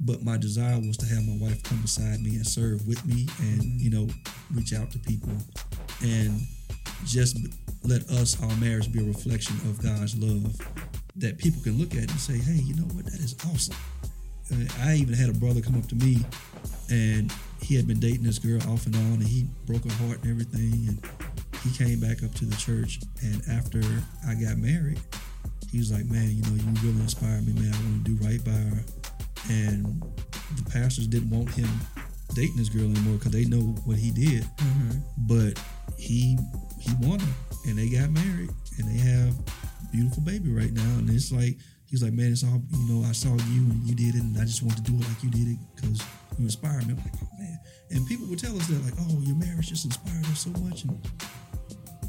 but 0.00 0.22
my 0.22 0.36
desire 0.36 0.78
was 0.78 0.96
to 0.98 1.06
have 1.06 1.26
my 1.26 1.36
wife 1.38 1.62
come 1.62 1.80
beside 1.80 2.20
me 2.20 2.36
and 2.36 2.46
serve 2.46 2.86
with 2.86 3.04
me 3.06 3.26
and 3.40 3.62
you 3.80 3.90
know 3.90 4.06
reach 4.54 4.74
out 4.74 4.90
to 4.90 4.98
people. 4.98 5.32
And 6.02 6.40
just 7.04 7.38
let 7.84 8.02
us 8.10 8.40
our 8.42 8.56
marriage 8.56 8.92
be 8.92 9.00
a 9.00 9.04
reflection 9.04 9.56
of 9.68 9.80
god's 9.82 10.16
love 10.16 10.56
that 11.16 11.38
people 11.38 11.62
can 11.62 11.78
look 11.78 11.92
at 11.92 12.10
and 12.10 12.20
say 12.20 12.38
hey 12.38 12.60
you 12.62 12.74
know 12.74 12.88
what 12.94 13.04
that 13.04 13.20
is 13.20 13.36
awesome 13.52 13.76
And 14.50 14.70
i 14.82 14.94
even 14.94 15.14
had 15.14 15.28
a 15.28 15.34
brother 15.34 15.60
come 15.60 15.76
up 15.76 15.86
to 15.88 15.94
me 15.94 16.18
and 16.90 17.32
he 17.60 17.74
had 17.74 17.86
been 17.86 18.00
dating 18.00 18.22
this 18.22 18.38
girl 18.38 18.60
off 18.70 18.86
and 18.86 18.94
on 18.96 19.14
and 19.14 19.22
he 19.22 19.46
broke 19.66 19.84
her 19.84 20.06
heart 20.06 20.22
and 20.22 20.30
everything 20.30 20.88
and 20.88 21.00
he 21.64 21.70
came 21.76 22.00
back 22.00 22.22
up 22.22 22.32
to 22.34 22.44
the 22.44 22.56
church 22.56 23.00
and 23.22 23.42
after 23.50 23.80
i 24.28 24.34
got 24.34 24.56
married 24.58 25.00
he 25.70 25.78
was 25.78 25.90
like 25.92 26.04
man 26.06 26.28
you 26.30 26.42
know 26.42 26.54
you 26.54 26.68
really 26.82 27.00
inspired 27.00 27.46
me 27.46 27.52
man 27.54 27.72
i 27.72 27.78
want 27.84 28.04
to 28.04 28.14
do 28.14 28.24
right 28.24 28.44
by 28.44 28.52
her 28.52 28.82
and 29.50 30.02
the 30.56 30.70
pastors 30.70 31.06
didn't 31.06 31.30
want 31.30 31.48
him 31.50 31.68
dating 32.34 32.56
this 32.56 32.68
girl 32.68 32.84
anymore 32.84 33.14
because 33.14 33.32
they 33.32 33.44
know 33.44 33.74
what 33.84 33.96
he 33.96 34.10
did. 34.10 34.42
Mm-hmm. 34.42 34.98
But 35.26 35.62
he 35.96 36.38
he 36.86 36.94
won 37.06 37.18
her, 37.18 37.34
and 37.66 37.78
they 37.78 37.88
got 37.88 38.10
married, 38.10 38.50
and 38.78 38.88
they 38.88 38.98
have 38.98 39.34
a 39.34 39.92
beautiful 39.92 40.22
baby 40.22 40.52
right 40.52 40.72
now. 40.72 40.98
And 40.98 41.10
it's 41.10 41.32
like 41.32 41.58
he's 41.86 42.02
like, 42.02 42.12
man, 42.12 42.32
it's 42.32 42.44
all 42.44 42.62
you 42.72 42.86
know. 42.88 43.06
I 43.06 43.12
saw 43.12 43.28
you 43.28 43.62
and 43.70 43.86
you 43.86 43.94
did 43.94 44.14
it, 44.14 44.22
and 44.22 44.36
I 44.38 44.44
just 44.44 44.62
want 44.62 44.76
to 44.76 44.82
do 44.82 44.94
it 44.94 45.08
like 45.08 45.22
you 45.22 45.30
did 45.30 45.48
it 45.48 45.58
because 45.74 46.00
you 46.38 46.44
inspired 46.44 46.86
me. 46.86 46.94
I'm 46.94 47.02
like, 47.02 47.14
oh 47.22 47.28
man. 47.38 47.58
And 47.90 48.06
people 48.06 48.26
would 48.28 48.38
tell 48.38 48.56
us 48.56 48.66
that 48.68 48.84
like, 48.84 48.94
oh, 49.00 49.20
your 49.22 49.36
marriage 49.36 49.68
just 49.68 49.84
inspired 49.84 50.26
us 50.26 50.40
so 50.40 50.50
much, 50.60 50.84
and 50.84 50.98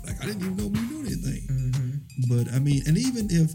like 0.06 0.22
I 0.22 0.26
didn't 0.28 0.42
even 0.42 0.56
know 0.56 0.68
we 0.68 0.80
were 0.80 0.90
doing 0.90 1.06
anything. 1.08 1.44
Mm-hmm. 1.50 2.36
But 2.36 2.54
I 2.54 2.60
mean, 2.60 2.82
and 2.88 2.98
even 2.98 3.28
if 3.30 3.52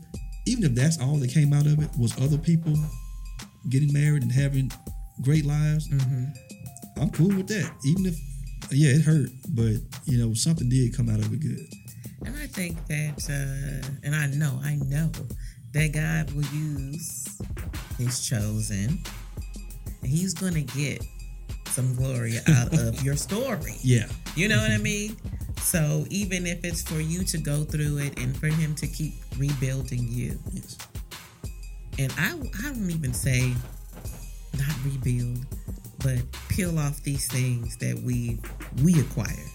even 0.46 0.64
if 0.64 0.74
that's 0.74 1.00
all 1.00 1.16
that 1.16 1.30
came 1.30 1.52
out 1.52 1.66
of 1.66 1.82
it 1.82 1.90
was 1.98 2.18
other 2.20 2.38
people 2.38 2.74
getting 3.70 3.92
married 3.92 4.22
and 4.22 4.32
having 4.32 4.70
great 5.22 5.44
lives, 5.44 5.88
Mm-hmm. 5.88 6.52
I'm 7.00 7.10
cool 7.10 7.28
with 7.28 7.48
that. 7.48 7.70
Even 7.84 8.06
if 8.06 8.16
yeah, 8.74 8.96
it 8.96 9.02
hurt, 9.02 9.30
but 9.48 9.76
you 10.04 10.18
know 10.18 10.34
something 10.34 10.68
did 10.68 10.96
come 10.96 11.08
out 11.08 11.18
of 11.18 11.32
it 11.32 11.40
good. 11.40 11.66
And 12.24 12.36
I 12.36 12.46
think 12.46 12.76
that, 12.86 13.18
uh, 13.28 13.88
and 14.04 14.14
I 14.14 14.26
know, 14.26 14.60
I 14.62 14.76
know 14.76 15.10
that 15.72 15.92
God 15.92 16.30
will 16.32 16.46
use 16.54 17.38
His 17.98 18.26
chosen, 18.26 19.02
and 20.02 20.10
He's 20.10 20.34
going 20.34 20.54
to 20.54 20.62
get 20.62 21.04
some 21.66 21.94
glory 21.96 22.36
out 22.48 22.78
of 22.78 23.02
your 23.02 23.16
story. 23.16 23.76
Yeah, 23.82 24.06
You 24.36 24.48
know 24.48 24.58
what 24.58 24.70
I 24.70 24.78
mean? 24.78 25.16
So 25.58 26.04
even 26.10 26.46
if 26.46 26.64
it's 26.64 26.82
for 26.82 27.00
you 27.00 27.24
to 27.24 27.38
go 27.38 27.64
through 27.64 27.98
it 27.98 28.18
and 28.18 28.36
for 28.36 28.48
Him 28.48 28.74
to 28.76 28.86
keep 28.86 29.14
rebuilding 29.38 30.06
you, 30.08 30.38
yes, 30.52 30.76
and 31.98 32.12
I, 32.18 32.32
I 32.32 32.68
don't 32.72 32.90
even 32.90 33.12
say 33.12 33.54
not 34.58 34.74
rebuild, 34.84 35.46
but 36.02 36.18
peel 36.48 36.78
off 36.78 37.02
these 37.02 37.26
things 37.28 37.76
that 37.78 37.98
we 38.04 38.38
we 38.82 38.98
acquire, 39.00 39.46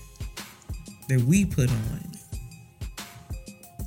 that 1.10 1.22
we 1.22 1.46
put 1.46 1.70
on, 1.70 2.12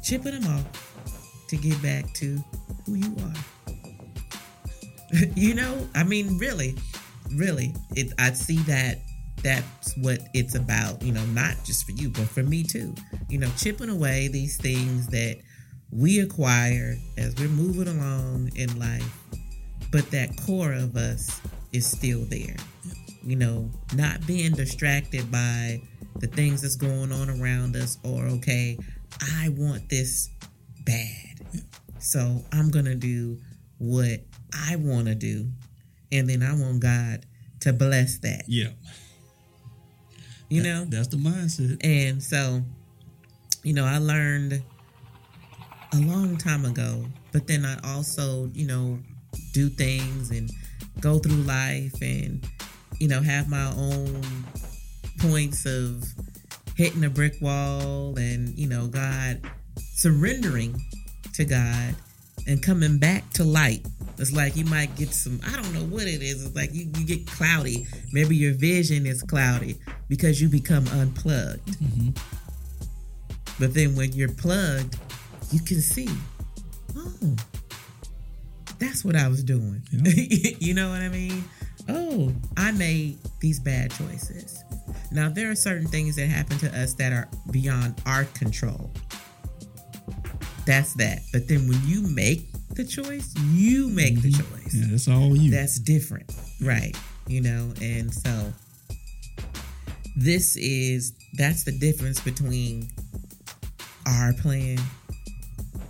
chipping 0.02 0.38
them 0.38 0.46
off 0.46 1.46
to 1.48 1.56
get 1.56 1.80
back 1.82 2.12
to 2.14 2.38
who 2.86 2.94
you 2.94 3.16
are. 3.24 3.34
you 5.34 5.54
know, 5.54 5.88
I 5.94 6.04
mean, 6.04 6.38
really, 6.38 6.76
really, 7.34 7.74
it. 7.96 8.12
I 8.18 8.32
see 8.32 8.58
that 8.58 8.98
that's 9.42 9.96
what 9.96 10.20
it's 10.34 10.54
about. 10.54 11.02
You 11.02 11.12
know, 11.12 11.24
not 11.26 11.56
just 11.64 11.86
for 11.86 11.92
you, 11.92 12.10
but 12.10 12.28
for 12.28 12.42
me 12.42 12.62
too. 12.62 12.94
You 13.28 13.38
know, 13.38 13.48
chipping 13.56 13.88
away 13.88 14.28
these 14.28 14.56
things 14.56 15.06
that 15.08 15.38
we 15.90 16.20
acquire 16.20 16.96
as 17.16 17.34
we're 17.36 17.48
moving 17.48 17.88
along 17.88 18.50
in 18.54 18.78
life, 18.78 19.18
but 19.90 20.08
that 20.10 20.30
core 20.46 20.72
of 20.72 20.96
us 20.96 21.40
is 21.72 21.86
still 21.86 22.24
there. 22.26 22.56
You 23.22 23.36
know, 23.36 23.70
not 23.94 24.26
being 24.26 24.52
distracted 24.52 25.30
by 25.30 25.82
the 26.16 26.26
things 26.26 26.62
that's 26.62 26.76
going 26.76 27.12
on 27.12 27.28
around 27.30 27.76
us, 27.76 27.98
or 28.02 28.24
okay, 28.26 28.78
I 29.20 29.50
want 29.50 29.88
this 29.88 30.30
bad. 30.84 31.36
So 31.98 32.42
I'm 32.52 32.70
going 32.70 32.86
to 32.86 32.94
do 32.94 33.38
what 33.78 34.20
I 34.54 34.76
want 34.76 35.06
to 35.06 35.14
do. 35.14 35.48
And 36.12 36.28
then 36.28 36.42
I 36.42 36.54
want 36.54 36.80
God 36.80 37.24
to 37.60 37.72
bless 37.72 38.18
that, 38.20 38.44
yeah. 38.48 38.70
you 40.48 40.62
That- 40.62 40.68
know? 40.68 40.84
that's 40.86 41.08
the 41.08 41.18
mindset. 41.18 41.76
And 41.84 42.22
so, 42.22 42.62
you 43.62 43.74
know, 43.74 43.84
I 43.84 43.98
learned 43.98 44.62
a 45.92 45.96
long 45.98 46.36
time 46.38 46.64
ago, 46.64 47.04
but 47.32 47.46
then 47.46 47.64
I 47.64 47.78
also, 47.84 48.50
you 48.54 48.66
know, 48.66 48.98
do 49.52 49.68
things 49.68 50.30
and 50.30 50.50
go 51.00 51.18
through 51.18 51.42
life 51.42 51.94
and, 52.00 52.46
you 52.98 53.08
know, 53.08 53.20
have 53.20 53.48
my 53.48 53.72
own 53.76 54.22
points 55.18 55.66
of 55.66 56.04
hitting 56.76 57.04
a 57.04 57.10
brick 57.10 57.34
wall 57.40 58.16
and, 58.18 58.56
you 58.58 58.68
know, 58.68 58.86
God 58.86 59.40
surrendering 59.76 60.80
to 61.34 61.44
God 61.44 61.94
and 62.46 62.62
coming 62.62 62.98
back 62.98 63.28
to 63.34 63.44
light. 63.44 63.86
It's 64.18 64.32
like 64.32 64.56
you 64.56 64.66
might 64.66 64.94
get 64.96 65.14
some, 65.14 65.40
I 65.46 65.56
don't 65.56 65.72
know 65.72 65.84
what 65.84 66.02
it 66.02 66.22
is. 66.22 66.44
It's 66.46 66.54
like 66.56 66.74
you, 66.74 66.90
you 66.96 67.06
get 67.06 67.26
cloudy. 67.26 67.86
Maybe 68.12 68.36
your 68.36 68.52
vision 68.52 69.06
is 69.06 69.22
cloudy 69.22 69.76
because 70.08 70.40
you 70.42 70.48
become 70.48 70.86
unplugged. 70.88 71.66
Mhm. 71.82 72.16
But 73.58 73.74
then 73.74 73.94
when 73.94 74.12
you're 74.12 74.32
plugged, 74.32 74.96
you 75.52 75.60
can 75.60 75.80
see, 75.80 76.08
oh, 76.96 77.36
that's 78.80 79.04
what 79.04 79.14
I 79.14 79.28
was 79.28 79.44
doing. 79.44 79.82
Yeah. 79.92 80.54
you 80.58 80.74
know 80.74 80.88
what 80.90 81.00
I 81.02 81.08
mean? 81.08 81.44
Oh, 81.88 82.32
I 82.56 82.72
made 82.72 83.18
these 83.40 83.60
bad 83.60 83.90
choices. 83.92 84.64
Now, 85.12 85.28
there 85.28 85.50
are 85.50 85.54
certain 85.54 85.86
things 85.86 86.16
that 86.16 86.26
happen 86.26 86.58
to 86.58 86.80
us 86.80 86.94
that 86.94 87.12
are 87.12 87.28
beyond 87.50 88.00
our 88.06 88.24
control. 88.24 88.90
That's 90.66 90.94
that. 90.94 91.20
But 91.32 91.48
then 91.48 91.68
when 91.68 91.80
you 91.84 92.02
make 92.02 92.50
the 92.74 92.84
choice, 92.84 93.34
you 93.52 93.88
make 93.88 94.22
the 94.22 94.30
mm-hmm. 94.30 94.54
choice 94.54 94.74
Yeah, 94.74 94.86
that's 94.90 95.08
all 95.08 95.36
you. 95.36 95.50
that's 95.50 95.78
different 95.78 96.32
right 96.60 96.94
you 97.30 97.40
know 97.40 97.72
and 97.80 98.12
so 98.12 98.52
this 100.16 100.56
is 100.56 101.12
that's 101.34 101.64
the 101.64 101.72
difference 101.72 102.20
between 102.20 102.88
our 104.06 104.32
plan 104.34 104.78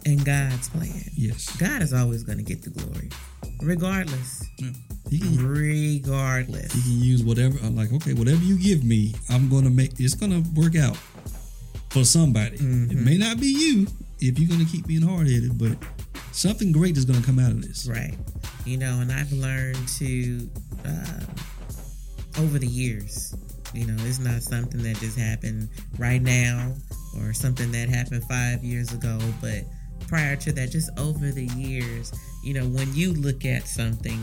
and 0.07 0.25
god's 0.25 0.69
plan 0.71 1.03
yes. 1.15 1.55
god 1.59 1.83
is 1.83 1.93
always 1.93 2.23
going 2.23 2.39
to 2.39 2.45
get 2.45 2.63
the 2.63 2.71
glory 2.71 3.09
regardless 3.63 4.45
Yeah. 4.59 4.71
He 5.11 5.19
can 5.19 5.37
regardless 5.45 6.73
he 6.73 6.83
can 6.83 7.01
use 7.01 7.25
whatever. 7.25 7.59
I'm 7.65 7.75
like, 7.75 7.93
okay, 7.93 8.15
whatever 8.15 8.43
you 8.45 8.57
give 8.57 8.85
me, 8.85 9.13
I'm 9.29 9.49
gonna 9.49 9.69
make. 9.71 9.99
It's 9.99 10.15
gonna 10.15 10.41
work 10.55 10.77
out 10.77 10.97
for 11.91 12.05
somebody. 12.05 12.55
It 12.57 12.61
Mhm. 12.63 13.05
may 13.05 13.19
not 13.19 13.41
be 13.41 13.49
you 13.49 13.89
if 14.21 14.39
you're 14.39 14.49
gonna 14.49 14.67
keep 14.71 14.87
being 14.87 15.03
hard 15.03 15.27
headed, 15.29 15.59
but 15.59 15.77
something 16.31 16.71
great 16.71 16.97
is 16.97 17.05
gonna 17.05 17.23
come 17.23 17.41
out 17.41 17.51
of 17.51 17.61
this. 17.63 17.87
right 17.89 18.15
you 18.65 18.77
know 18.77 19.01
and 19.01 19.11
i've 19.11 19.33
learned 19.33 19.89
to 19.89 20.49
uh, 20.85 21.21
over 22.39 22.59
the 22.59 22.67
years 22.67 23.35
you 23.75 23.87
know 23.87 23.97
it's 24.07 24.19
not 24.21 24.41
something 24.43 24.81
that 24.83 24.97
just 24.99 25.19
happened 25.19 25.69
right 25.99 26.23
now 26.23 26.73
or 27.19 27.33
something 27.33 27.73
that 27.73 27.89
happened 27.89 28.23
five 28.25 28.63
years 28.63 28.93
ago 28.93 29.19
but 29.41 29.65
prior 30.11 30.37
to 30.37 30.53
that 30.53 30.71
just 30.71 30.91
over 30.99 31.31
the 31.31 31.47
years 31.57 32.13
you 32.43 32.53
know 32.53 32.65
when 32.65 32.93
you 32.95 33.15
look 33.15 33.45
at 33.45 33.67
something 33.67 34.19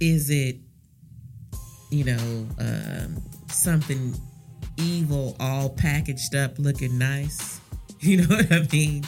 is 0.00 0.30
it 0.30 0.56
you 1.90 2.04
know 2.04 2.46
um, 2.60 3.16
something 3.50 4.14
evil 4.76 5.36
all 5.40 5.70
packaged 5.70 6.34
up 6.34 6.58
looking 6.58 6.98
nice? 6.98 7.60
You 8.00 8.18
know 8.18 8.36
what 8.36 8.52
i 8.52 8.64
mean? 8.70 9.04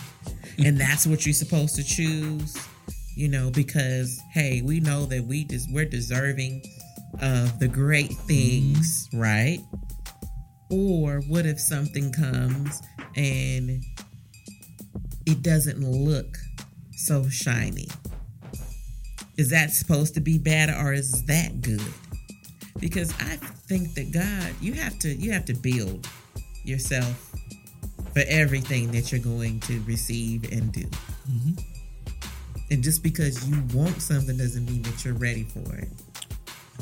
And 0.59 0.77
that's 0.77 1.07
what 1.07 1.25
you're 1.25 1.33
supposed 1.33 1.77
to 1.77 1.85
choose 1.85 2.59
you 3.15 3.29
know 3.29 3.49
because 3.51 4.21
hey 4.33 4.63
we 4.63 4.81
know 4.81 5.07
that 5.07 5.25
we 5.25 5.45
just 5.45 5.73
we're 5.73 5.85
deserving 5.85 6.61
of 7.23 7.61
the 7.61 7.69
great 7.69 8.11
things 8.11 9.09
right? 9.13 9.61
Or 10.73 11.21
what 11.29 11.47
if 11.47 11.61
something 11.61 12.11
comes 12.11 12.83
and 13.15 13.85
it 15.31 15.43
doesn't 15.43 15.81
look 15.81 16.37
so 16.93 17.29
shiny. 17.29 17.89
Is 19.37 19.51
that 19.51 19.71
supposed 19.71 20.15
to 20.15 20.21
be 20.21 20.39
bad 20.39 20.69
or 20.71 20.93
is 20.93 21.25
that 21.27 21.61
good? 21.63 21.83
Because 22.79 23.13
i 23.21 23.37
think 23.71 23.95
that 23.95 24.11
god 24.11 24.53
you 24.61 24.73
have 24.73 24.99
to 24.99 25.09
you 25.15 25.31
have 25.31 25.45
to 25.45 25.55
build 25.55 26.09
yourself 26.65 27.31
for 28.13 28.23
everything 28.27 28.91
that 28.91 29.13
you're 29.13 29.21
going 29.21 29.61
to 29.61 29.81
receive 29.83 30.51
and 30.51 30.73
do. 30.73 30.85
Mhm. 31.31 31.63
and 32.73 32.83
just 32.83 33.03
because 33.03 33.49
you 33.49 33.63
want 33.75 34.01
something 34.03 34.37
doesn't 34.37 34.65
mean 34.67 34.83
that 34.83 35.05
you're 35.05 35.15
ready 35.15 35.45
for 35.45 35.77
it. 35.77 35.89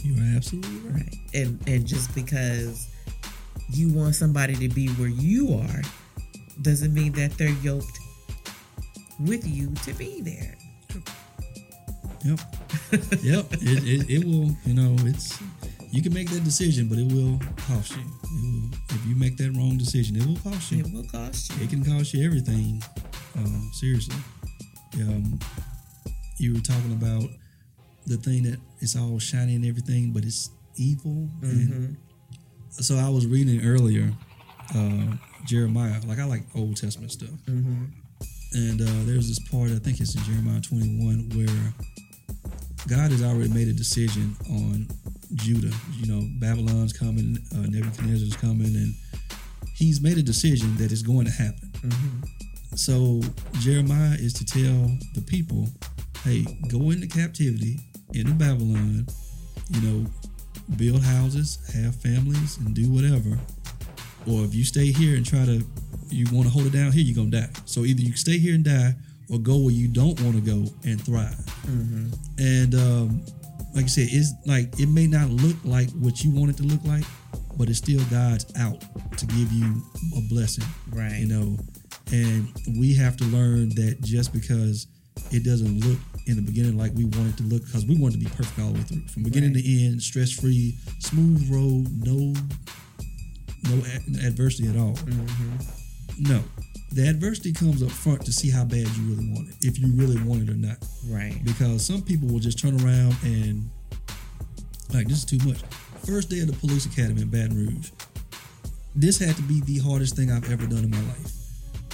You 0.03 0.14
are 0.22 0.36
absolutely 0.36 0.78
right. 0.90 1.03
right. 1.03 1.16
And 1.34 1.61
and 1.68 1.86
just 1.86 2.14
because 2.14 2.88
you 3.70 3.88
want 3.92 4.14
somebody 4.14 4.55
to 4.57 4.68
be 4.68 4.88
where 4.90 5.09
you 5.09 5.53
are 5.55 5.82
doesn't 6.62 6.94
mean 6.94 7.12
that 7.12 7.36
they're 7.38 7.59
yoked 7.62 7.97
with 9.21 9.47
you 9.47 9.71
to 9.85 9.93
be 9.95 10.21
there 10.21 10.55
Yep. 12.25 12.41
yep. 13.23 13.47
It, 13.53 13.85
it, 13.87 14.11
it 14.11 14.25
will, 14.25 14.51
you 14.64 14.75
know, 14.75 14.97
it's, 15.07 15.41
you 15.93 16.03
can 16.03 16.12
make 16.12 16.29
that 16.31 16.43
decision, 16.43 16.89
but 16.89 16.99
it 16.99 17.11
will 17.12 17.39
cost 17.69 17.93
you. 17.97 18.03
It 18.03 18.43
will, 18.43 18.79
if 18.91 19.07
you 19.07 19.14
make 19.14 19.37
that 19.37 19.53
wrong 19.57 19.79
decision, 19.79 20.16
it 20.16 20.27
will 20.27 20.37
cost 20.37 20.73
you. 20.73 20.81
it 20.85 20.93
will 20.93 21.05
cost 21.05 21.53
you 21.57 21.62
It 21.64 21.71
can 21.71 21.85
cost 21.85 22.12
you 22.14 22.27
everything. 22.27 22.83
Um, 23.37 23.71
seriously. 23.73 24.16
Um, 24.97 25.39
you 26.39 26.55
were 26.55 26.61
talking 26.61 26.93
about 26.93 27.31
the 28.07 28.16
thing 28.16 28.43
that 28.45 28.59
it's 28.81 28.97
all 28.97 29.19
shiny 29.21 29.55
and 29.55 29.64
everything, 29.64 30.11
but 30.12 30.25
it's 30.25 30.51
evil. 30.77 31.29
Mhm. 31.41 31.97
so 32.71 32.97
I 32.97 33.09
was 33.09 33.27
reading 33.27 33.64
earlier, 33.64 34.12
uh, 34.75 35.16
Jeremiah. 35.47 36.01
Like 36.07 36.19
I 36.19 36.25
like 36.25 36.43
Old 36.57 36.77
Testament 36.77 37.12
stuff. 37.12 37.31
Mhm. 37.47 37.93
And 38.53 38.80
uh, 38.80 39.05
there's 39.05 39.28
this 39.28 39.38
part, 39.51 39.70
I 39.70 39.78
think 39.78 40.01
it's 40.01 40.14
in 40.14 40.22
Jeremiah 40.22 40.61
21, 40.61 41.30
where 41.36 41.72
God 42.88 43.11
has 43.11 43.22
already 43.22 43.51
made 43.51 43.68
a 43.68 43.72
decision 43.72 44.34
on 44.51 44.88
Judah. 45.34 45.74
You 46.01 46.12
know, 46.12 46.26
Babylon's 46.38 46.92
coming, 46.92 47.38
uh, 47.55 47.66
Nebuchadnezzar's 47.68 48.36
coming, 48.36 48.74
and 48.74 48.94
he's 49.74 50.01
made 50.01 50.18
a 50.18 50.22
decision 50.22 50.76
that 50.76 50.92
is 50.92 51.03
going 51.03 51.26
to 51.26 51.32
happen. 51.32 51.72
So 52.74 53.20
Jeremiah 53.61 54.16
is 54.18 54.32
to 54.34 54.44
tell 54.44 54.90
the 55.14 55.22
people, 55.26 55.68
hey, 56.24 56.44
go 56.68 56.90
into 56.90 57.07
captivity 57.07 57.80
into 58.14 58.32
Babylon, 58.32 59.07
you 59.70 59.80
know, 59.80 60.07
build 60.76 61.03
houses, 61.03 61.59
have 61.74 61.94
families, 61.96 62.59
and 62.59 62.74
do 62.74 62.90
whatever. 62.90 63.38
Or 64.26 64.44
if 64.44 64.55
you 64.55 64.64
stay 64.64 64.92
here 64.92 65.16
and 65.16 65.24
try 65.24 65.44
to, 65.44 65.64
you 66.11 66.26
want 66.32 66.46
to 66.46 66.52
hold 66.52 66.66
it 66.66 66.72
down 66.72 66.92
here, 66.92 67.02
you're 67.02 67.16
gonna 67.16 67.42
die. 67.46 67.50
So 67.64 67.84
either 67.84 68.00
you 68.02 68.14
stay 68.16 68.38
here 68.38 68.54
and 68.54 68.64
die, 68.64 68.94
or 69.30 69.38
go 69.38 69.56
where 69.59 69.74
you 69.74 69.88
don't 69.88 70.18
want 70.22 70.34
to 70.36 70.40
go 70.40 70.64
and 70.84 71.00
thrive. 71.00 71.38
And 72.38 72.74
um, 72.74 73.22
like 73.74 73.84
I 73.84 73.88
said, 73.88 74.09
it's 74.11 74.32
like 74.46 74.78
it 74.80 74.88
may 74.88 75.06
not 75.06 75.28
look 75.30 75.56
like 75.64 75.90
what 75.92 76.22
you 76.24 76.30
want 76.30 76.50
it 76.50 76.56
to 76.59 76.62
look 76.62 76.82
like, 76.84 77.04
but 77.59 77.68
it's 77.68 77.78
still 77.78 78.00
God's 78.11 78.46
out 78.59 78.80
to 79.18 79.26
give 79.26 79.52
you 79.52 79.82
a 80.16 80.20
blessing. 80.28 80.64
Right. 80.90 81.18
You 81.20 81.26
know, 81.26 81.56
and 82.11 82.48
we 82.78 82.94
have 82.94 83.16
to 83.18 83.24
learn 83.24 83.68
that 83.70 83.98
just 84.02 84.32
because 84.32 84.86
it 85.30 85.44
doesn't 85.44 85.80
look 85.84 85.98
in 86.26 86.36
the 86.36 86.42
beginning 86.42 86.78
like 86.78 86.92
we 86.94 87.04
want 87.04 87.28
it 87.28 87.36
to 87.38 87.42
look, 87.42 87.64
because 87.66 87.84
we 87.84 87.96
want 87.98 88.14
it 88.14 88.18
to 88.18 88.24
be 88.24 88.30
perfect 88.30 88.59
all 88.61 88.68
the 88.68 88.74
way 88.78 88.84
through, 88.84 89.06
from 89.09 89.22
beginning 89.24 89.52
Right. 89.52 89.64
to 89.64 89.84
end, 89.86 90.02
stress 90.02 90.30
free, 90.30 90.78
smooth 91.00 91.50
road, 91.50 91.86
no, 92.06 92.32
no 93.64 93.82
adversity 94.26 94.68
at 94.68 94.76
all. 94.76 94.96
No, 96.19 96.43
the 96.93 97.07
adversity 97.09 97.53
comes 97.53 97.83
up 97.83 97.91
front 97.91 98.25
to 98.27 98.33
see 98.33 98.51
how 98.51 98.64
bad 98.64 98.87
you 98.97 99.03
really 99.05 99.29
want 99.33 99.49
it, 99.49 99.57
if 99.61 99.79
you 99.79 99.89
really 99.95 100.21
want 100.23 100.43
it 100.43 100.51
or 100.51 100.57
not 100.57 100.77
Right. 101.07 101.39
because 101.45 101.85
some 101.85 102.03
people 102.03 102.29
will 102.29 102.41
just 102.41 102.59
turn 102.59 102.75
around 102.85 103.14
and 103.23 103.71
like 104.93 105.07
this 105.07 105.19
is 105.19 105.25
too 105.25 105.39
much. 105.47 105.59
First 106.07 106.31
day 106.31 106.41
of 106.41 106.47
the 106.47 106.55
police 106.55 106.87
academy 106.87 107.23
in 107.23 107.29
Baton 107.29 107.55
Rouge. 107.57 107.91
This 108.97 109.19
had 109.19 109.37
to 109.37 109.43
be 109.43 109.61
the 109.61 109.79
hardest 109.79 110.16
thing 110.16 110.31
I've 110.33 110.51
ever 110.51 110.66
done 110.66 110.85
in 110.85 110.91
my 110.91 111.01
life. 111.01 111.33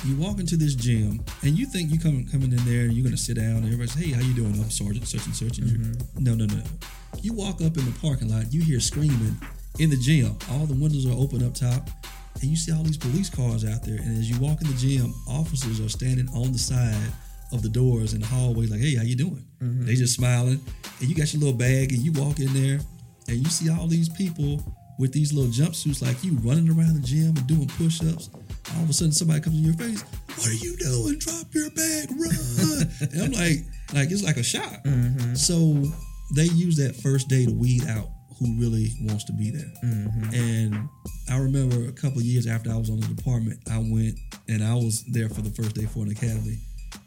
You 0.07 0.16
walk 0.16 0.39
into 0.39 0.57
this 0.57 0.75
gym 0.75 1.25
and 1.43 1.59
you 1.59 1.66
think 1.66 1.91
you 1.91 1.99
come 1.99 2.27
coming 2.31 2.53
in 2.53 2.64
there 2.64 2.85
and 2.85 2.93
you're 2.93 3.05
gonna 3.05 3.16
sit 3.16 3.37
down 3.37 3.57
and 3.57 3.64
everybody's 3.64 3.95
hey 3.95 4.11
how 4.12 4.20
you 4.20 4.35
doing 4.35 4.53
I'm 4.55 4.70
sergeant 4.70 5.09
such 5.09 5.25
and 5.27 5.35
such 5.35 5.59
and 5.59 5.70
you 5.70 5.79
mm-hmm. 5.79 6.25
no 6.25 6.35
no 6.35 6.45
no 6.45 6.62
you 7.22 7.33
walk 7.33 7.62
up 7.62 7.77
in 7.79 7.85
the 7.87 7.95
parking 8.03 8.29
lot 8.29 8.53
you 8.53 8.62
hear 8.62 8.81
screaming 8.81 9.37
in 9.79 9.89
the 9.89 9.97
gym 9.97 10.37
all 10.51 10.66
the 10.66 10.75
windows 10.75 11.07
are 11.07 11.18
open 11.18 11.43
up 11.45 11.55
top 11.55 11.89
and 12.41 12.45
you 12.45 12.57
see 12.57 12.72
all 12.72 12.82
these 12.82 12.97
police 12.97 13.30
cars 13.30 13.64
out 13.64 13.82
there 13.82 13.97
and 13.97 14.18
as 14.18 14.28
you 14.28 14.39
walk 14.41 14.61
in 14.61 14.68
the 14.68 14.74
gym 14.74 15.14
officers 15.28 15.80
are 15.80 15.89
standing 15.89 16.28
on 16.35 16.53
the 16.53 16.59
side 16.59 17.12
of 17.53 17.62
the 17.62 17.68
doors 17.68 18.14
in 18.14 18.20
the 18.20 18.26
hallway 18.26 18.66
like 18.66 18.80
hey 18.80 18.95
how 18.97 19.03
you 19.03 19.16
doing? 19.16 19.45
Mm-hmm. 19.61 19.87
They 19.87 19.95
just 19.95 20.14
smiling. 20.14 20.61
And 21.01 21.09
you 21.09 21.14
got 21.14 21.32
your 21.32 21.41
little 21.41 21.57
bag 21.57 21.93
and 21.93 22.01
you 22.01 22.12
walk 22.12 22.41
in 22.41 22.53
there 22.53 22.80
and 23.28 23.37
you 23.37 23.47
see 23.47 23.70
all 23.70 23.87
these 23.87 24.09
people 24.09 24.62
with 24.99 25.12
these 25.12 25.32
little 25.32 25.51
jumpsuits 25.51 26.03
like 26.03 26.22
you 26.22 26.39
running 26.43 26.68
around 26.68 26.95
the 26.95 27.07
gym 27.07 27.37
and 27.37 27.47
doing 27.47 27.66
push-ups. 27.66 28.30
All 28.76 28.82
of 28.82 28.91
a 28.91 28.93
sudden 28.93 29.12
somebody 29.12 29.41
comes 29.41 29.59
in 29.59 29.64
your 29.64 29.74
face 29.74 30.05
what 30.37 30.49
are 30.49 30.55
you 30.55 30.76
doing? 30.76 31.18
Drop 31.18 31.55
your 31.55 31.70
bag 31.70 32.11
run. 32.11 32.91
And 33.12 33.22
i'm 33.22 33.32
like 33.32 33.64
like 33.93 34.11
it's 34.11 34.22
like 34.22 34.37
a 34.37 34.43
shot 34.43 34.82
mm-hmm. 34.85 35.35
so 35.35 35.82
they 36.35 36.45
use 36.45 36.76
that 36.76 36.97
first 36.97 37.28
day 37.28 37.45
to 37.47 37.53
weed 37.53 37.87
out 37.89 38.09
who 38.39 38.55
really 38.59 38.91
wants 39.03 39.24
to 39.24 39.32
be 39.32 39.51
there. 39.51 39.72
And 40.32 40.89
i 41.30 41.39
remember 41.39 41.89
a 41.89 41.93
couple 41.93 42.18
of 42.18 42.24
years 42.24 42.47
after 42.47 42.70
i 42.70 42.76
was 42.76 42.91
on 42.91 43.01
the 43.01 43.07
department 43.07 43.59
i 43.70 43.78
went 43.78 44.18
and 44.49 44.62
i 44.62 44.74
was 44.74 45.03
there 45.05 45.28
for 45.30 45.41
the 45.41 45.51
first 45.51 45.74
day 45.74 45.87
for 45.87 46.01
an 46.01 46.11
academy. 46.11 46.59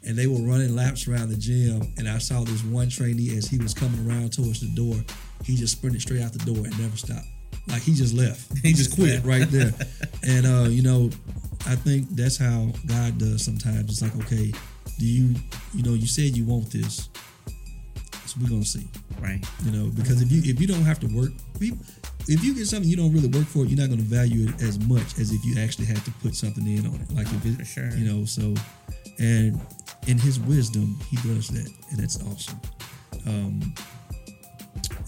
And 0.04 0.16
they 0.16 0.26
were 0.26 0.40
running 0.40 0.74
laps 0.76 1.08
around 1.08 1.28
the 1.30 1.36
gym 1.36 1.82
and 1.98 2.08
i 2.08 2.18
saw 2.18 2.42
this 2.44 2.62
one 2.64 2.88
trainee 2.88 3.36
as 3.36 3.46
he 3.46 3.58
was 3.58 3.74
coming 3.74 4.08
around 4.08 4.32
towards 4.32 4.60
the 4.60 4.74
door 4.74 4.96
he 5.44 5.56
just 5.56 5.76
sprinted 5.76 6.02
straight 6.02 6.20
out 6.20 6.32
the 6.32 6.44
door 6.44 6.64
and 6.64 6.78
never 6.80 6.96
stopped. 6.96 7.26
Like 7.68 7.82
he 7.82 7.94
just 7.94 8.14
left. 8.14 8.50
He 8.62 8.72
just 8.72 8.94
quit 8.94 9.24
right 9.24 9.48
there. 9.48 9.72
And 10.26 10.46
uh 10.46 10.68
you 10.68 10.82
know 10.82 11.10
i 11.66 11.74
think 11.74 12.08
that's 12.10 12.36
how 12.36 12.68
god 12.86 13.18
does 13.18 13.44
sometimes. 13.44 13.90
It's 13.90 14.02
like 14.02 14.16
okay 14.26 14.52
do 14.98 15.06
you 15.06 15.34
you 15.74 15.82
know 15.82 15.94
you 15.94 16.06
said 16.06 16.36
you 16.36 16.44
want 16.44 16.70
this 16.70 17.08
so 18.28 18.38
we're 18.40 18.48
gonna 18.48 18.64
see 18.64 18.86
Right. 19.20 19.44
you 19.64 19.72
know 19.72 19.90
because 19.90 20.22
if 20.22 20.30
you 20.30 20.42
if 20.44 20.60
you 20.60 20.66
don't 20.66 20.82
have 20.84 21.00
to 21.00 21.06
work 21.08 21.32
if 22.28 22.44
you 22.44 22.54
get 22.54 22.66
something 22.66 22.88
you 22.88 22.96
don't 22.96 23.12
really 23.12 23.28
work 23.28 23.46
for 23.46 23.64
you're 23.64 23.78
not 23.78 23.88
going 23.88 23.98
to 23.98 24.04
value 24.04 24.48
it 24.48 24.62
as 24.62 24.78
much 24.86 25.18
as 25.18 25.32
if 25.32 25.44
you 25.44 25.58
actually 25.60 25.86
had 25.86 25.96
to 26.04 26.10
put 26.22 26.34
something 26.34 26.66
in 26.66 26.86
on 26.86 26.94
it 27.00 27.10
like 27.12 27.26
if 27.26 27.46
it 27.60 27.64
sure. 27.66 27.90
you 27.96 28.04
know 28.04 28.24
so 28.24 28.54
and 29.18 29.60
in 30.06 30.18
his 30.18 30.38
wisdom 30.40 30.96
he 31.10 31.16
does 31.28 31.48
that 31.48 31.68
and 31.90 31.98
that's 31.98 32.22
awesome 32.26 32.60
um 33.26 33.74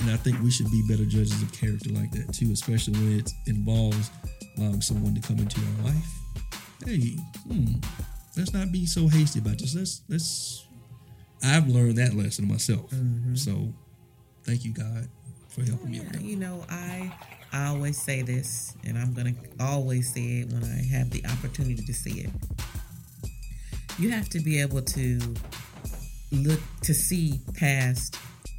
and 0.00 0.10
i 0.10 0.16
think 0.16 0.40
we 0.42 0.50
should 0.50 0.70
be 0.70 0.82
better 0.88 1.04
judges 1.04 1.40
of 1.42 1.52
character 1.52 1.90
like 1.90 2.10
that 2.10 2.32
too 2.34 2.50
especially 2.52 2.94
when 2.94 3.18
it 3.20 3.30
involves 3.46 4.10
allowing 4.58 4.80
someone 4.80 5.14
to 5.14 5.20
come 5.20 5.38
into 5.38 5.60
our 5.60 5.92
life 5.92 6.08
hey 6.86 7.16
hmm, 7.46 7.74
let's 8.36 8.52
not 8.52 8.72
be 8.72 8.86
so 8.86 9.06
hasty 9.08 9.38
about 9.38 9.58
this 9.58 9.74
let's 9.74 10.02
let's 10.08 10.66
i've 11.42 11.68
learned 11.68 11.96
that 11.96 12.14
lesson 12.14 12.46
myself 12.46 12.90
mm-hmm. 12.90 13.34
so 13.34 13.72
thank 14.44 14.64
you 14.64 14.72
god 14.72 15.08
for 15.50 15.62
helping 15.62 15.90
me 15.90 16.00
with 16.00 16.22
You 16.22 16.36
know, 16.36 16.64
I 16.68 17.12
I 17.52 17.66
always 17.66 18.00
say 18.00 18.22
this, 18.22 18.76
and 18.86 18.96
I'm 18.96 19.12
gonna 19.12 19.34
always 19.58 20.12
say 20.12 20.40
it 20.40 20.52
when 20.52 20.62
I 20.64 20.84
have 20.96 21.10
the 21.10 21.24
opportunity 21.26 21.82
to 21.84 21.92
see 21.92 22.20
it. 22.20 22.30
You 23.98 24.10
have 24.10 24.28
to 24.30 24.40
be 24.40 24.60
able 24.60 24.82
to 24.82 25.18
look 26.32 26.60
to 26.82 26.94
see 26.94 27.40
past 27.54 28.16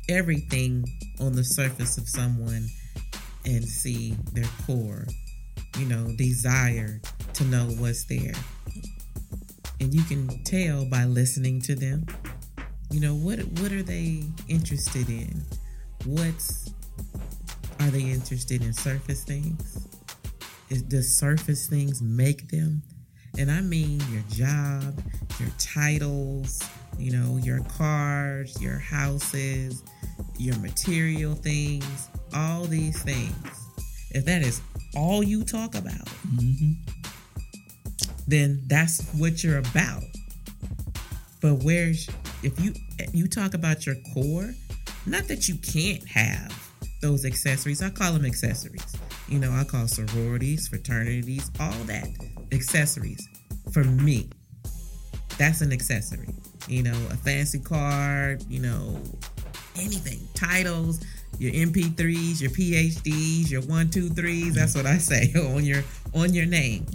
everything 0.10 0.86
on 1.20 1.34
the 1.34 1.44
surface 1.44 1.98
of 1.98 2.08
someone 2.08 2.68
and 3.46 3.64
see 3.64 4.16
their 4.34 4.50
core, 4.66 5.08
you 5.80 5.86
know, 5.86 6.14
desire 6.18 7.00
to 7.34 7.44
know 7.46 7.66
what's 7.80 8.04
there. 8.04 8.34
And 9.80 9.94
you 9.94 10.04
can 10.04 10.44
tell 10.44 10.86
by 10.86 11.06
listening 11.06 11.62
to 11.62 11.76
them. 11.76 12.06
You 12.92 13.00
know, 13.00 13.16
what 13.16 13.40
what 13.40 13.72
are 13.72 13.84
they 13.84 14.24
interested 14.50 15.08
in? 15.08 15.42
What's 16.06 16.74
are 17.80 17.88
they 17.88 18.02
interested 18.02 18.62
in 18.62 18.74
surface 18.74 19.24
things? 19.24 19.88
Is 20.70 20.82
does 20.84 21.14
surface 21.18 21.68
things 21.68 22.02
make 22.02 22.50
them? 22.50 22.84
And 23.38 23.50
I 23.50 23.62
mean 23.62 24.02
your 24.12 24.24
job, 24.30 25.02
your 25.40 25.50
titles, 25.58 26.62
you 27.00 27.12
know, 27.12 27.38
your 27.38 27.64
cars, 27.78 28.62
your 28.62 28.78
houses, 28.78 29.84
your 30.38 30.58
material 30.58 31.36
things, 31.36 32.10
all 32.36 32.66
these 32.66 33.02
things. 33.02 33.34
If 34.12 34.26
that 34.26 34.42
is 34.42 34.62
all 34.98 35.24
you 35.24 35.46
talk 35.46 35.76
about, 35.76 36.10
hmm 36.10 36.74
then 38.28 38.62
that's 38.68 39.14
what 39.16 39.44
you're 39.44 39.58
about. 39.58 40.04
But 41.42 41.64
where's 41.64 42.08
if 42.44 42.60
you 42.60 42.74
you 43.14 43.28
talk 43.28 43.54
about 43.54 43.86
your 43.86 43.96
core, 44.14 44.54
not 45.06 45.28
that 45.28 45.48
you 45.48 45.56
can't 45.56 46.08
have 46.08 46.52
those 47.02 47.26
accessories. 47.26 47.82
I 47.82 47.90
call 47.90 48.14
them 48.14 48.26
accessories. 48.26 48.96
You 49.28 49.40
know, 49.40 49.52
I 49.52 49.64
call 49.64 49.88
sororities, 49.88 50.68
fraternities, 50.68 51.50
all 51.60 51.72
that 51.86 52.08
accessories. 52.52 53.28
For 53.72 53.84
me, 53.84 54.30
that's 55.38 55.62
an 55.62 55.72
accessory. 55.72 56.34
You 56.68 56.84
know, 56.84 57.08
a 57.10 57.16
fancy 57.16 57.60
card, 57.60 58.44
you 58.48 58.60
know, 58.60 59.02
anything, 59.76 60.28
titles, 60.36 61.04
your 61.40 61.52
MP3s, 61.54 62.42
your 62.42 62.52
PhDs, 62.52 63.50
your 63.50 63.62
one, 63.64 63.90
two, 63.90 64.10
threes. 64.10 64.56
That's 64.56 64.76
what 64.76 64.86
I 64.86 64.98
say 64.98 65.34
on 65.36 65.66
your 65.66 65.84
on 66.14 66.34
your 66.34 66.46
name. 66.46 66.86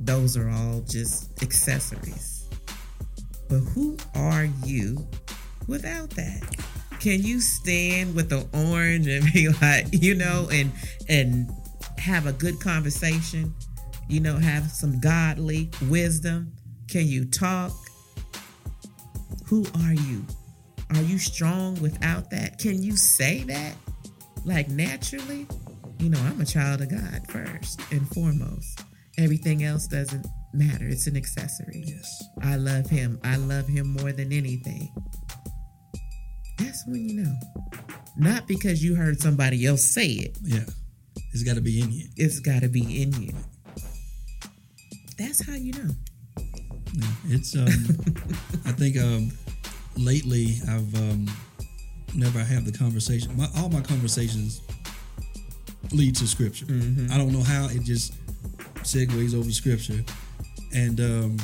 Those 0.00 0.36
are 0.36 0.50
all 0.50 0.80
just 0.80 1.42
accessories. 1.42 2.33
But 3.54 3.70
who 3.70 3.96
are 4.16 4.46
you 4.64 5.06
without 5.68 6.10
that? 6.10 6.42
Can 6.98 7.22
you 7.22 7.40
stand 7.40 8.16
with 8.16 8.28
the 8.28 8.48
orange 8.52 9.06
and 9.06 9.32
be 9.32 9.48
like, 9.62 9.86
you 9.92 10.16
know, 10.16 10.48
and 10.50 10.72
and 11.08 11.48
have 11.98 12.26
a 12.26 12.32
good 12.32 12.58
conversation? 12.58 13.54
You 14.08 14.18
know, 14.18 14.38
have 14.38 14.72
some 14.72 14.98
godly 14.98 15.70
wisdom? 15.88 16.52
Can 16.88 17.06
you 17.06 17.26
talk? 17.26 17.70
Who 19.46 19.64
are 19.84 19.94
you? 19.94 20.24
Are 20.92 21.02
you 21.02 21.18
strong 21.18 21.80
without 21.80 22.30
that? 22.30 22.58
Can 22.58 22.82
you 22.82 22.96
say 22.96 23.44
that? 23.44 23.76
Like 24.44 24.68
naturally? 24.68 25.46
You 26.00 26.08
know, 26.08 26.18
I'm 26.18 26.40
a 26.40 26.44
child 26.44 26.80
of 26.80 26.90
God 26.90 27.24
first 27.28 27.80
and 27.92 28.08
foremost. 28.08 28.82
Everything 29.16 29.62
else 29.62 29.86
doesn't 29.86 30.26
matter. 30.54 30.86
It's 30.88 31.06
an 31.06 31.16
accessory. 31.16 31.84
yes 31.86 32.24
I 32.42 32.56
love 32.56 32.88
him. 32.88 33.18
I 33.24 33.36
love 33.36 33.66
him 33.66 33.88
more 34.00 34.12
than 34.12 34.32
anything. 34.32 34.92
That's 36.58 36.84
when 36.86 37.08
you 37.08 37.22
know. 37.22 37.34
Not 38.16 38.46
because 38.46 38.82
you 38.84 38.94
heard 38.94 39.20
somebody 39.20 39.66
else 39.66 39.84
say 39.84 40.06
it. 40.08 40.36
yeah 40.42 40.64
it's 41.32 41.42
got 41.42 41.54
to 41.56 41.60
be 41.60 41.80
in 41.80 41.90
you 41.90 42.06
It's 42.16 42.38
got 42.40 42.62
to 42.62 42.68
be 42.68 43.02
in 43.02 43.12
you. 43.20 43.32
That's 45.18 45.44
how 45.46 45.54
you 45.54 45.72
know. 45.72 45.90
Yeah, 46.92 47.06
it's 47.36 47.56
um 47.56 47.66
I 48.66 48.72
think 48.72 48.96
um 48.98 49.32
lately 49.96 50.56
I've 50.68 50.94
um 50.94 51.26
whenever 52.12 52.38
I 52.38 52.44
have 52.44 52.64
the 52.64 52.76
conversation 52.76 53.36
my 53.36 53.48
all 53.56 53.68
my 53.68 53.80
conversations 53.80 54.60
lead 55.92 56.14
to 56.16 56.26
scripture. 56.26 56.66
I 57.12 57.18
don't 57.18 57.32
know 57.32 57.42
how 57.42 57.66
it 57.68 57.82
just 57.82 58.14
segues 58.82 59.34
over 59.34 59.50
scripture, 59.50 60.02
and 60.74 61.00
um, 61.00 61.36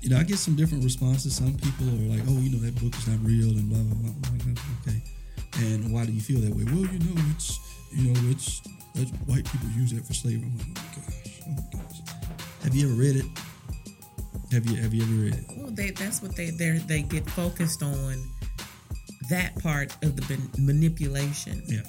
you 0.00 0.10
know 0.10 0.16
I 0.16 0.22
get 0.22 0.38
some 0.38 0.56
different 0.56 0.84
responses. 0.84 1.36
Some 1.36 1.54
people 1.54 1.88
are 1.88 2.16
like, 2.16 2.22
"Oh, 2.28 2.38
you 2.38 2.50
know 2.50 2.58
that 2.58 2.74
book 2.80 2.94
is 2.96 3.08
not 3.08 3.18
real," 3.22 3.50
and 3.50 3.68
blah 3.68 3.82
blah 3.82 4.12
blah. 4.12 4.30
Like, 4.32 4.58
okay, 4.86 5.02
and 5.74 5.92
why 5.92 6.06
do 6.06 6.12
you 6.12 6.20
feel 6.20 6.40
that 6.40 6.54
way? 6.54 6.64
Well, 6.64 6.86
you 6.86 6.98
know 7.00 7.20
it's 7.34 7.58
you 7.92 8.12
know 8.12 8.20
it's 8.30 8.62
that's 8.94 9.10
white 9.26 9.44
people 9.50 9.68
use 9.76 9.92
that 9.92 10.04
for 10.04 10.14
slavery. 10.14 10.46
I'm 10.46 10.58
like, 10.58 10.68
oh 10.78 10.82
my 10.86 11.02
gosh, 11.02 11.40
oh 11.46 11.50
my 11.50 11.82
gosh. 11.82 12.00
Have 12.62 12.74
you 12.74 12.88
ever 12.88 12.96
read 12.96 13.16
it? 13.16 13.26
Have 14.52 14.66
you 14.66 14.76
have 14.80 14.94
you 14.94 15.02
ever 15.02 15.12
read 15.12 15.34
it? 15.34 15.44
Well, 15.56 15.70
they 15.70 15.90
that's 15.90 16.22
what 16.22 16.36
they 16.36 16.50
they 16.50 16.78
they 16.78 17.02
get 17.02 17.28
focused 17.30 17.82
on 17.82 18.22
that 19.28 19.58
part 19.62 19.92
of 20.02 20.16
the 20.16 20.38
manipulation. 20.58 21.62
Yeah. 21.66 21.82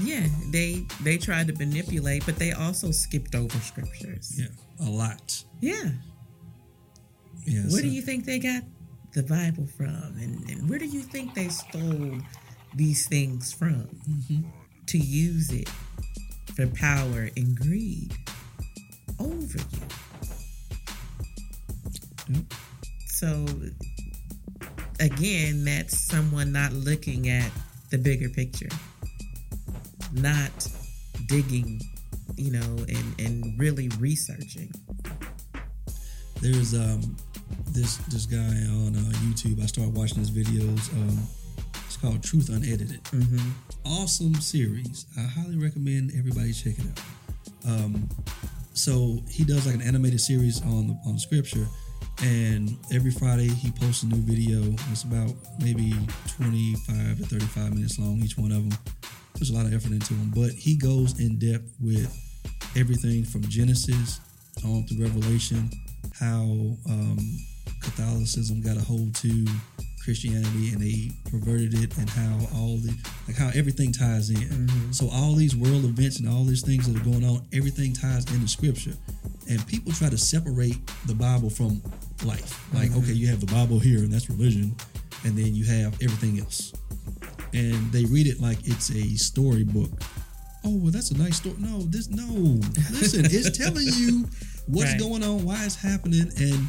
Yeah, 0.00 0.26
they 0.50 0.84
they 1.02 1.18
tried 1.18 1.48
to 1.48 1.54
manipulate, 1.54 2.24
but 2.24 2.36
they 2.36 2.52
also 2.52 2.90
skipped 2.90 3.34
over 3.34 3.58
scriptures. 3.58 4.38
Yeah, 4.38 4.86
a 4.86 4.90
lot. 4.90 5.42
Yeah. 5.60 5.90
Yeah. 7.44 7.62
Where 7.70 7.82
do 7.82 7.88
you 7.88 8.02
think 8.02 8.24
they 8.24 8.38
got 8.38 8.62
the 9.12 9.22
Bible 9.22 9.66
from, 9.66 10.16
and, 10.20 10.48
and 10.50 10.68
where 10.68 10.78
do 10.78 10.86
you 10.86 11.00
think 11.00 11.34
they 11.34 11.48
stole 11.48 12.18
these 12.74 13.08
things 13.08 13.52
from 13.52 13.88
mm-hmm. 14.08 14.42
to 14.86 14.98
use 14.98 15.50
it 15.50 15.68
for 16.54 16.66
power 16.68 17.30
and 17.36 17.58
greed 17.58 18.12
over 19.18 19.58
you? 19.58 19.86
Yep. 22.28 22.54
So 23.06 23.46
again, 25.00 25.64
that's 25.64 25.98
someone 25.98 26.52
not 26.52 26.72
looking 26.72 27.28
at 27.28 27.50
the 27.90 27.98
bigger 27.98 28.28
picture, 28.28 28.68
not 30.12 30.68
digging, 31.26 31.80
you 32.36 32.52
know, 32.52 32.76
and, 32.88 33.20
and 33.20 33.58
really 33.58 33.88
researching. 33.98 34.72
There's 36.40 36.74
um 36.74 37.16
this 37.72 37.96
this 38.08 38.26
guy 38.26 38.38
on 38.38 38.94
uh, 38.94 39.12
YouTube. 39.24 39.62
I 39.62 39.66
started 39.66 39.94
watching 39.94 40.18
his 40.18 40.30
videos. 40.30 40.92
Um, 40.92 41.26
it's 41.86 41.96
called 41.96 42.22
Truth 42.22 42.48
Unedited. 42.48 43.02
Mm-hmm. 43.04 43.50
Awesome 43.84 44.34
series. 44.36 45.06
I 45.16 45.22
highly 45.22 45.56
recommend 45.56 46.12
everybody 46.16 46.52
check 46.52 46.74
it 46.78 46.86
out. 46.86 47.70
Um, 47.72 48.08
so 48.74 49.18
he 49.28 49.44
does 49.44 49.66
like 49.66 49.74
an 49.74 49.82
animated 49.82 50.20
series 50.20 50.62
on 50.62 50.88
the 50.88 50.98
on 51.06 51.18
scripture, 51.18 51.66
and 52.22 52.76
every 52.92 53.10
Friday 53.10 53.48
he 53.48 53.70
posts 53.70 54.04
a 54.04 54.06
new 54.06 54.22
video. 54.22 54.62
It's 54.90 55.02
about 55.02 55.32
maybe 55.60 55.94
25 56.36 57.18
to 57.18 57.24
35 57.24 57.74
minutes 57.74 57.98
long 57.98 58.22
each 58.22 58.38
one 58.38 58.52
of 58.52 58.68
them. 58.68 58.78
Puts 59.38 59.50
a 59.50 59.54
lot 59.54 59.66
of 59.66 59.72
effort 59.72 59.92
into 59.92 60.14
them, 60.14 60.32
but 60.34 60.50
he 60.50 60.76
goes 60.76 61.20
in 61.20 61.38
depth 61.38 61.72
with 61.80 62.12
everything 62.76 63.24
from 63.24 63.42
Genesis 63.42 64.18
on 64.64 64.84
to 64.86 65.00
Revelation, 65.00 65.70
how 66.18 66.42
um, 66.90 67.18
Catholicism 67.80 68.60
got 68.60 68.76
a 68.76 68.80
hold 68.80 69.14
to 69.14 69.46
Christianity 70.02 70.70
and 70.72 70.80
they 70.80 71.12
perverted 71.30 71.74
it, 71.74 71.96
and 71.98 72.10
how 72.10 72.34
all 72.56 72.78
the 72.78 72.92
like 73.28 73.36
how 73.36 73.50
everything 73.54 73.92
ties 73.92 74.30
in. 74.30 74.68
So 74.92 75.08
all 75.12 75.34
these 75.34 75.54
world 75.54 75.84
events 75.84 76.18
and 76.18 76.28
all 76.28 76.42
these 76.42 76.62
things 76.62 76.92
that 76.92 77.00
are 77.00 77.04
going 77.04 77.24
on, 77.24 77.46
everything 77.52 77.92
ties 77.92 78.24
into 78.32 78.48
Scripture, 78.48 78.94
and 79.48 79.64
people 79.68 79.92
try 79.92 80.08
to 80.08 80.18
separate 80.18 80.78
the 81.06 81.14
Bible 81.14 81.50
from 81.50 81.80
life. 82.24 82.58
Like, 82.74 82.90
okay, 82.96 83.12
you 83.12 83.28
have 83.28 83.38
the 83.38 83.52
Bible 83.52 83.78
here, 83.78 83.98
and 83.98 84.10
that's 84.12 84.28
religion, 84.28 84.74
and 85.24 85.38
then 85.38 85.54
you 85.54 85.64
have 85.66 85.94
everything 86.02 86.40
else, 86.40 86.72
and 87.52 87.92
they 87.92 88.04
read 88.06 88.26
it 88.26 88.40
like 88.40 88.58
it's 88.64 88.90
a 88.90 89.16
storybook. 89.16 89.90
Oh 90.64 90.76
well, 90.76 90.90
that's 90.90 91.10
a 91.10 91.18
nice 91.18 91.36
story. 91.36 91.56
No, 91.58 91.80
this 91.82 92.08
no. 92.08 92.60
Listen, 92.90 93.24
it's 93.24 93.56
telling 93.62 93.86
you 93.86 94.26
what's 94.66 94.90
Right. 94.92 95.00
going 95.00 95.22
on, 95.22 95.44
why 95.44 95.64
it's 95.64 95.76
happening, 95.76 96.30
and 96.38 96.68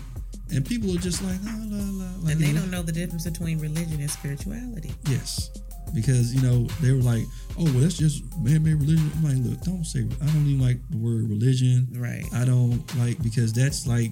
and 0.51 0.65
people 0.65 0.93
are 0.95 0.99
just 0.99 1.23
like, 1.23 1.37
la 1.43 1.53
la 1.57 1.83
la. 1.83 2.11
Like, 2.21 2.33
And 2.33 2.41
they 2.41 2.53
don't 2.53 2.71
know 2.71 2.81
the 2.81 2.91
difference 2.91 3.23
between 3.25 3.59
religion 3.59 3.99
and 3.99 4.09
spirituality. 4.09 4.91
Yes, 5.09 5.49
because 5.93 6.33
you 6.33 6.41
know 6.41 6.65
they 6.81 6.91
were 6.91 7.01
like, 7.01 7.23
oh 7.57 7.63
well, 7.65 7.79
that's 7.79 7.97
just 7.97 8.23
man-made 8.39 8.75
religion. 8.75 9.11
I'm 9.17 9.23
like, 9.23 9.37
look, 9.49 9.61
don't 9.61 9.85
say. 9.85 10.07
I 10.21 10.25
don't 10.25 10.47
even 10.47 10.61
like 10.61 10.77
the 10.89 10.97
word 10.97 11.29
religion. 11.29 11.87
Right. 11.93 12.25
I 12.33 12.45
don't 12.45 12.83
like 12.97 13.21
because 13.21 13.53
that's 13.53 13.85
like 13.87 14.11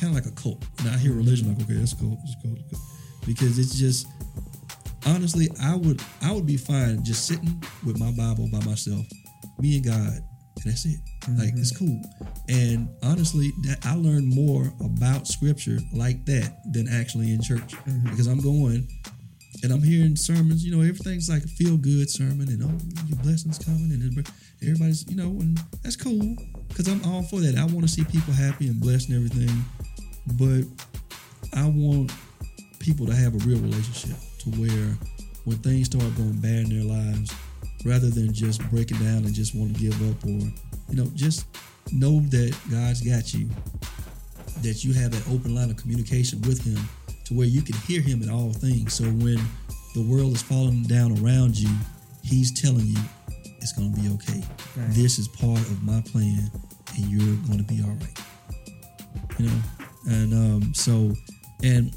kind 0.00 0.14
of 0.16 0.24
like 0.24 0.26
a 0.26 0.34
cult. 0.40 0.64
Now 0.84 0.94
I 0.94 0.98
hear 0.98 1.10
mm-hmm. 1.10 1.18
religion 1.20 1.48
like, 1.48 1.62
okay, 1.62 1.74
that's 1.74 1.94
cool, 1.94 2.16
that's 2.22 2.36
cool, 2.42 2.54
that's 2.54 2.80
cool. 2.80 3.26
because 3.26 3.58
it's 3.58 3.78
just 3.78 4.06
honestly, 5.06 5.48
I 5.62 5.76
would 5.76 6.02
I 6.22 6.32
would 6.32 6.46
be 6.46 6.56
fine 6.56 7.04
just 7.04 7.26
sitting 7.26 7.62
with 7.84 7.98
my 7.98 8.10
Bible 8.12 8.48
by 8.50 8.64
myself, 8.64 9.06
me 9.58 9.76
and 9.76 9.84
God, 9.84 10.18
and 10.62 10.64
that's 10.64 10.84
it. 10.84 11.00
Like 11.36 11.54
it's 11.56 11.72
mm-hmm. 11.72 11.86
cool. 11.86 12.02
And 12.48 12.88
honestly, 13.02 13.52
that 13.64 13.84
I 13.84 13.94
learned 13.94 14.34
more 14.34 14.72
about 14.84 15.26
Scripture 15.26 15.78
like 15.92 16.24
that 16.26 16.58
than 16.72 16.88
actually 16.88 17.32
in 17.32 17.42
church 17.42 17.74
mm-hmm. 17.74 18.08
because 18.10 18.26
I'm 18.26 18.40
going 18.40 18.88
and 19.62 19.72
I'm 19.72 19.82
hearing 19.82 20.16
sermons. 20.16 20.64
You 20.64 20.76
know, 20.76 20.82
everything's 20.82 21.28
like 21.28 21.44
a 21.44 21.48
feel 21.48 21.76
good 21.76 22.08
sermon, 22.08 22.48
and 22.48 22.62
oh, 22.62 23.06
your 23.06 23.18
blessings 23.18 23.58
coming, 23.58 23.92
and 23.92 24.26
everybody's 24.62 25.08
you 25.08 25.16
know, 25.16 25.30
and 25.40 25.58
that's 25.82 25.96
cool 25.96 26.36
because 26.68 26.88
I'm 26.88 27.04
all 27.04 27.22
for 27.22 27.40
that. 27.40 27.56
I 27.56 27.64
want 27.64 27.82
to 27.82 27.88
see 27.88 28.04
people 28.04 28.32
happy 28.32 28.68
and 28.68 28.80
blessed 28.80 29.10
and 29.10 29.16
everything, 29.16 29.64
but 30.38 30.64
I 31.58 31.66
want 31.68 32.12
people 32.78 33.06
to 33.06 33.14
have 33.14 33.34
a 33.34 33.38
real 33.46 33.58
relationship 33.58 34.16
to 34.40 34.50
where 34.50 34.96
when 35.44 35.56
things 35.58 35.86
start 35.86 36.04
going 36.16 36.38
bad 36.40 36.70
in 36.70 36.76
their 36.76 36.84
lives, 36.84 37.34
rather 37.84 38.08
than 38.10 38.32
just 38.32 38.62
breaking 38.70 38.98
down 38.98 39.24
and 39.24 39.34
just 39.34 39.54
want 39.54 39.74
to 39.74 39.80
give 39.80 39.94
up 40.10 40.24
or 40.24 40.40
you 40.90 40.96
know 40.96 41.10
just 41.14 41.46
know 41.92 42.20
that 42.20 42.56
God's 42.70 43.00
got 43.00 43.32
you, 43.32 43.48
that 44.62 44.84
you 44.84 44.92
have 44.94 45.10
that 45.12 45.26
open 45.32 45.54
line 45.54 45.70
of 45.70 45.76
communication 45.76 46.40
with 46.42 46.62
Him 46.64 46.78
to 47.24 47.34
where 47.34 47.46
you 47.46 47.62
can 47.62 47.76
hear 47.76 48.00
Him 48.00 48.22
in 48.22 48.30
all 48.30 48.52
things. 48.52 48.94
So 48.94 49.04
when 49.04 49.40
the 49.94 50.02
world 50.02 50.34
is 50.34 50.42
falling 50.42 50.84
down 50.84 51.22
around 51.22 51.58
you, 51.58 51.70
He's 52.22 52.60
telling 52.60 52.86
you 52.86 52.98
it's 53.60 53.72
going 53.72 53.94
to 53.94 54.00
be 54.00 54.08
okay. 54.14 54.42
Right. 54.76 54.90
This 54.90 55.18
is 55.18 55.28
part 55.28 55.60
of 55.60 55.82
my 55.82 56.00
plan, 56.02 56.50
and 56.96 57.06
you're 57.06 57.36
going 57.46 57.58
to 57.58 57.64
be 57.64 57.82
all 57.82 57.90
right. 57.90 58.18
You 59.38 59.46
know, 59.46 59.60
and 60.06 60.34
um, 60.34 60.74
so 60.74 61.12
and 61.62 61.94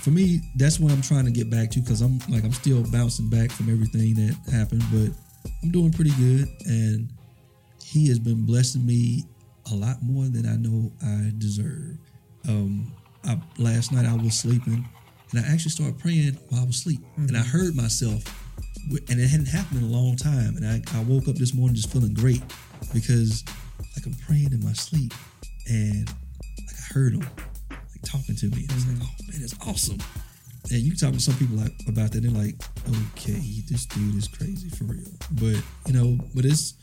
for 0.00 0.10
me, 0.10 0.40
that's 0.56 0.78
what 0.78 0.92
I'm 0.92 1.02
trying 1.02 1.24
to 1.24 1.30
get 1.30 1.50
back 1.50 1.70
to 1.72 1.80
because 1.80 2.00
I'm 2.00 2.18
like 2.28 2.44
I'm 2.44 2.52
still 2.52 2.82
bouncing 2.90 3.28
back 3.28 3.50
from 3.50 3.70
everything 3.70 4.14
that 4.14 4.36
happened, 4.52 4.82
but 4.92 5.10
I'm 5.62 5.70
doing 5.70 5.92
pretty 5.92 6.12
good, 6.12 6.48
and 6.66 7.08
He 7.82 8.08
has 8.08 8.18
been 8.18 8.44
blessing 8.46 8.86
me 8.86 9.24
a 9.70 9.74
lot 9.74 10.02
more 10.02 10.24
than 10.24 10.46
I 10.46 10.56
know 10.56 10.90
I 11.02 11.32
deserve. 11.38 11.98
Um, 12.48 12.92
I, 13.24 13.38
last 13.58 13.92
night 13.92 14.06
I 14.06 14.14
was 14.14 14.38
sleeping, 14.38 14.88
and 15.32 15.44
I 15.44 15.48
actually 15.48 15.72
started 15.72 15.98
praying 15.98 16.38
while 16.48 16.62
I 16.62 16.64
was 16.64 16.76
asleep, 16.76 17.00
and 17.16 17.36
I 17.36 17.40
heard 17.40 17.74
myself, 17.74 18.22
and 18.90 19.20
it 19.20 19.28
hadn't 19.28 19.46
happened 19.46 19.82
in 19.82 19.88
a 19.88 19.92
long 19.92 20.16
time, 20.16 20.56
and 20.56 20.66
I, 20.66 20.82
I 20.96 21.02
woke 21.04 21.28
up 21.28 21.36
this 21.36 21.54
morning 21.54 21.74
just 21.74 21.92
feeling 21.92 22.14
great 22.14 22.42
because 22.94 23.44
like 23.96 24.06
I'm 24.06 24.14
praying 24.26 24.52
in 24.52 24.64
my 24.64 24.72
sleep, 24.72 25.12
and 25.68 26.06
like 26.06 26.76
I 26.76 26.94
heard 26.94 27.14
him 27.14 27.26
like 27.98 28.10
talking 28.10 28.36
to 28.36 28.46
me, 28.46 28.62
and 28.62 28.72
I 28.72 28.74
was 28.74 28.86
like, 28.86 28.96
mm-hmm. 28.96 29.04
oh 29.04 29.32
man, 29.32 29.40
that's 29.40 29.56
awesome. 29.66 29.98
And 30.70 30.80
you 30.80 30.94
talk 30.94 31.12
to 31.12 31.20
some 31.20 31.34
people 31.36 31.56
like 31.56 31.72
about 31.88 32.12
that, 32.12 32.20
they're 32.20 32.30
like, 32.30 32.56
okay, 32.88 33.62
this 33.68 33.86
dude 33.86 34.14
is 34.16 34.28
crazy 34.28 34.68
for 34.68 34.84
real. 34.84 35.08
But 35.32 35.62
you 35.86 35.92
know, 35.94 36.18
but 36.34 36.44
it's 36.44 36.74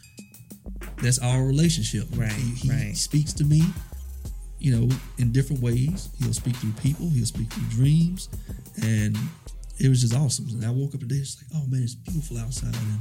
that's 1.01 1.19
our 1.19 1.43
relationship. 1.43 2.07
Right, 2.15 2.31
He, 2.31 2.55
he 2.55 2.69
right. 2.69 2.95
speaks 2.95 3.33
to 3.33 3.43
me, 3.43 3.63
you 4.59 4.75
know, 4.75 4.89
in 5.17 5.31
different 5.31 5.61
ways. 5.61 6.09
He'll 6.19 6.33
speak 6.33 6.55
through 6.55 6.73
people. 6.73 7.09
He'll 7.09 7.25
speak 7.25 7.51
through 7.51 7.69
dreams, 7.69 8.29
and 8.81 9.17
it 9.79 9.89
was 9.89 10.01
just 10.01 10.15
awesome. 10.15 10.47
And 10.49 10.65
I 10.65 10.71
woke 10.71 10.95
up 10.95 11.01
today, 11.01 11.15
it's 11.15 11.37
like, 11.41 11.61
oh 11.61 11.67
man, 11.67 11.83
it's 11.83 11.95
beautiful 11.95 12.37
outside, 12.37 12.75
and 12.75 12.99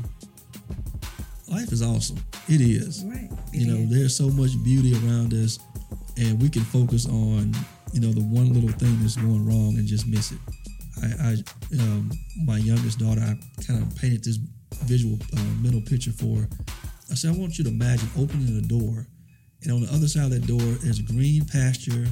life 1.48 1.72
is 1.72 1.82
awesome. 1.82 2.18
It 2.48 2.60
is. 2.60 3.04
Right. 3.04 3.30
You 3.52 3.68
know, 3.68 3.80
is. 3.80 3.90
there's 3.90 4.16
so 4.16 4.28
much 4.28 4.62
beauty 4.62 4.92
around 4.94 5.32
us, 5.32 5.58
and 6.18 6.42
we 6.42 6.48
can 6.50 6.62
focus 6.62 7.06
on, 7.06 7.54
you 7.94 8.00
know, 8.00 8.12
the 8.12 8.20
one 8.20 8.52
little 8.52 8.70
thing 8.70 8.98
that's 9.00 9.14
going 9.14 9.46
wrong 9.46 9.76
and 9.78 9.86
just 9.86 10.08
miss 10.08 10.32
it. 10.32 10.38
I, 11.00 11.06
I 11.30 11.80
um, 11.80 12.10
my 12.44 12.58
youngest 12.58 12.98
daughter, 12.98 13.20
I 13.20 13.38
kind 13.62 13.80
of 13.80 13.96
painted 13.96 14.24
this 14.24 14.38
visual 14.82 15.16
uh, 15.32 15.40
mental 15.62 15.80
picture 15.80 16.10
for. 16.10 16.40
her. 16.40 16.48
I 17.10 17.14
said, 17.14 17.34
I 17.34 17.38
want 17.38 17.56
you 17.56 17.62
to 17.64 17.70
imagine 17.70 18.08
opening 18.18 18.58
a 18.58 18.62
door, 18.62 19.06
and 19.62 19.72
on 19.72 19.80
the 19.82 19.92
other 19.94 20.08
side 20.08 20.24
of 20.24 20.30
that 20.30 20.46
door, 20.46 20.58
there's 20.82 21.00
green 21.02 21.44
pasture, 21.44 22.06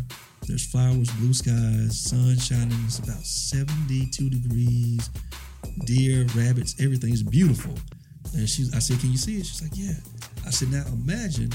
there's 0.47 0.65
flowers, 0.65 1.11
blue 1.19 1.35
skies, 1.35 1.99
sun 1.99 2.39
shining. 2.39 2.79
It's 2.87 3.01
about 3.01 3.27
72 3.27 4.31
degrees, 4.31 5.11
deer, 5.85 6.27
rabbits, 6.37 6.77
everything 6.81 7.13
is 7.13 7.25
beautiful. 7.25 7.75
And 8.35 8.49
she's, 8.49 8.73
I 8.73 8.79
said, 8.79 9.01
can 9.01 9.11
you 9.11 9.19
see 9.19 9.39
it? 9.39 9.47
She's 9.47 9.63
like, 9.63 9.73
yeah. 9.75 9.99
I 10.47 10.51
said, 10.51 10.71
now 10.71 10.85
imagine 10.93 11.51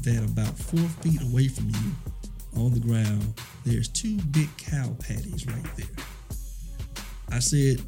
that 0.00 0.24
about 0.24 0.56
four 0.56 0.88
feet 1.02 1.20
away 1.22 1.48
from 1.48 1.68
you 1.68 2.13
on 2.56 2.72
the 2.72 2.80
ground, 2.80 3.34
there's 3.64 3.88
two 3.88 4.16
big 4.30 4.48
cow 4.56 4.94
patties 5.00 5.46
right 5.46 5.76
there. 5.76 5.86
I 7.30 7.38
said, 7.40 7.82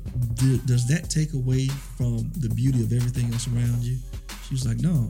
does 0.66 0.88
that 0.88 1.08
take 1.08 1.34
away 1.34 1.68
from 1.96 2.30
the 2.38 2.48
beauty 2.48 2.82
of 2.82 2.92
everything 2.92 3.32
else 3.32 3.46
around 3.48 3.82
you? 3.82 3.96
She 4.48 4.54
was 4.54 4.66
like, 4.66 4.78
no. 4.78 5.08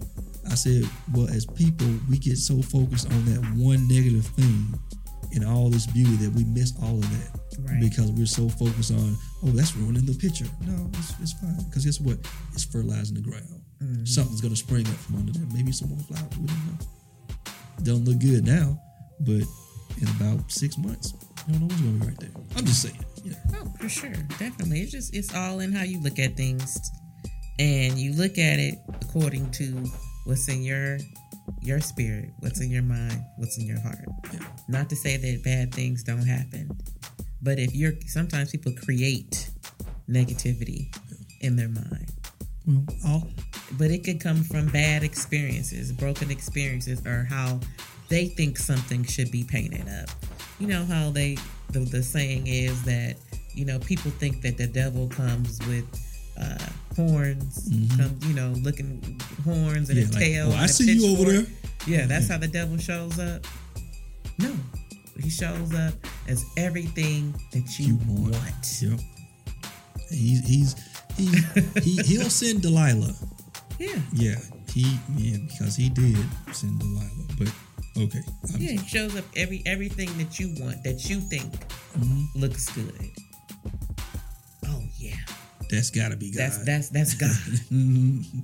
I 0.50 0.54
said, 0.54 0.84
well, 1.12 1.28
as 1.28 1.46
people, 1.46 1.88
we 2.11 2.18
get 2.18 2.36
so 2.36 2.61
focused 2.61 3.11
on 3.11 3.24
that 3.26 3.40
one 3.57 3.86
negative 3.88 4.26
thing 4.26 4.78
and 5.34 5.44
all 5.44 5.68
this 5.70 5.86
beauty 5.86 6.16
that 6.16 6.32
we 6.32 6.44
miss 6.44 6.72
all 6.82 6.96
of 6.96 7.11
that 7.11 7.40
Right. 7.61 7.80
because 7.80 8.12
we're 8.12 8.26
so 8.26 8.48
focused 8.50 8.92
on, 8.92 9.16
oh, 9.44 9.48
that's 9.50 9.74
ruining 9.76 10.04
the 10.04 10.14
picture. 10.14 10.44
No, 10.66 10.90
it's, 10.92 11.14
it's 11.20 11.32
fine 11.32 11.57
because 11.68 11.84
guess 11.86 12.00
what? 12.00 12.18
It's 12.52 12.64
fertilizing 12.64 13.14
the 13.14 13.22
ground. 13.22 13.62
Mm-hmm. 13.82 14.04
Something's 14.04 14.40
going 14.42 14.52
to 14.52 14.59
spring 14.61 14.86
up 14.86 14.94
from 14.94 15.16
under 15.16 15.32
there. 15.32 15.46
Maybe 15.54 15.72
some 15.72 15.88
more 15.88 15.98
flowers. 16.00 16.36
We 16.38 16.46
don't 16.46 16.66
know. 16.66 16.78
Don't 17.82 18.04
look 18.04 18.18
good 18.20 18.44
now, 18.44 18.78
but 19.20 19.44
in 20.00 20.08
about 20.20 20.50
six 20.50 20.76
months, 20.78 21.14
you 21.46 21.54
don't 21.54 21.60
know 21.62 21.66
what's 21.68 21.80
going 21.80 21.94
to 21.94 22.00
be 22.00 22.06
right 22.06 22.20
there. 22.20 22.30
I'm 22.56 22.64
just 22.64 22.82
saying. 22.82 23.04
Yeah. 23.24 23.34
Oh, 23.54 23.72
for 23.80 23.88
sure, 23.88 24.12
definitely. 24.38 24.80
It's 24.80 24.92
just 24.92 25.14
it's 25.14 25.34
all 25.34 25.60
in 25.60 25.72
how 25.72 25.82
you 25.82 26.00
look 26.00 26.18
at 26.18 26.36
things, 26.36 26.78
and 27.58 27.98
you 27.98 28.12
look 28.14 28.38
at 28.38 28.58
it 28.58 28.78
according 29.02 29.50
to 29.52 29.84
what's 30.24 30.48
in 30.48 30.62
your 30.62 30.98
your 31.60 31.80
spirit, 31.80 32.30
what's 32.40 32.60
in 32.60 32.70
your 32.70 32.82
mind, 32.82 33.24
what's 33.36 33.58
in 33.58 33.66
your 33.66 33.80
heart. 33.80 34.06
Yeah. 34.32 34.40
Not 34.68 34.88
to 34.90 34.96
say 34.96 35.16
that 35.16 35.44
bad 35.44 35.74
things 35.74 36.02
don't 36.02 36.26
happen, 36.26 36.70
but 37.42 37.58
if 37.58 37.74
you're 37.74 37.94
sometimes 38.06 38.50
people 38.50 38.72
create 38.72 39.50
negativity 40.08 40.94
in 41.40 41.56
their 41.56 41.68
mind, 41.68 42.12
Well, 42.66 42.84
all 43.06 43.28
but 43.72 43.90
it 43.90 44.04
could 44.04 44.20
come 44.20 44.42
from 44.44 44.68
bad 44.68 45.02
experiences, 45.02 45.92
broken 45.92 46.30
experiences, 46.30 47.04
or 47.06 47.24
how 47.24 47.60
they 48.09 48.26
think 48.26 48.59
something 48.59 49.04
should 49.04 49.30
be 49.30 49.44
painted 49.44 49.88
up. 49.88 50.09
You 50.59 50.66
know 50.68 50.84
how 50.84 51.11
they 51.11 51.36
the, 51.70 51.80
the 51.80 52.02
saying 52.02 52.46
is 52.46 52.82
that 52.84 53.16
you 53.54 53.64
know 53.64 53.78
people 53.80 54.11
think 54.12 54.42
that 54.42 54.57
the 54.57 54.66
devil 54.66 55.09
comes 55.09 55.59
with 55.66 55.84
uh, 56.38 56.59
horns, 56.94 57.68
come, 57.96 58.18
you 58.22 58.34
know, 58.34 58.50
looking 58.62 59.18
horns 59.44 59.88
and 59.90 59.98
Yeah, 59.98 60.04
a 60.04 60.09
like, 60.11 60.18
tail. 60.18 60.46
"Oh, 60.48 60.52
and 60.52 60.61
I 60.61 60.66
see 60.66 60.92
you 60.92 61.12
over 61.12 61.24
pitchfork." 61.24 61.46
there. 61.86 61.98
Yeah, 62.00 62.07
that's 62.07 62.28
how 62.28 62.38
the 62.38 62.48
devil 62.48 62.76
shows 62.78 63.18
up. 63.18 63.46
No, 64.38 64.54
he 65.22 65.30
shows 65.30 65.74
up 65.74 65.94
as 66.28 66.44
everything 66.59 67.34
that 67.52 67.78
you, 67.78 67.86
You 67.86 67.98
want. 68.07 68.32
want. 68.34 68.78
Yep. 68.82 69.00
He's 70.11 70.46
he's 70.46 70.76
he 71.16 71.28
he 71.80 72.02
he'll 72.02 72.30
send 72.30 72.62
Delilah. 72.62 73.14
Yeah. 73.78 74.00
Yeah, 74.14 74.36
he 74.72 74.98
yeah 75.18 75.36
because 75.48 75.76
he 75.76 75.90
did 75.90 76.16
send 76.52 76.78
Delilah. 76.78 77.11
But 77.38 77.48
okay, 77.99 78.22
Yeah, 78.59 78.72
he 78.72 78.78
shows 78.86 79.16
up 79.16 79.24
every 79.34 79.62
everything 79.66 80.16
that 80.18 80.38
you 80.38 80.55
want 80.62 80.82
that 80.84 81.09
you 81.09 81.20
think 81.20 81.53
Mhm. 81.99 82.26
looks 82.34 82.68
good. 82.70 82.92
Oh 84.66 84.82
yeah, 84.99 85.16
that's 85.70 85.90
got 85.90 86.11
to 86.11 86.16
be 86.16 86.30
God. 86.30 86.38
that's 86.38 86.59
that's 86.64 86.88
that's 86.90 87.14
God. 87.14 87.30
Mhm. 87.72 88.42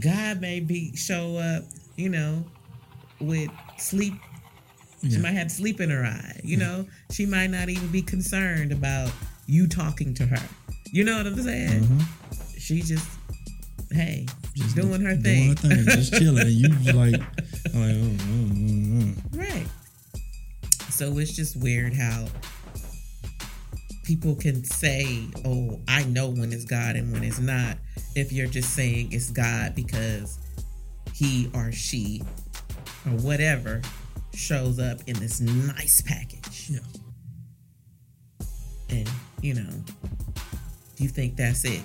God 0.00 0.40
may 0.40 0.60
be 0.60 0.94
show 0.96 1.36
up, 1.38 1.64
you 1.96 2.08
know, 2.10 2.44
with 3.20 3.50
sleep. 3.78 4.14
She 5.02 5.08
Yeah. 5.10 5.18
might 5.20 5.32
have 5.32 5.50
sleep 5.50 5.80
in 5.80 5.90
her 5.90 6.04
eye. 6.04 6.40
You 6.44 6.56
know, 6.58 6.86
she 7.10 7.24
might 7.24 7.48
not 7.50 7.68
even 7.68 7.88
be 7.88 8.02
concerned 8.02 8.72
about 8.72 9.12
you 9.46 9.66
talking 9.66 10.12
to 10.14 10.26
her. 10.26 10.42
You 10.92 11.04
know 11.04 11.16
what 11.16 11.26
I'm 11.26 11.42
saying? 11.42 11.84
Mhm. 11.84 12.04
She 12.58 12.82
just, 12.82 13.06
hey, 13.92 14.26
Just 14.54 14.74
doing 14.74 15.00
her 15.02 15.16
thing. 15.16 15.54
doing 15.54 15.76
her 15.76 15.84
thing, 15.84 15.96
just 15.96 16.12
chilling. 16.14 16.46
And 16.46 16.50
you 16.52 16.68
like, 16.92 17.22
I'm 17.74 17.80
like, 17.80 17.96
oh, 17.96 19.14
oh, 19.34 19.36
oh. 19.36 19.38
Right. 19.38 19.66
So 20.90 21.18
it's 21.18 21.34
just 21.34 21.56
weird 21.56 21.94
how 21.94 22.26
people 24.04 24.34
can 24.34 24.64
say, 24.64 25.26
oh, 25.44 25.78
I 25.86 26.04
know 26.04 26.30
when 26.30 26.52
it's 26.52 26.64
God 26.64 26.96
and 26.96 27.12
when 27.12 27.22
it's 27.22 27.38
not, 27.38 27.76
if 28.14 28.32
you're 28.32 28.46
just 28.46 28.74
saying 28.74 29.10
it's 29.12 29.30
God 29.30 29.74
because 29.74 30.38
he 31.12 31.50
or 31.54 31.70
she 31.72 32.22
or 33.06 33.12
whatever 33.12 33.82
shows 34.34 34.78
up 34.78 34.98
in 35.06 35.18
this 35.18 35.40
nice 35.40 36.00
package. 36.00 36.70
yeah. 36.70 36.78
And, 38.90 39.10
you 39.42 39.54
know, 39.54 39.70
you 40.96 41.08
think 41.08 41.36
that's 41.36 41.64
it. 41.64 41.82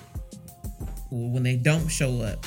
Well, 1.10 1.30
when 1.30 1.42
they 1.42 1.56
don't 1.56 1.88
show 1.88 2.22
up 2.22 2.46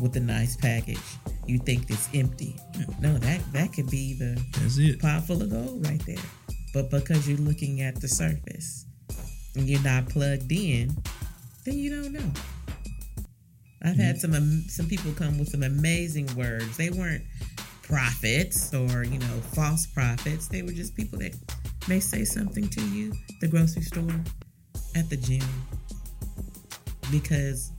with 0.00 0.16
a 0.16 0.20
nice 0.20 0.56
package, 0.56 0.98
you 1.46 1.58
think 1.58 1.90
it's 1.90 2.08
empty. 2.14 2.56
No, 3.00 3.18
that 3.18 3.40
that 3.52 3.72
could 3.72 3.90
be 3.90 4.14
the 4.14 4.40
That's 4.58 4.78
it. 4.78 5.00
pot 5.00 5.24
full 5.24 5.42
of 5.42 5.50
gold 5.50 5.86
right 5.86 6.04
there. 6.06 6.16
But 6.72 6.90
because 6.90 7.28
you're 7.28 7.38
looking 7.38 7.82
at 7.82 8.00
the 8.00 8.08
surface 8.08 8.86
and 9.54 9.68
you're 9.68 9.82
not 9.82 10.08
plugged 10.08 10.50
in, 10.50 10.96
then 11.64 11.78
you 11.78 11.90
don't 11.90 12.12
know. 12.12 12.32
I've 13.82 13.96
had 13.96 14.16
mm-hmm. 14.16 14.32
some 14.32 14.64
some 14.68 14.86
people 14.86 15.12
come 15.12 15.38
with 15.38 15.48
some 15.48 15.62
amazing 15.62 16.28
words. 16.36 16.76
They 16.76 16.90
weren't 16.90 17.24
prophets 17.82 18.72
or 18.72 19.04
you 19.04 19.18
know 19.18 19.40
false 19.54 19.86
prophets. 19.86 20.48
They 20.48 20.62
were 20.62 20.72
just 20.72 20.96
people 20.96 21.18
that 21.18 21.34
may 21.88 22.00
say 22.00 22.24
something 22.24 22.68
to 22.68 22.80
you 22.86 23.12
the 23.40 23.48
grocery 23.48 23.82
store, 23.82 24.20
at 24.94 25.10
the 25.10 25.16
gym, 25.16 25.42
because 27.10 27.71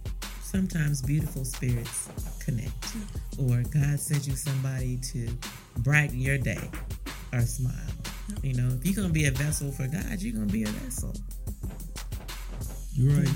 sometimes 0.54 1.02
beautiful 1.02 1.44
spirits 1.44 2.08
connect, 2.46 2.94
or 3.40 3.64
God 3.74 4.00
sends 4.00 4.28
you 4.28 4.36
somebody 4.36 4.98
to 4.98 5.28
brighten 5.80 6.20
your 6.20 6.38
day 6.38 6.70
or 7.34 7.42
smile. 7.42 7.74
You 8.44 8.54
know, 8.54 8.68
if 8.68 8.86
you're 8.86 8.96
gonna 8.96 9.14
be 9.14 9.26
a 9.26 9.32
vessel 9.32 9.72
for 9.72 9.88
God, 9.88 10.22
you're 10.22 10.34
gonna 10.34 10.46
be 10.46 10.64
a 10.64 10.68
vessel. 10.68 11.12
You're 12.94 13.18
right. 13.18 13.36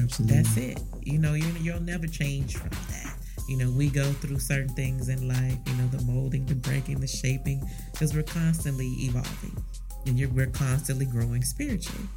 Absolutely. 0.00 0.36
That's 0.36 0.56
it. 0.56 0.80
You 1.02 1.18
know, 1.18 1.34
you 1.34 1.44
you'll 1.60 1.80
never 1.80 2.06
change 2.06 2.56
from 2.56 2.70
that. 2.70 3.14
You 3.46 3.58
know, 3.58 3.70
we 3.70 3.90
go 3.90 4.04
through 4.04 4.38
certain 4.38 4.74
things 4.74 5.10
in 5.10 5.28
life. 5.28 5.58
You 5.66 5.74
know, 5.74 5.88
the 5.88 6.02
molding, 6.04 6.46
the 6.46 6.54
breaking, 6.54 7.00
the 7.00 7.06
shaping, 7.06 7.62
because 7.92 8.14
we're 8.14 8.22
constantly 8.22 8.88
evolving, 9.00 9.62
and 10.06 10.18
you're, 10.18 10.30
we're 10.30 10.46
constantly 10.46 11.04
growing 11.04 11.42
spiritually. 11.42 12.08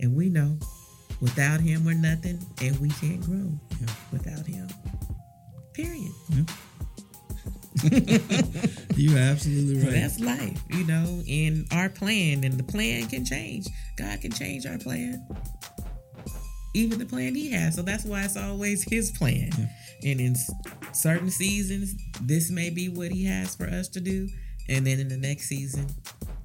And 0.00 0.16
we 0.16 0.30
know, 0.30 0.58
without 1.20 1.60
Him, 1.60 1.84
we're 1.84 1.94
nothing, 1.94 2.38
and 2.62 2.78
we 2.80 2.88
can't 2.90 3.20
grow 3.22 3.50
Yeah. 3.80 3.86
without 4.12 4.46
Him. 4.46 4.68
Period. 5.74 6.12
You're 8.96 9.18
absolutely 9.18 9.80
So 9.80 9.86
right. 9.86 9.92
that's 9.94 10.18
life, 10.18 10.60
you 10.70 10.84
know, 10.84 11.22
in 11.26 11.66
our 11.72 11.88
plan, 11.88 12.42
and 12.44 12.54
the 12.54 12.64
plan 12.64 13.06
can 13.08 13.24
change. 13.24 13.66
God 13.96 14.20
can 14.20 14.32
change 14.32 14.66
our 14.66 14.78
plan, 14.78 15.24
even 16.74 16.98
the 16.98 17.06
plan 17.06 17.34
He 17.36 17.50
has. 17.52 17.76
So 17.76 17.82
that's 17.82 18.04
why 18.04 18.24
it's 18.24 18.36
always 18.36 18.82
His 18.82 19.12
plan. 19.12 19.50
And 20.04 20.20
in 20.20 20.34
certain 20.92 21.30
seasons, 21.30 21.94
this 22.22 22.50
may 22.50 22.70
be 22.70 22.88
what 22.88 23.12
He 23.12 23.24
has 23.26 23.54
for 23.54 23.66
us 23.68 23.88
to 23.90 24.00
do, 24.00 24.28
and 24.68 24.84
then 24.86 24.98
in 24.98 25.08
the 25.08 25.16
next 25.16 25.48
season, 25.48 25.86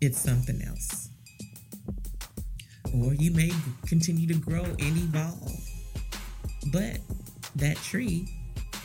it's 0.02 0.20
something 0.20 0.62
else. 0.62 1.10
Or 2.94 3.14
you 3.16 3.32
may 3.32 3.52
continue 3.88 4.28
to 4.28 4.36
grow 4.36 4.64
and 4.64 4.78
evolve, 4.80 5.52
but 6.72 7.00
that 7.56 7.78
tree 7.78 8.28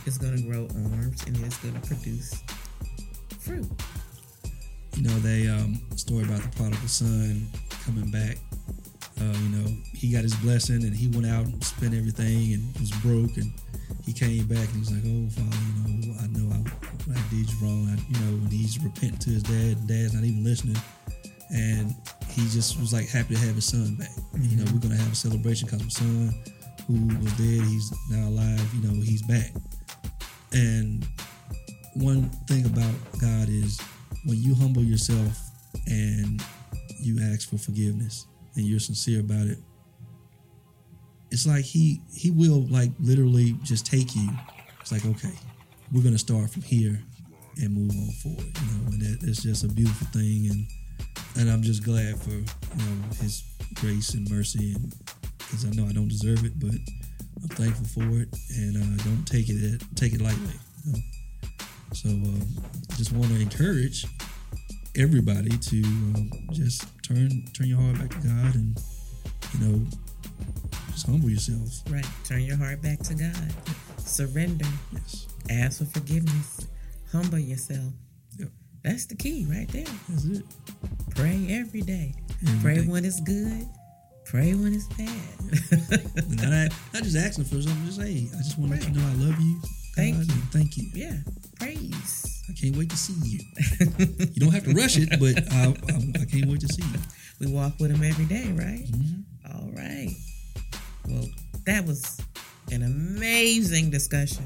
is 0.06 0.16
going 0.16 0.36
to 0.36 0.42
grow 0.42 0.62
arms 0.92 1.22
and 1.26 1.36
it's 1.44 1.58
going 1.58 1.74
to 1.74 1.86
produce 1.86 2.42
fruit. 3.38 3.66
you 4.96 5.02
know, 5.02 5.14
they 5.20 5.48
um 5.48 5.80
story 5.96 6.24
about 6.24 6.40
the 6.42 6.48
prodigal 6.56 6.88
son 6.88 7.46
coming 7.84 8.10
back. 8.10 8.36
Uh, 9.20 9.36
you 9.42 9.48
know, 9.50 9.68
he 9.92 10.12
got 10.12 10.22
his 10.22 10.34
blessing 10.36 10.82
and 10.84 10.94
he 10.94 11.08
went 11.08 11.26
out 11.26 11.44
and 11.44 11.62
spent 11.64 11.92
everything 11.94 12.54
and 12.54 12.78
was 12.78 12.90
broke 13.02 13.36
and 13.36 13.52
he 14.04 14.12
came 14.12 14.46
back 14.46 14.66
and 14.72 14.76
he's 14.78 14.90
like, 14.90 15.02
"Oh, 15.04 15.28
father, 15.28 15.56
you 15.66 16.08
know, 16.08 16.14
I 16.22 16.26
know 16.28 16.48
I, 16.54 17.18
I 17.18 17.20
did 17.30 17.50
you 17.50 17.56
wrong. 17.60 17.88
I, 17.88 17.96
you 18.08 18.24
know." 18.24 18.36
And 18.42 18.52
he's 18.52 18.82
repenting 18.82 19.18
to 19.18 19.30
his 19.30 19.42
dad, 19.42 19.86
dad's 19.86 20.14
not 20.14 20.24
even 20.24 20.44
listening. 20.44 20.76
And 21.50 21.94
he 22.38 22.48
just 22.50 22.78
was 22.78 22.92
like 22.92 23.08
happy 23.08 23.34
to 23.34 23.40
have 23.40 23.56
his 23.56 23.66
son 23.66 23.96
back. 23.96 24.10
You 24.34 24.56
know, 24.56 24.64
mm-hmm. 24.64 24.74
we're 24.74 24.80
gonna 24.80 24.96
have 24.96 25.12
a 25.12 25.16
celebration 25.16 25.66
because 25.66 25.82
my 25.82 25.88
son, 25.88 26.34
who 26.86 27.06
was 27.18 27.32
dead, 27.32 27.66
he's 27.66 27.92
now 28.10 28.28
alive. 28.28 28.74
You 28.74 28.88
know, 28.88 28.94
he's 28.94 29.22
back. 29.22 29.50
And 30.52 31.06
one 31.94 32.30
thing 32.46 32.64
about 32.66 32.94
God 33.20 33.48
is 33.48 33.80
when 34.24 34.40
you 34.40 34.54
humble 34.54 34.82
yourself 34.82 35.36
and 35.86 36.42
you 37.00 37.18
ask 37.32 37.50
for 37.50 37.58
forgiveness 37.58 38.26
and 38.54 38.64
you're 38.64 38.80
sincere 38.80 39.20
about 39.20 39.46
it, 39.46 39.58
it's 41.30 41.46
like 41.46 41.64
he 41.64 42.00
he 42.14 42.30
will 42.30 42.66
like 42.68 42.92
literally 43.00 43.56
just 43.64 43.84
take 43.84 44.14
you. 44.14 44.30
It's 44.80 44.92
like 44.92 45.04
okay, 45.04 45.34
we're 45.92 46.04
gonna 46.04 46.18
start 46.18 46.50
from 46.50 46.62
here 46.62 47.02
and 47.56 47.74
move 47.74 47.90
on 47.90 48.10
forward. 48.22 48.46
You 48.46 48.78
know, 48.78 48.92
and 48.92 49.02
that, 49.02 49.28
it's 49.28 49.42
just 49.42 49.64
a 49.64 49.68
beautiful 49.68 50.06
thing, 50.08 50.48
and 50.50 50.66
and 51.38 51.50
I'm 51.50 51.62
just 51.62 51.84
glad 51.84 52.18
for 52.20 52.30
you 52.30 52.44
know 52.76 53.02
His 53.20 53.44
grace 53.74 54.14
and 54.14 54.28
mercy, 54.30 54.74
and 54.74 54.92
because 55.38 55.64
I 55.64 55.70
know 55.70 55.86
I 55.86 55.92
don't 55.92 56.08
deserve 56.08 56.44
it, 56.44 56.58
but 56.58 56.74
I'm 57.42 57.48
thankful 57.56 57.86
for 57.86 58.20
it, 58.20 58.28
and 58.56 58.76
uh, 58.76 59.04
don't 59.04 59.24
take 59.24 59.48
it 59.48 59.82
take 59.94 60.12
it 60.14 60.20
lightly. 60.20 60.54
You 60.84 60.92
know? 60.92 60.98
So 61.94 62.08
um, 62.10 62.42
just 62.96 63.12
want 63.12 63.30
to 63.32 63.40
encourage 63.40 64.04
everybody 64.96 65.50
to 65.56 65.82
um, 65.84 66.30
just 66.52 66.84
turn 67.02 67.44
turn 67.54 67.66
your 67.68 67.80
heart 67.80 67.98
back 67.98 68.10
to 68.20 68.26
God 68.28 68.54
and 68.54 68.78
you 69.54 69.66
know 69.68 69.86
just 70.92 71.06
humble 71.06 71.30
yourself. 71.30 71.68
Right. 71.90 72.06
Turn 72.24 72.40
your 72.42 72.56
heart 72.56 72.82
back 72.82 72.98
to 73.04 73.14
God. 73.14 73.52
surrender, 73.98 74.66
Yes. 74.92 75.26
ask 75.50 75.78
for 75.78 75.84
forgiveness, 75.86 76.66
humble 77.12 77.38
yourself. 77.38 77.92
Yep. 78.38 78.48
That's 78.82 79.06
the 79.06 79.14
key 79.14 79.46
right 79.48 79.68
there. 79.68 79.84
That's 80.08 80.24
it. 80.24 80.44
Pray 81.18 81.48
every 81.50 81.80
day. 81.80 82.14
Pray 82.62 82.86
when 82.86 83.04
it's 83.04 83.18
good. 83.18 83.66
Pray 84.24 84.54
when 84.54 84.72
it's 84.72 84.86
bad. 84.94 86.28
Not, 86.28 86.48
not, 86.48 86.72
not 86.94 87.02
just 87.02 87.16
asking 87.16 87.44
for 87.46 87.60
something. 87.60 87.86
Just 87.86 88.00
hey, 88.00 88.28
I 88.32 88.36
just 88.38 88.56
want 88.56 88.70
to 88.72 88.78
let 88.78 88.88
you 88.88 88.94
know 88.94 89.04
I 89.04 89.14
love 89.14 89.40
you. 89.40 89.60
Thank 89.96 90.16
God, 90.18 90.26
you. 90.28 90.42
Thank 90.52 90.76
you. 90.76 90.84
yeah. 90.94 91.16
Praise. 91.58 92.44
I 92.48 92.52
can't 92.52 92.76
wait 92.76 92.90
to 92.90 92.96
see 92.96 93.14
you. 93.24 93.40
You 94.32 94.40
don't 94.40 94.52
have 94.52 94.62
to 94.64 94.74
rush 94.74 94.96
it, 94.96 95.08
but 95.18 95.42
I, 95.52 95.64
I, 95.64 96.22
I 96.22 96.24
can't 96.24 96.46
wait 96.46 96.60
to 96.60 96.68
see 96.68 96.82
you. 96.84 96.98
We 97.40 97.52
walk 97.52 97.72
with 97.80 97.90
him 97.90 98.04
every 98.04 98.26
day, 98.26 98.52
right? 98.52 98.86
Mhm. 98.86 99.24
All 99.52 99.70
right. 99.72 100.10
Well, 101.08 101.24
that 101.66 101.84
was 101.84 102.20
an 102.70 102.84
amazing 102.84 103.90
discussion. 103.90 104.44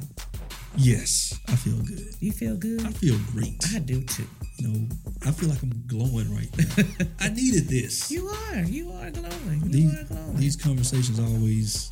Yes, 0.76 1.38
I 1.48 1.56
feel 1.56 1.76
good. 1.82 2.14
You 2.20 2.32
feel 2.32 2.56
good? 2.56 2.80
I 2.86 2.92
feel 2.92 3.18
great. 3.32 3.62
I 3.74 3.78
do 3.78 4.02
too. 4.04 4.24
You 4.62 4.68
know, 4.68 4.88
I 5.26 5.32
feel 5.32 5.48
like 5.48 5.60
I'm 5.60 5.82
glowing 5.88 6.32
right 6.32 6.48
now. 6.56 6.84
I 7.20 7.30
needed 7.30 7.66
this. 7.66 8.12
You 8.12 8.28
are. 8.28 8.58
You 8.58 8.92
are 8.92 9.10
glowing. 9.10 9.60
You 9.64 9.68
these, 9.68 10.00
are 10.00 10.04
glowing. 10.04 10.36
these 10.36 10.54
conversations 10.54 11.18
always. 11.18 11.90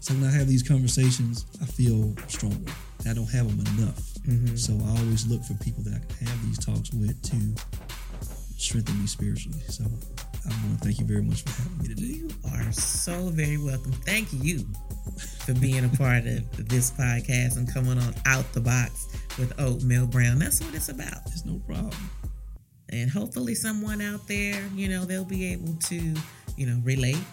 So 0.00 0.12
when 0.14 0.24
I 0.24 0.30
have 0.32 0.48
these 0.48 0.64
conversations, 0.64 1.46
I 1.62 1.66
feel 1.66 2.16
stronger. 2.26 2.72
I 3.08 3.12
don't 3.14 3.30
have 3.30 3.46
them 3.46 3.60
enough. 3.78 4.00
Mhm. 4.26 4.58
So 4.58 4.76
I 4.84 4.98
always 4.98 5.24
look 5.28 5.44
for 5.44 5.54
people 5.62 5.84
that 5.84 5.94
I 6.02 6.14
can 6.18 6.26
have 6.26 6.46
these 6.46 6.58
talks 6.58 6.92
with 6.92 7.22
to 7.30 7.54
strengthen 8.56 9.00
me 9.00 9.06
spiritually. 9.06 9.62
So 9.68 9.84
I 10.46 10.50
want 10.66 10.78
to 10.78 10.84
thank 10.84 10.98
you 10.98 11.06
very 11.06 11.22
much 11.22 11.42
for 11.42 11.62
having 11.62 11.78
me 11.78 11.88
today. 11.88 12.02
You 12.02 12.30
are 12.52 12.72
so 12.72 13.30
very 13.30 13.56
welcome. 13.56 13.92
Thank 13.92 14.28
you 14.30 14.66
for 15.46 15.54
being 15.54 15.84
a 15.84 15.88
part 15.96 16.26
of 16.26 16.68
this 16.68 16.90
podcast 16.90 17.56
and 17.56 17.72
coming 17.72 17.98
on 17.98 18.14
out 18.26 18.50
the 18.52 18.60
box 18.60 19.06
with 19.38 19.58
Oatmeal 19.58 20.06
Brown. 20.06 20.38
That's 20.38 20.60
what 20.60 20.74
it's 20.74 20.90
about. 20.90 21.26
It's 21.26 21.46
no 21.46 21.60
problem. 21.66 21.96
And 22.90 23.10
hopefully, 23.10 23.54
someone 23.54 24.02
out 24.02 24.28
there, 24.28 24.62
you 24.74 24.88
know, 24.88 25.06
they'll 25.06 25.24
be 25.24 25.50
able 25.52 25.74
to, 25.76 26.14
you 26.56 26.66
know, 26.66 26.78
relate, 26.84 27.24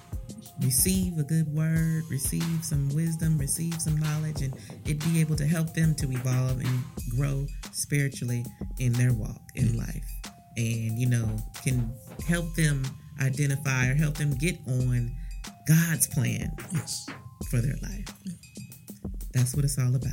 receive 0.62 1.18
a 1.18 1.24
good 1.24 1.54
word, 1.54 2.04
receive 2.10 2.64
some 2.64 2.88
wisdom, 2.96 3.38
receive 3.38 3.74
some 3.82 3.98
knowledge, 3.98 4.42
and 4.42 4.54
it 4.86 5.04
be 5.04 5.20
able 5.20 5.36
to 5.36 5.46
help 5.46 5.74
them 5.74 5.94
to 5.96 6.10
evolve 6.10 6.62
and 6.62 6.80
grow 7.18 7.46
spiritually 7.74 8.46
in 8.80 8.94
their 8.94 9.12
walk 9.12 9.42
in 9.56 9.78
life. 9.78 10.06
And, 10.56 10.98
you 10.98 11.08
know, 11.08 11.28
can 11.64 11.94
help 12.28 12.56
them 12.56 12.84
identify 13.22 13.88
or 13.90 13.96
help 13.96 14.16
them 14.16 14.36
get 14.36 14.58
on 14.68 15.12
God's 15.68 16.08
plan 16.08 16.52
Yes. 16.74 17.06
for 17.50 17.62
their 17.62 17.76
life. 17.82 18.06
That's 19.34 19.56
what 19.56 19.64
it's 19.66 19.78
all 19.80 19.96
about. 19.96 20.12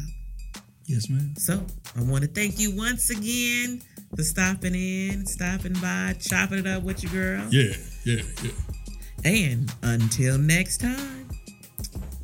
Yes, 0.87 1.11
ma'am. 1.11 1.35
So 1.37 1.65
I 1.97 2.03
want 2.03 2.23
to 2.25 2.29
thank 2.31 2.59
you 2.59 2.75
once 2.77 3.11
again 3.11 3.83
for 4.17 4.23
stopping 4.23 4.75
in, 4.75 5.27
stopping 5.27 5.75
by, 5.75 6.15
chopping 6.21 6.59
it 6.61 6.67
up 6.67 6.83
with 6.83 7.03
your 7.03 7.13
girl. 7.13 7.47
Yeah, 7.51 7.75
yeah, 8.05 8.23
yeah. 8.43 8.51
And 9.25 9.71
until 9.83 10.39
next 10.39 10.79
time, 10.79 11.29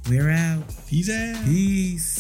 we're 0.09 0.31
out. 0.31 0.65
Peace 0.87 1.11
out. 1.11 1.45
Peace. 1.45 2.14